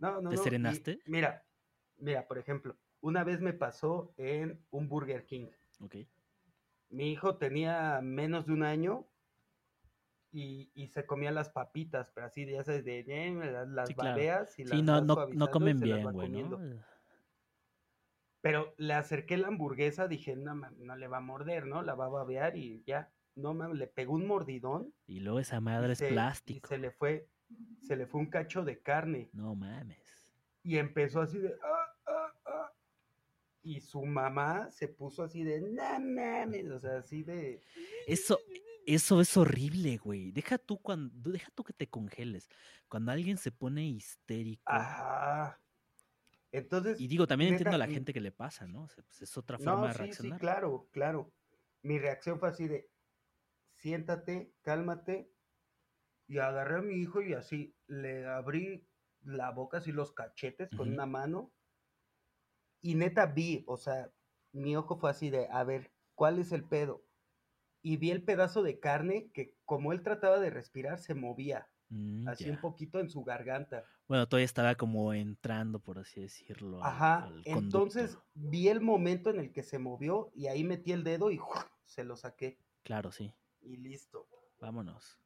[0.00, 0.98] No, no, ¿Te no, y serenaste?
[1.06, 1.44] Mira,
[1.98, 5.46] mira, por ejemplo, una vez me pasó en un Burger King.
[5.80, 5.98] Ok.
[6.88, 9.06] Mi hijo tenía menos de un año
[10.32, 14.10] y, y se comía las papitas, pero así, ya sabes, de eh, las, Sí, claro.
[14.10, 16.58] babeas y las Sí, no, no, no comen bien, güey, ¿no?
[18.46, 21.82] Pero le acerqué la hamburguesa, dije, no, no le va a morder, ¿no?
[21.82, 23.10] La va a babear y ya.
[23.34, 24.94] No mames, le pegó un mordidón.
[25.08, 26.68] Y luego esa madre es se- plástico.
[26.68, 27.28] Y se le fue,
[27.80, 29.30] se le fue un cacho de carne.
[29.32, 30.32] No mames.
[30.62, 32.72] Y empezó así de, "Ah, ah, ah".
[33.64, 37.60] Y su mamá se puso así de, no mames, o sea, así de...
[38.06, 38.38] Eso,
[38.86, 40.30] eso es horrible, güey.
[40.30, 42.48] Deja tú cuando, deja tú que te congeles.
[42.88, 44.62] Cuando alguien se pone histérico.
[44.72, 45.60] Ajá.
[46.58, 47.00] Entonces...
[47.00, 48.84] Y digo, también entiendo a la gente que le pasa, ¿no?
[48.84, 50.40] O sea, pues, es otra forma No, de sí, sí, reaccionar.
[50.40, 51.32] claro, claro.
[51.82, 52.90] Mi reacción fue así de,
[53.74, 55.32] siéntate, cálmate.
[56.28, 58.88] Y agarré a mi hijo y así le abrí
[59.22, 61.52] la boca, así los cachetes con una mano.
[62.82, 64.12] Y neta vi, o sea,
[64.52, 67.04] mi ojo fue así de, a ver, ¿cuál es el pedo?
[67.82, 72.26] Y vi el pedazo de carne que como él trataba de respirar se movía, Mm,
[72.28, 72.52] así ya.
[72.52, 73.84] un poquito en su garganta.
[74.08, 76.82] Bueno, todavía estaba como entrando, por así decirlo.
[76.82, 81.04] Ajá, al entonces vi el momento en el que se movió y ahí metí el
[81.04, 81.40] dedo y
[81.84, 83.32] se lo saqué Claro, sí.
[83.60, 84.28] y listo.
[84.60, 85.20] Vámonos.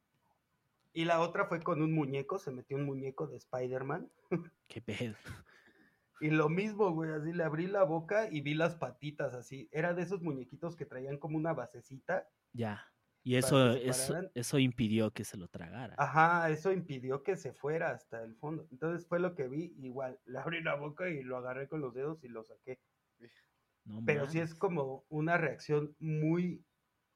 [0.93, 4.11] Y la otra fue con un muñeco, se metió un muñeco de Spider-Man.
[4.67, 5.15] Qué pedo.
[6.19, 9.69] Y lo mismo, güey, así le abrí la boca y vi las patitas así.
[9.71, 12.29] Era de esos muñequitos que traían como una basecita.
[12.53, 12.90] Ya.
[13.23, 15.95] Y eso, eso, eso impidió que se lo tragara.
[15.95, 18.67] Ajá, eso impidió que se fuera hasta el fondo.
[18.71, 21.93] Entonces fue lo que vi, igual, le abrí la boca y lo agarré con los
[21.93, 22.79] dedos y lo saqué.
[23.85, 26.65] No Pero sí es como una reacción muy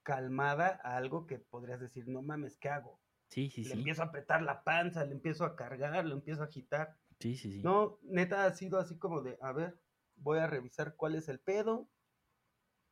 [0.03, 3.01] calmada a algo que podrías decir, no mames, ¿qué hago?
[3.29, 3.79] Sí, sí, le sí.
[3.79, 6.97] empiezo a apretar la panza, le empiezo a cargar, lo empiezo a agitar.
[7.19, 7.61] Sí, sí, sí.
[7.63, 9.79] No, neta ha sido así como de, a ver,
[10.15, 11.89] voy a revisar cuál es el pedo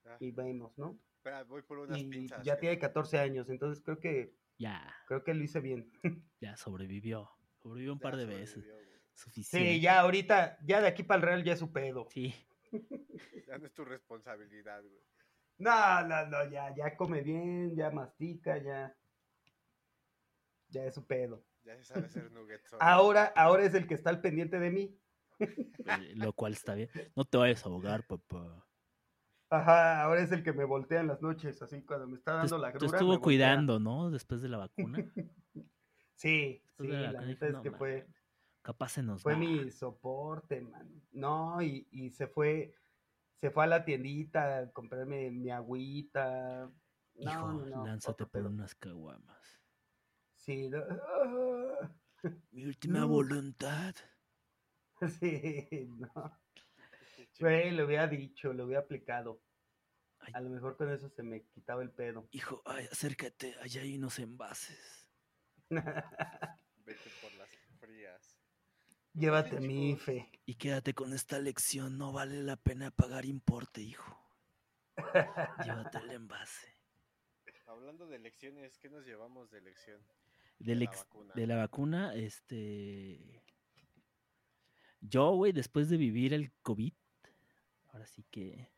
[0.06, 1.00] Ah, y vemos, ¿no?
[1.24, 2.44] Espera, voy por unas Y pinzas.
[2.44, 5.92] ya que- tiene 14 años, entonces creo que Ya, creo que lo hice bien.
[6.42, 7.30] ya sobrevivió.
[7.62, 8.66] Sobrevivió un ya par de veces.
[8.66, 8.84] güey.
[9.16, 9.70] Suficiente.
[9.74, 12.08] Sí, ya ahorita, ya de aquí para el Real ya es su pedo.
[12.12, 12.34] Sí.
[13.48, 15.04] Ya no es tu responsabilidad, güey.
[15.60, 18.96] No, no, no, ya, ya come bien, ya mastica, ya.
[20.70, 21.46] Ya es su pedo.
[21.64, 22.68] Ya se sabe hacer nuggets.
[22.72, 22.82] solo.
[22.82, 24.98] Ahora, ahora es el que está al pendiente de mí.
[25.40, 26.90] eh, Lo cual está bien.
[27.16, 28.63] No te vayas a ahogar, papá.
[29.54, 32.48] Ajá, ahora es el que me voltea en las noches, así cuando me está Te,
[32.48, 33.04] dando la te grura.
[33.06, 34.12] me estuvo cuidando, ¿no?
[34.12, 35.04] Después de la vacuna.
[36.16, 38.08] Sí, Después sí, la la neta es "No que fue,
[38.64, 39.38] Capaz se nos fue va".
[39.38, 41.02] mi soporte, man.
[41.12, 42.76] No, y, y se fue,
[43.42, 46.72] se fue a la tiendita a comprarme mi agüita.
[47.16, 49.64] No, Hijo, no, lánzate por unas caguamas.
[50.36, 51.90] Sí, no, ah,
[52.54, 53.96] Mi última voluntad.
[55.20, 56.43] sí, no.
[57.40, 59.42] Güey, lo hubiera dicho, lo hubiera aplicado.
[60.20, 60.32] Ay.
[60.36, 62.28] A lo mejor con eso se me quitaba el pedo.
[62.32, 65.10] Hijo, ay, acércate, allá hay unos envases.
[65.70, 67.50] Vete por las
[67.80, 68.38] frías.
[69.14, 70.30] Llévate Sí, mi fe.
[70.46, 74.20] Y quédate con esta lección, no vale la pena pagar importe, hijo.
[75.66, 76.74] Llévate el envase.
[77.66, 80.06] Hablando de elecciones, ¿qué nos llevamos de elección?
[80.60, 81.34] Del la vacuna.
[81.36, 83.44] de la vacuna, este.
[85.02, 86.94] Yo, güey, después de vivir el COVID,
[87.94, 88.70] ahora sí que.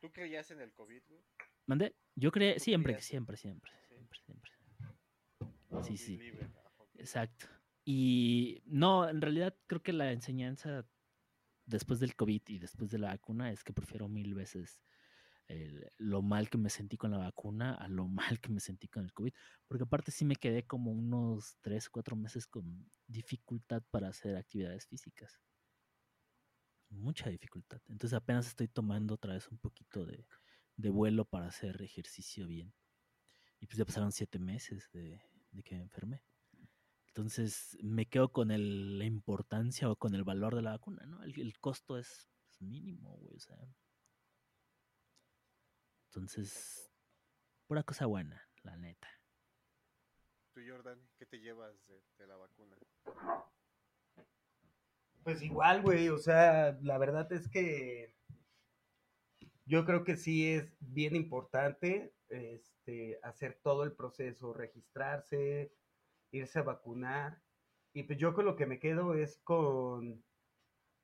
[0.00, 1.20] ¿Tú creías en el COVID, güey?
[1.66, 1.96] ¿Mandé?
[2.14, 3.04] Yo creo, ¿Tú siempre, creías?
[3.04, 3.94] siempre, siempre, Sí.
[3.94, 4.52] siempre, siempre.
[5.82, 6.20] Sí, sí.
[6.94, 7.46] Exacto.
[7.84, 10.86] Y no, en realidad creo que la enseñanza
[11.66, 14.82] después del COVID y después de la vacuna es que prefiero mil veces
[15.48, 18.06] el- lo mal que me sentí con la vacuna a lo
[18.38, 19.32] mal que me sentí con el COVID.
[19.68, 24.86] Porque aparte sí me quedé como unos tres, cuatro meses con dificultad para hacer actividades
[24.86, 25.40] físicas.
[26.92, 27.80] Mucha dificultad.
[27.88, 30.26] Entonces apenas estoy tomando otra vez un poquito de,
[30.76, 32.72] de vuelo para hacer ejercicio bien.
[33.60, 35.20] Y pues ya pasaron siete meses de,
[35.52, 36.22] de que me enfermé.
[37.06, 41.22] Entonces me quedo con el- la importancia o con el valor de la vacuna, ¿no?
[41.22, 43.56] El, costo es, es mínimo, güey, o sea.
[46.06, 46.90] Entonces,
[47.66, 49.08] pura cosa buena, la neta.
[50.52, 51.74] Tú, Jordan, ¿qué te llevas
[52.18, 52.76] de la vacuna?
[55.24, 58.14] Pues igual, güey, o sea, la verdad es que
[59.64, 65.72] yo creo que sí es bien importante este, hacer todo el proceso, registrarse,
[66.32, 67.40] irse a vacunar.
[67.94, 70.24] Y pues yo con lo que me quedo es con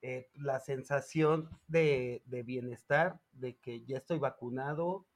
[0.02, 5.06] eh, la sensación de, de bienestar, de que ya estoy vacunado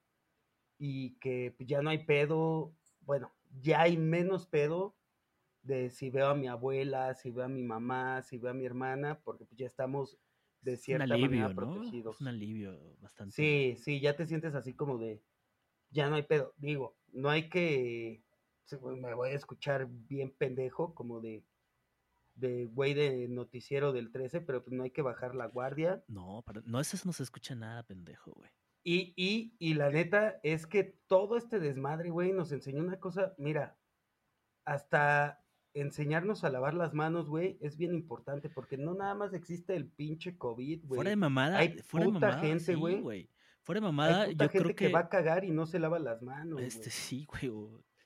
[0.78, 4.96] y que pues, ya no hay pedo, bueno, ya hay menos pedo
[5.62, 8.64] de si veo a mi abuela, si veo a mi mamá, si veo a mi
[8.66, 10.18] hermana, porque pues ya estamos
[10.60, 11.54] de Es un cierta alivio, manera ¿no?
[11.74, 12.16] protegidos.
[12.16, 13.34] Es un alivio bastante.
[13.34, 15.22] Sí, sí, ya te sientes así como de,
[15.90, 16.54] ya no hay pedo.
[16.58, 18.22] Digo, no hay que,
[18.82, 21.44] me voy a escuchar bien pendejo, como de,
[22.34, 26.02] de güey de noticiero del 13, pero pues no hay que bajar la guardia.
[26.08, 28.50] No, para- no, eso no se escucha nada, pendejo, güey.
[28.84, 33.34] Y, y, y la neta es que todo este desmadre, güey, nos enseñó una cosa,
[33.38, 33.78] mira,
[34.64, 35.41] hasta
[35.74, 39.88] enseñarnos a lavar las manos, güey, es bien importante, porque no nada más existe el
[39.88, 40.96] pinche COVID, güey.
[40.96, 43.28] Fuera de mamada, hay fuera de puta mamada, gente, güey.
[43.62, 44.92] Fuera de Hay mamada, puta yo creo gente que, que...
[44.92, 47.50] va a cagar y no se lava las manos, este sí, güey.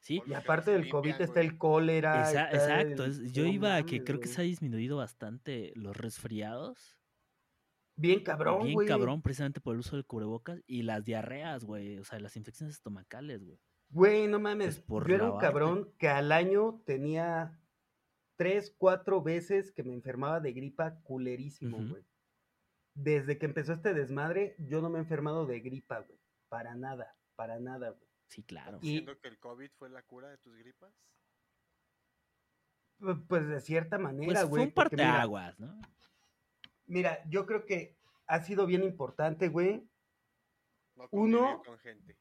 [0.01, 2.31] Sí, Y aparte del COVID limpian, está el cólera.
[2.31, 3.05] esa- está exacto.
[3.07, 6.97] el- yo iba a que creo que se ha disminuido bastante los resfriados.
[7.99, 8.87] Bien cabrón, bien güey.
[8.87, 11.99] cabrón, precisamente por el uso del cubrebocas y las diarreas, güey.
[11.99, 13.59] O sea, las infecciones estomacales, güey.
[13.91, 14.79] Güey, no mames.
[14.81, 17.59] Por yo era un cabrón que al año tenía
[18.37, 22.05] tres, cuatro veces que me enfermaba de gripa culerísimo, güey.
[22.99, 26.19] desde que empezó este desmadre, yo no me he enfermado de gripa, güey.
[26.49, 28.09] Para nada, para nada, güey.
[28.29, 28.79] Sí, claro.
[28.81, 30.93] Y- ¿Siendo que el COVID fue la cura de tus gripas?
[32.99, 34.63] Pu- Pues de cierta manera, Pues güey.
[34.63, 35.79] fue un porque mira, parteaguas, ¿no?
[36.87, 37.97] Mira, yo creo que
[38.27, 39.87] ha sido bien importante, güey.
[40.97, 42.17] No Uno- con gente.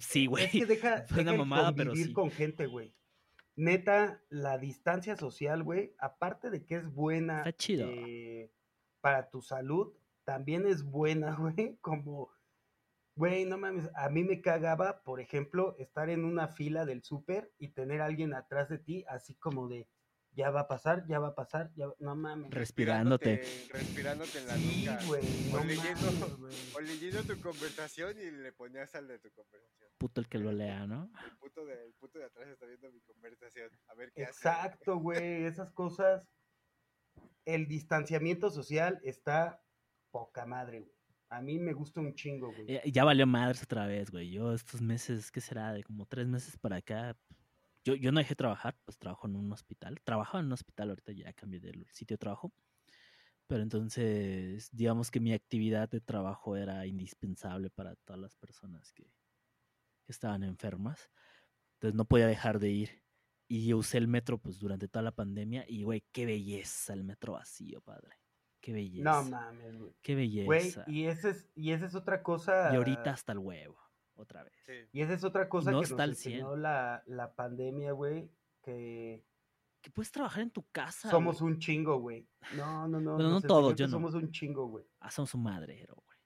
[0.00, 0.44] Sí, güey.
[0.44, 2.12] Es que deja, Fue mamada, pero convivir sí.
[2.12, 2.94] con gente, güey.
[3.56, 7.88] Neta, la distancia social, güey, aparte de que es buena Está chido.
[7.90, 8.52] eh,
[9.00, 9.92] para tu salud,
[10.24, 12.30] también es buena, güey, como,
[13.16, 17.52] güey, no mames, a mí me cagaba, por ejemplo, estar en una fila del súper
[17.58, 19.88] y tener a alguien atrás de ti, así como de,
[20.32, 22.50] ya va a pasar, ya va a pasar, ya va- no mames.
[22.50, 23.42] Respirándote.
[23.72, 25.04] Respirándote en la Sí, nuca.
[25.06, 26.54] güey, no o, leyendo, mames, güey.
[26.74, 29.90] o leyendo tu conversación y le ponías al de tu conversación.
[29.98, 31.10] Puto el que lo lea, ¿no?
[31.24, 33.70] El puto de, el puto de atrás está viendo mi conversación.
[33.88, 34.30] A ver qué hace.
[34.32, 36.22] Exacto, güey, esas cosas.
[37.44, 39.62] El distanciamiento social está
[40.10, 40.92] poca madre, güey.
[41.32, 42.64] A mí me gusta un chingo, güey.
[42.76, 44.30] Eh, Ya valió madres otra vez, güey.
[44.30, 45.72] Yo estos meses, ¿qué será?
[45.72, 47.16] De como tres meses para acá.
[47.84, 50.00] Yo, yo no dejé de trabajar, pues trabajo en un hospital.
[50.04, 52.52] Trabajaba en un hospital, ahorita ya cambié de sitio de trabajo.
[53.46, 59.04] Pero entonces, digamos que mi actividad de trabajo era indispensable para todas las personas que,
[59.04, 61.10] que estaban enfermas.
[61.74, 63.02] Entonces no podía dejar de ir.
[63.48, 65.64] Y yo usé el metro pues durante toda la pandemia.
[65.66, 68.14] Y güey, qué belleza el metro vacío, padre.
[68.60, 69.02] Qué belleza.
[69.10, 69.92] No mames, güey.
[70.02, 70.84] Qué Güey, belleza.
[70.86, 72.70] y ese es, y esa es otra cosa.
[72.72, 73.80] Y ahorita hasta el huevo,
[74.20, 74.52] otra vez.
[74.66, 74.72] Sí.
[74.92, 78.30] Y esa es otra cosa no que está nos enseñó la, la pandemia, güey.
[78.62, 79.24] Que
[79.80, 81.10] Que puedes trabajar en tu casa.
[81.10, 81.52] somos güey.
[81.54, 82.26] un chingo, güey.
[82.56, 83.14] No, no, no.
[83.14, 83.92] Bueno, no todos, yo no.
[83.92, 84.84] Somos un chingo, güey.
[85.00, 86.18] Ah, somos un madrero, güey.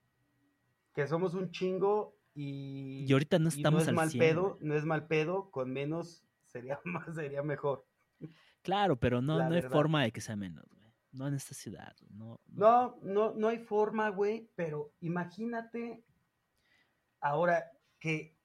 [0.92, 3.04] Que somos un chingo y.
[3.08, 4.68] Y ahorita no estamos es al mal 100, pedo, güey.
[4.68, 7.86] no es mal pedo, con menos sería más, sería mejor.
[8.62, 10.92] Claro, pero no, La no hay forma de que sea menos, güey.
[11.12, 11.94] No en esta ciudad.
[12.10, 16.02] No, No, no, no hay forma, güey, pero imagínate
[17.20, 17.70] ahora
[18.04, 18.36] que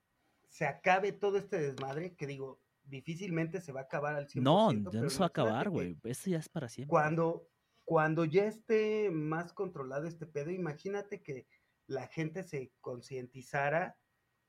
[0.48, 4.40] se acabe todo este desmadre, que digo, difícilmente se va a acabar al 100%.
[4.42, 5.96] No, ya no se va a acabar, que güey.
[6.04, 6.88] Esto ya es para siempre.
[6.88, 7.46] Cuando,
[7.84, 11.46] cuando ya esté más controlado este pedo, imagínate que
[11.86, 13.98] la gente se concientizara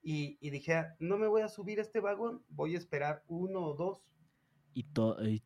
[0.02, 3.60] y, y dijera, no me voy a subir a este vagón, voy a esperar uno
[3.66, 4.02] o dos.
[4.74, 4.86] Y
[5.26, 5.44] y-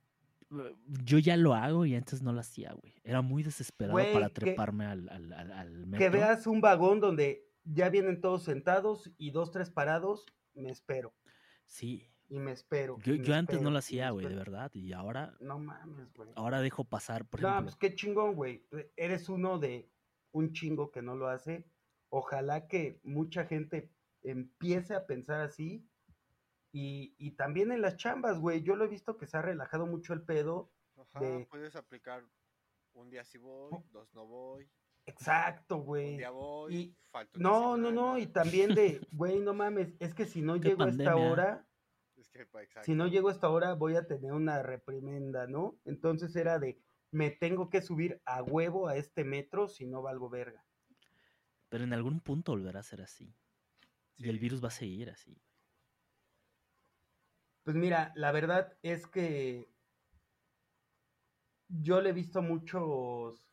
[1.04, 2.94] yo ya lo hago y antes no lo hacía, güey.
[3.04, 6.12] Era muy desesperado para que- treparme al, al, al, al Que metro.
[6.12, 11.14] veas un vagón donde ya vienen todos sentados y dos, tres parados, me espero.
[11.66, 12.08] Sí.
[12.30, 12.98] Y me espero.
[13.04, 14.72] Yo, y me yo antes no lo hacía, güey, de verdad.
[14.74, 16.30] Y ahora, No mames, güey.
[16.36, 17.66] ahora dejo pasar, por No, ejemplo.
[17.66, 18.66] pues qué chingón, güey.
[18.96, 19.92] Eres uno de
[20.32, 21.70] un chingo que no lo hace.
[22.10, 23.92] Ojalá que mucha gente
[24.24, 25.88] empiece a pensar así.
[26.72, 28.62] Y, y también en las chambas, güey.
[28.64, 30.72] Yo lo he visto que se ha relajado mucho el pedo.
[30.98, 32.24] Ajá, de- puedes aplicar
[32.94, 33.84] un día sí voy, Oh.
[33.92, 34.68] dos no voy,
[35.06, 36.18] Exacto, un güey.
[36.18, 36.96] día voy, Y-
[37.36, 38.18] No, no, no.
[38.18, 39.96] Y también de, güey, no mames.
[40.00, 41.68] Es que si no llego a esta hora,
[42.18, 42.84] Es que, exacto.
[42.84, 45.78] si no llego a esta hora, voy a tener una reprimenda, ¿no?
[45.86, 46.80] Entonces era de,
[47.12, 50.66] me tengo que subir a huevo a este metro si no valgo verga.
[51.70, 53.34] Pero en algún punto volverá a ser así.
[54.18, 55.38] Y el virus va a seguir así.
[57.64, 59.68] Pues mira, la verdad es que
[61.68, 63.45] yo le he visto muchos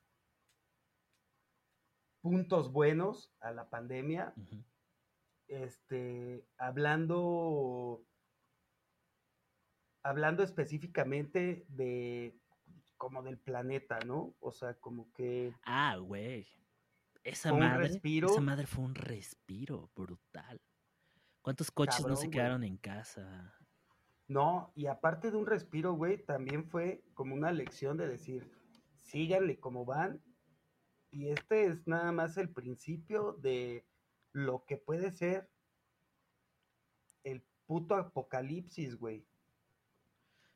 [2.23, 4.33] puntos buenos a la pandemia.
[5.49, 8.07] Este, hablando,
[10.03, 12.39] hablando específicamente de
[12.97, 14.35] como del planeta, ¿no?
[14.41, 16.47] O sea, como que Ah, güey.
[17.25, 18.29] Esa madre, respiro.
[18.31, 20.61] esa madre fue un respiro brutal.
[21.43, 22.31] ¿Cuántos coches no se güey.
[22.31, 23.55] quedaron en casa?
[24.29, 28.51] No, y aparte de un respiro, güey, también fue como una lección de decir,
[29.03, 30.23] síganle como van.
[31.13, 33.85] Y este es nada más el principio de
[34.33, 35.49] lo que puede ser
[37.23, 39.25] el puto apocalipsis, güey.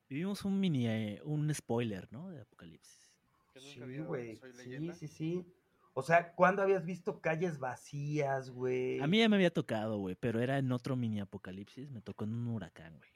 [0.08, 2.30] Vivimos un mini, eh, un spoiler, ¿no?
[2.30, 3.12] De Apocalipsis.
[3.56, 4.36] Sí, güey.
[4.36, 5.46] Sí, sí, sí.
[5.94, 9.00] O sea, ¿cuándo habías visto calles vacías, güey?
[9.00, 11.90] A mí ya me había tocado, güey, pero era en otro mini apocalipsis.
[11.90, 13.10] Me tocó en un huracán, güey.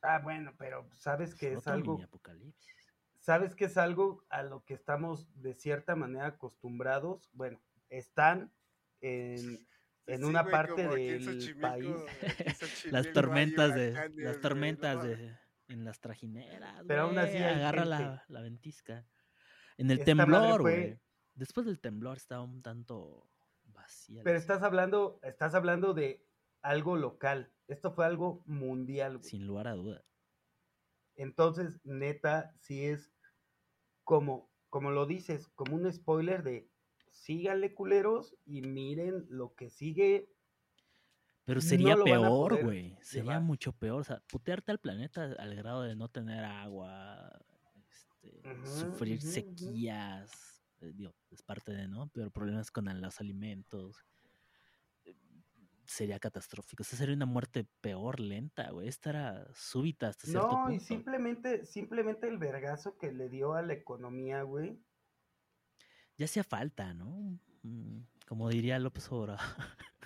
[0.00, 2.81] Ah, bueno, pero sabes que es Otro algo mini apocalipsis.
[3.22, 7.30] Sabes que es algo a lo que estamos de cierta manera acostumbrados.
[7.32, 8.52] Bueno, están
[9.00, 9.66] en,
[10.06, 11.86] en Sí, una güey, parte del país.
[12.90, 15.36] Las tormentas de, las tormentas no de,
[15.68, 19.06] en las trajineras, Pero aún así agarra la, la ventisca.
[19.78, 20.98] En el Esta temblor, fue- güey.
[21.34, 23.26] Después del temblor estaba un tanto
[23.64, 24.20] vacía.
[24.22, 26.26] Pero ciudad, estás hablando, estás hablando de
[26.60, 27.50] algo local.
[27.68, 29.16] Esto fue algo mundial.
[29.18, 29.30] güey.
[29.30, 30.04] Sin lugar a duda.
[31.16, 33.12] Entonces, neta, sí es
[34.04, 36.66] como como lo dices, como un spoiler de
[37.10, 40.30] síganle culeros y miren lo que sigue.
[41.44, 42.96] Pero sería peor, güey.
[43.02, 44.00] Sería mucho peor.
[44.00, 47.38] O sea, putearte al planeta al grado de no tener agua,
[47.86, 50.64] este, sufrir sequías.
[50.80, 52.08] eh, digo, es parte de, ¿no?
[52.08, 54.06] Pero problemas con los alimentos.
[55.84, 56.82] Sería catastrófico.
[56.82, 58.88] O sea, sería una muerte peor, lenta, güey.
[58.88, 63.62] Esta era súbita hasta cierto No, y simplemente, simplemente el vergazo que le dio a
[63.62, 64.78] la economía, güey.
[66.16, 67.38] Ya hacía falta, ¿no?
[67.62, 69.40] Mm, Como diría López Obrador.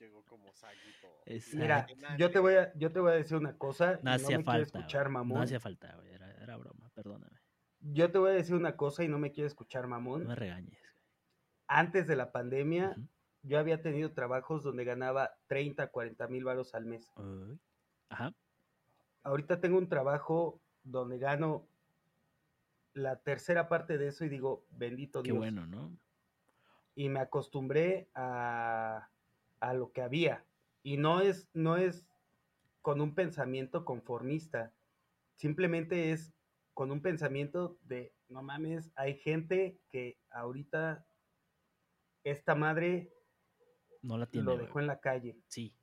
[0.00, 1.08] Llegó como saguito.
[1.54, 1.86] Mira,
[2.18, 3.92] yo te voy a, yo te voy a decir una cosa.
[4.00, 4.78] y No no hacía me quiero falta.
[4.78, 5.12] escuchar güey.
[5.14, 5.38] mamón.
[5.38, 6.12] No hacía falta, güey.
[6.12, 7.38] Era, era broma, perdóname.
[7.80, 10.26] Yo te voy a decir una cosa y no me quiero escuchar No mamón.
[10.26, 10.78] me regañes.
[11.68, 12.96] Antes de la pandemia.
[13.42, 17.12] Yo había tenido trabajos donde ganaba 30, 40 mil varos al mes.
[18.08, 18.32] Ajá.
[19.22, 21.66] Ahorita tengo un trabajo donde gano
[22.94, 25.38] la tercera parte de eso y digo, bendito Qué Dios.
[25.38, 25.96] bueno, ¿no?
[26.94, 29.08] Y me acostumbré a,
[29.60, 30.44] a lo que había.
[30.82, 32.04] Y no es, no es
[32.82, 34.72] con un pensamiento conformista.
[35.36, 36.34] Simplemente es
[36.74, 41.06] con un pensamiento de, no mames, hay gente que ahorita
[42.24, 43.12] esta madre
[44.02, 44.44] No la tiene.
[44.46, 44.66] lo güey.
[44.66, 45.36] dejó en la calle.
[45.48, 45.74] Sí.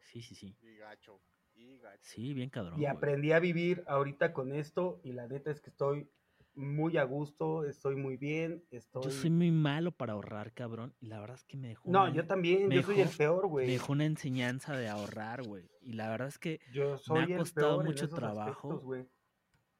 [0.00, 0.56] Sí, sí, sí.
[0.62, 1.20] Y gacho.
[1.54, 1.98] Y gacho.
[2.02, 2.74] Sí, bien cabrón.
[2.74, 2.86] Y güey.
[2.86, 6.08] aprendí a vivir ahorita con esto y la neta es que estoy
[6.54, 9.02] muy a gusto, estoy muy bien, estoy...
[9.04, 10.94] Yo soy muy malo para ahorrar, cabrón.
[11.00, 11.90] Y la verdad es que me dejó.
[11.90, 13.66] No, una- yo también, me yo soy el peor, Me güey.
[13.70, 15.68] dejó una enseñanza de ahorrar, güey.
[15.82, 18.72] Y la verdad es que, Yo soy el costado peor en mucho esos trabajo.
[18.72, 19.06] aspectos,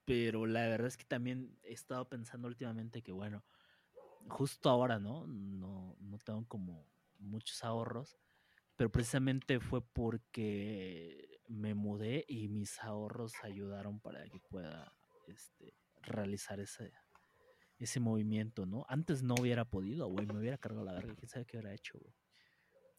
[0.05, 3.43] pero la verdad es que también he estado pensando últimamente que, bueno,
[4.29, 5.27] justo ahora, ¿no?
[5.27, 6.87] No, no tengo como
[7.19, 8.19] muchos ahorros,
[8.77, 14.93] pero precisamente fue porque me mudé y mis ahorros ayudaron para que pueda
[15.27, 16.93] este, realizar ese,
[17.79, 18.85] ese movimiento, ¿no?
[18.89, 21.99] Antes no hubiera podido, güey, me hubiera cargado la verga, quién sabe qué hubiera hecho,
[21.99, 22.15] güey.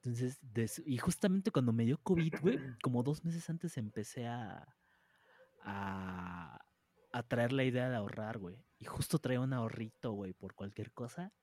[0.03, 0.39] Entonces,
[0.85, 4.75] y justamente cuando me dio COVID, güey, como dos meses antes empecé a,
[5.63, 6.59] a,
[7.11, 8.63] a traer la idea de ahorrar, güey.
[8.79, 11.33] Y justo traía un ahorrito, güey, por cualquier cosa.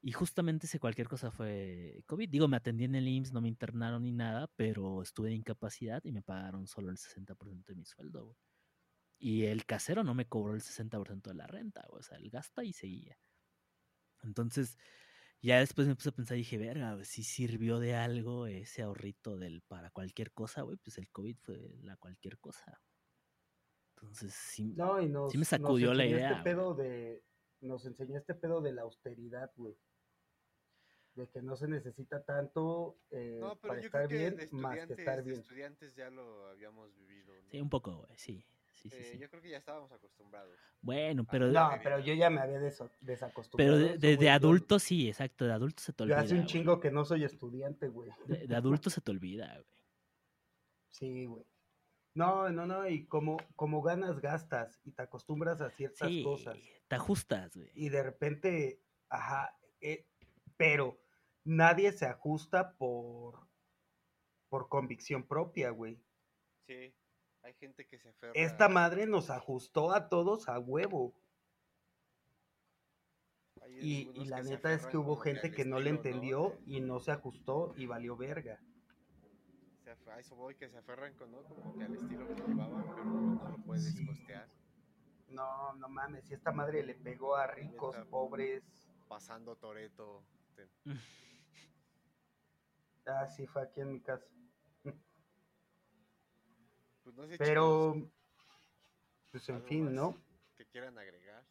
[0.00, 2.28] Y justamente ese cualquier cosa fue COVID.
[2.28, 6.04] Digo, me atendí en el IMSS, no me internaron ni nada, pero estuve de incapacidad
[6.04, 8.36] y me pagaron solo el 60% de mi sueldo, güey.
[9.20, 12.00] Y el casero no me cobró el 60% de la renta, güey.
[12.00, 13.18] O sea, el gasta y seguía.
[14.22, 14.78] Entonces,
[15.42, 18.82] ya después me puse a pensar y dije, verga, güey, si sirvió de algo ese
[18.82, 22.80] ahorrito del para cualquier cosa, güey, pues el COVID fue la cualquier cosa.
[23.96, 27.24] Entonces, sí, No, y nos, me nos sacudió la enseñó idea, Este pedo de,
[27.60, 29.76] nos enseñó este pedo de la austeridad, güey.
[31.18, 34.36] De que no se necesita tanto eh, No, pero para yo estar creo que bien
[34.36, 35.40] de más que estudiantes, estar de bien.
[35.40, 37.34] estudiantes ya lo habíamos vivido.
[37.34, 37.50] ¿no?
[37.50, 38.44] sí, un poco, güey, sí.
[38.74, 39.18] Sí, sí, Eh, sí.
[39.18, 40.56] Yo creo que ya estábamos acostumbrados.
[40.80, 43.76] Bueno, pero, No, de pero yo ya me había deso- pero desacostumbrado.
[43.76, 44.24] de, de- de.
[44.26, 46.20] Yo- adulto sí, exacto, de adulto se te Yo olvida.
[46.20, 46.46] hace un güey.
[46.46, 48.10] chingo que no soy estudiante, güey.
[48.26, 49.84] De, de adulto se te olvida, güey.
[50.90, 51.44] Sí, güey.
[52.14, 56.56] No, no, no, y como, como ganas, gastas y te acostumbras a ciertas Sí, cosas.
[56.86, 57.70] te ajustas, güey.
[57.74, 60.06] Y de repente, ajá, eh,
[60.56, 61.00] pero
[61.48, 63.48] nadie se ajusta por,
[64.48, 65.98] por convicción propia, güey.
[66.66, 66.94] Sí,
[67.42, 68.32] hay gente que se aferra.
[68.34, 71.14] Esta madre nos ajustó a todos a huevo.
[73.80, 77.12] Y, y la neta es que hubo gente que no le entendió y no se
[77.12, 78.60] ajustó y valió verga.
[80.06, 81.42] A eso voy, que se aferran con, ¿no?
[81.44, 84.06] Como que al estilo que llevaban, pero no lo puedes Sí.
[84.06, 84.48] costear.
[85.28, 88.62] No, no mames, si esta madre le pegó a ricos, pobres.
[89.06, 90.24] Pasando Toreto.
[93.08, 94.26] Ah, sí, fue aquí en mi casa.
[97.02, 98.10] Pues no sé, chicos, Pero,
[99.30, 100.16] pues en ¿algo fin, ¿no?
[100.58, 101.42] Que quieran agregar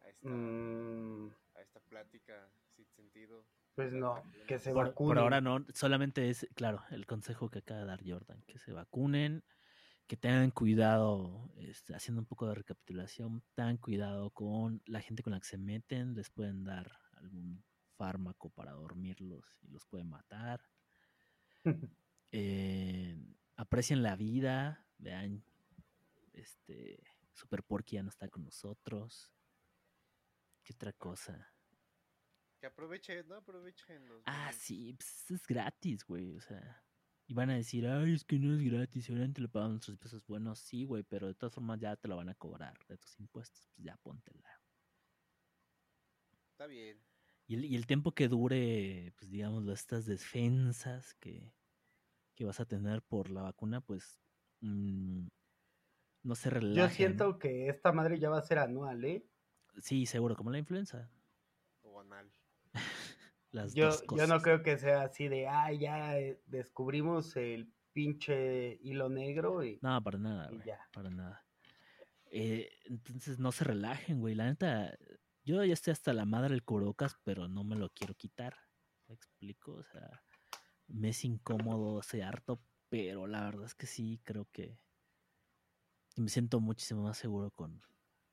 [0.00, 3.44] a esta, Mm, a esta plática sin sentido.
[3.74, 5.08] pues no, que se Por, vacunen.
[5.16, 8.72] por ahora no, solamente es, claro, el consejo que acaba de dar Jordan, que se
[8.72, 9.42] vacunen,
[10.06, 15.32] que tengan cuidado, este, haciendo un poco de recapitulación, tengan cuidado con la gente con
[15.32, 17.64] la que se meten, les pueden dar algún
[17.96, 20.60] fármaco para dormirlos y los pueden matar.
[22.32, 23.16] Eh,
[23.56, 25.44] aprecien la vida, vean,
[26.32, 27.02] este,
[27.32, 29.32] Super Porky ya no está con nosotros.
[30.62, 31.54] ¿Qué otra cosa?
[32.58, 33.36] Que aprovechen, ¿no?
[33.36, 34.22] Aprovechen los.
[34.26, 36.34] Ah, sí, pues es gratis, güey.
[36.34, 36.84] O sea,
[37.28, 40.26] y van a decir, ay, es que no es gratis, seguramente le pagan nuestros pesos.
[40.26, 43.18] Bueno, sí, güey, pero de todas formas ya te lo van a cobrar de tus
[43.18, 43.68] impuestos.
[43.74, 44.60] Pues ya póntela.
[46.52, 46.98] Está bien.
[47.46, 51.52] Y el, y el tiempo que dure, pues digámoslo, estas defensas que,
[52.34, 54.20] que vas a tener por la vacuna, pues
[54.60, 55.26] mm,
[56.24, 56.74] no se relajen.
[56.76, 59.24] Yo siento que esta madre ya va a ser anual, ¿eh?
[59.78, 61.10] Sí, seguro, como la influenza.
[61.82, 62.32] O anal.
[63.52, 67.72] Las Yo, dos yo no creo que sea así de, ah, ya eh, descubrimos el
[67.92, 70.66] pinche hilo negro y, No, para nada, y güey.
[70.66, 70.80] ya.
[70.92, 71.46] Para nada.
[72.30, 74.34] Eh, entonces no se relajen, güey.
[74.34, 74.98] La neta,
[75.46, 78.56] yo ya estoy hasta la madre del cubrebocas, pero no me lo quiero quitar.
[79.06, 79.74] ¿Me explico?
[79.74, 80.22] O sea,
[80.88, 84.76] me es incómodo, se harto, pero la verdad es que sí, creo que
[86.16, 87.80] me siento muchísimo más seguro con,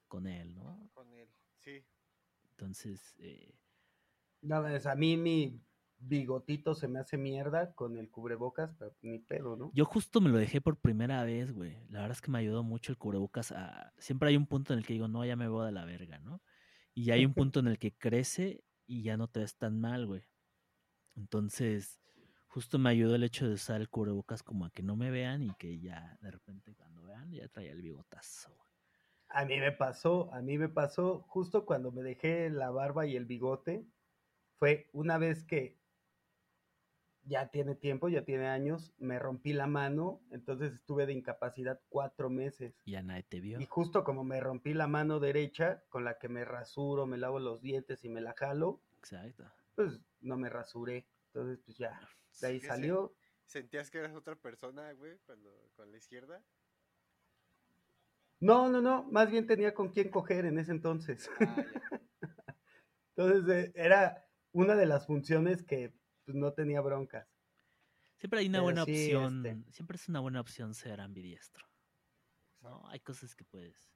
[0.08, 0.90] con él, ¿no?
[0.94, 1.30] Con él.
[1.64, 1.86] Sí.
[2.50, 3.54] Entonces, eh,
[4.42, 5.62] No, es, a mí mi
[6.00, 9.72] bigotito se me hace mierda con el cubrebocas, pero ni pedo, ¿no?
[9.76, 11.78] Yo justo me lo dejé por primera vez, güey.
[11.90, 13.94] La verdad es que me ayudó mucho el cubrebocas a...
[14.00, 16.20] Siempre hay un punto en el que digo, no, ya me veo de la verga,
[16.20, 16.42] ¿no?
[16.94, 20.06] Y hay un punto en el que crece y ya no te ves tan mal,
[20.06, 20.24] güey.
[21.16, 22.00] Entonces,
[22.48, 25.44] justo me ayudó el hecho de usar el cubrebocas como a que no me vean
[25.44, 28.50] y que ya de repente cuando vean ya traía el bigotazo.
[28.50, 28.70] güey.
[29.30, 33.16] A mí me pasó, a mí me pasó justo cuando me dejé la barba y
[33.16, 33.88] el bigote.
[34.60, 35.83] Fue una vez que
[37.26, 42.30] ya tiene tiempo, ya tiene años, me rompí la mano, entonces estuve de incapacidad cuatro
[42.30, 42.76] meses.
[42.86, 43.60] Y ya nadie te vio.
[43.60, 47.40] Y justo como me rompí la mano derecha, con la que me rasuro, me lavo
[47.40, 49.46] los dientes y me la jalo, Exacto.
[49.76, 51.06] pues no me rasuré.
[51.28, 52.00] Entonces, pues ya,
[52.42, 53.16] de ahí salió.
[53.46, 56.44] ¿Sentías que eras otra persona, güey, cuando con la izquierda?
[58.40, 61.30] No, no, no, más bien tenía con quién coger en ese entonces.
[61.40, 61.66] Ah.
[63.16, 65.94] Entonces, eh, era una de las funciones que
[66.26, 67.28] pues, no tenía broncas.
[68.18, 69.46] Siempre hay una Pero buena sí, opción.
[69.46, 71.66] este- Siempre es una buena opción ser ambidiestro.
[72.62, 73.92] No, hay cosas que puedes.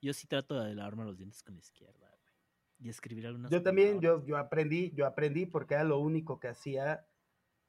[0.00, 2.32] Yo sí trato de lavarme los dientes con la izquierda, güey.
[2.80, 4.22] Y escribir algunas Yo también, palabras.
[4.22, 7.06] yo, yo aprendí, yo aprendí porque era lo único que hacía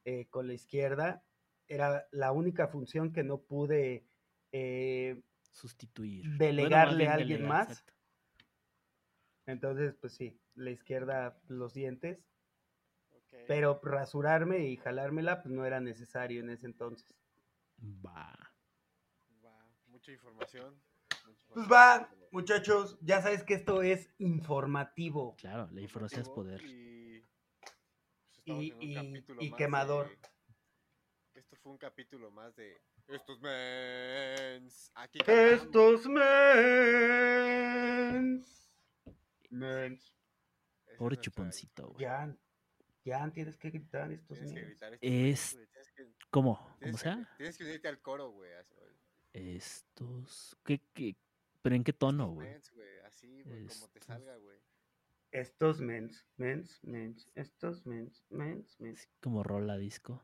[0.05, 1.23] eh, con la izquierda.
[1.67, 4.05] Era la única función que no pude
[4.51, 5.21] eh,
[5.51, 6.25] sustituir.
[6.37, 7.69] delegarle a alguien delegar, más.
[7.69, 7.93] exacto.
[9.45, 12.19] Entonces, pues sí, la izquierda, los dientes.
[13.47, 17.13] Pero rasurarme y jalármela, pues no era necesario en ese entonces.
[18.05, 18.33] Va.
[19.43, 20.79] Va, mucha información.
[21.25, 25.35] mucha Pues va, muchachos, ya sabes que esto es informativo.
[25.37, 26.61] Claro, la información es poder.
[26.63, 27.25] Y,
[28.45, 30.09] pues, Y- y- y quemador.
[30.09, 30.19] de-
[31.39, 34.91] Esto fue un capítulo más de estos mens.
[34.95, 35.19] Aquí.
[35.25, 36.05] Estos
[36.99, 38.69] mens.
[39.49, 40.15] Mens.
[40.99, 42.05] Nuestra chuponcito, güey.
[43.09, 44.69] Ya, ya tienes que gritar estos Tienes que mens.
[44.69, 46.57] gritar estos Es- Tienes que, ¿Cómo?
[46.57, 47.33] ¿Cómo tienes que- sea?
[47.37, 48.49] tienes que unirte al coro, güey.
[49.33, 50.57] Estos.
[50.63, 51.15] ¿Qué, qué?
[51.61, 52.99] ¿Pero en qué tono, Estos güey?
[53.05, 54.59] Así, güey, como te Estos- salga, güey.
[55.31, 58.99] Estos mens, mens, mens, estos mens, mens, mens.
[58.99, 60.23] Así como rola disco.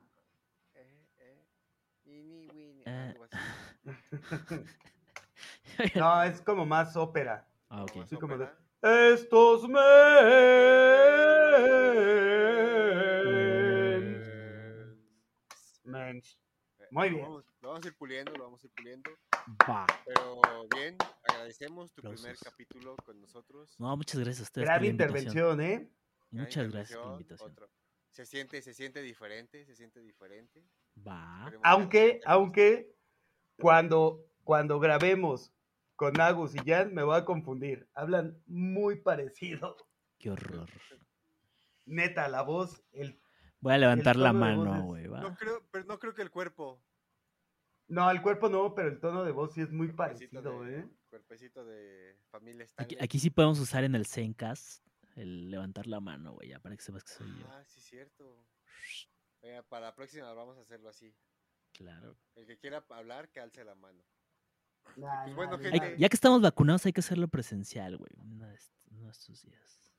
[0.74, 1.46] Eh, eh.
[2.06, 3.12] Ini, wini, Eh.
[3.14, 3.38] algo así.
[5.96, 7.46] No, es como más ópera.
[7.70, 7.90] ah, ok.
[7.92, 8.58] Como más Sí, como de- ópera.
[9.14, 9.86] Estos mens.
[15.96, 16.40] Mens.
[16.80, 17.26] Eh, Muy lo bien.
[17.28, 19.12] Vamos, lo vamos a ir puliendo, lo vamos a ir puliendo.
[19.70, 19.86] Va.
[20.06, 20.42] Pero
[20.76, 23.76] bien, agradecemos tu primer capítulo con nosotros.
[23.80, 24.66] No, muchas gracias a ustedes.
[24.66, 25.16] Gran por la invitación.
[25.16, 25.90] intervención, ¿eh?
[26.32, 27.52] Muchas gracias por la invitación.
[27.52, 27.70] otro.
[28.10, 30.64] Se siente, se siente diferente, se siente diferente.
[31.06, 31.44] Va.
[31.44, 32.96] Esperemos Aunque, aunque,
[33.58, 35.54] cuando, cuando grabemos
[35.96, 37.90] con Agus y Jan, me voy a confundir.
[37.94, 39.78] Hablan muy parecido.
[40.20, 40.70] Qué horror.
[41.86, 43.20] Neta, la voz, el...
[43.66, 45.08] Voy a levantar la mano, güey.
[45.08, 46.80] No creo, pero no creo que el cuerpo.
[47.88, 50.80] No, el cuerpo no, pero el tono de voz sí es muy cuerpecito parecido, de-
[50.82, 50.90] ¿eh?
[51.10, 52.98] Cuerpecito de familia Aquí, Stanley.
[53.04, 54.86] aquí sí podemos usar en el Zencast
[55.16, 57.48] el levantar la mano, güey, ya para que sepas que soy yo.
[57.50, 58.38] Ah, sí, cierto.
[59.42, 61.16] Venga, para la próxima vamos a hacerlo así.
[61.74, 62.16] Claro.
[62.36, 64.04] El que quiera hablar, que alce la mano.
[64.96, 65.96] Nah, Pues bueno, nah, gente.
[65.98, 68.12] ya que estamos vacunados hay que hacerlo presencial, güey.
[68.20, 69.92] Uno de, est- uno de estos días.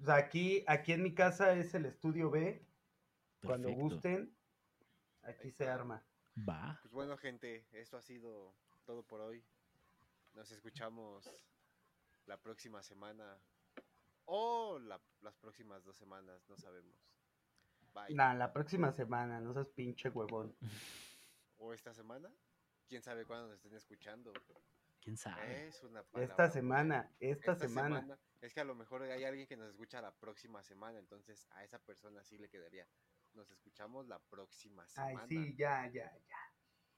[0.00, 2.66] O sea, aquí, aquí en mi casa es el estudio B.
[3.46, 4.36] Cuando gusten,
[5.22, 6.04] aquí se arma.
[6.48, 6.78] Va.
[6.82, 8.54] Pues bueno, gente, esto ha sido
[8.84, 9.44] todo por hoy.
[10.34, 11.28] Nos escuchamos
[12.26, 13.38] la próxima semana.
[14.26, 16.94] O la- las próximas dos semanas, no sabemos.
[17.94, 18.14] Bye.
[18.14, 20.54] Nah, la próxima semana, no seas pinche huevón.
[21.58, 22.30] O esta semana.
[22.86, 24.30] Quién sabe cuándo nos estén escuchando.
[25.00, 25.68] ¿Quién sabe?
[25.68, 28.18] Es una Esta semana, esta, esta semana.
[28.42, 31.64] Es que a lo mejor hay alguien que nos escucha la próxima semana, entonces a
[31.64, 32.86] esa persona sí le quedaría.
[33.36, 35.26] Nos escuchamos la próxima Ay, semana.
[35.28, 36.55] sí, ya, ya, ya.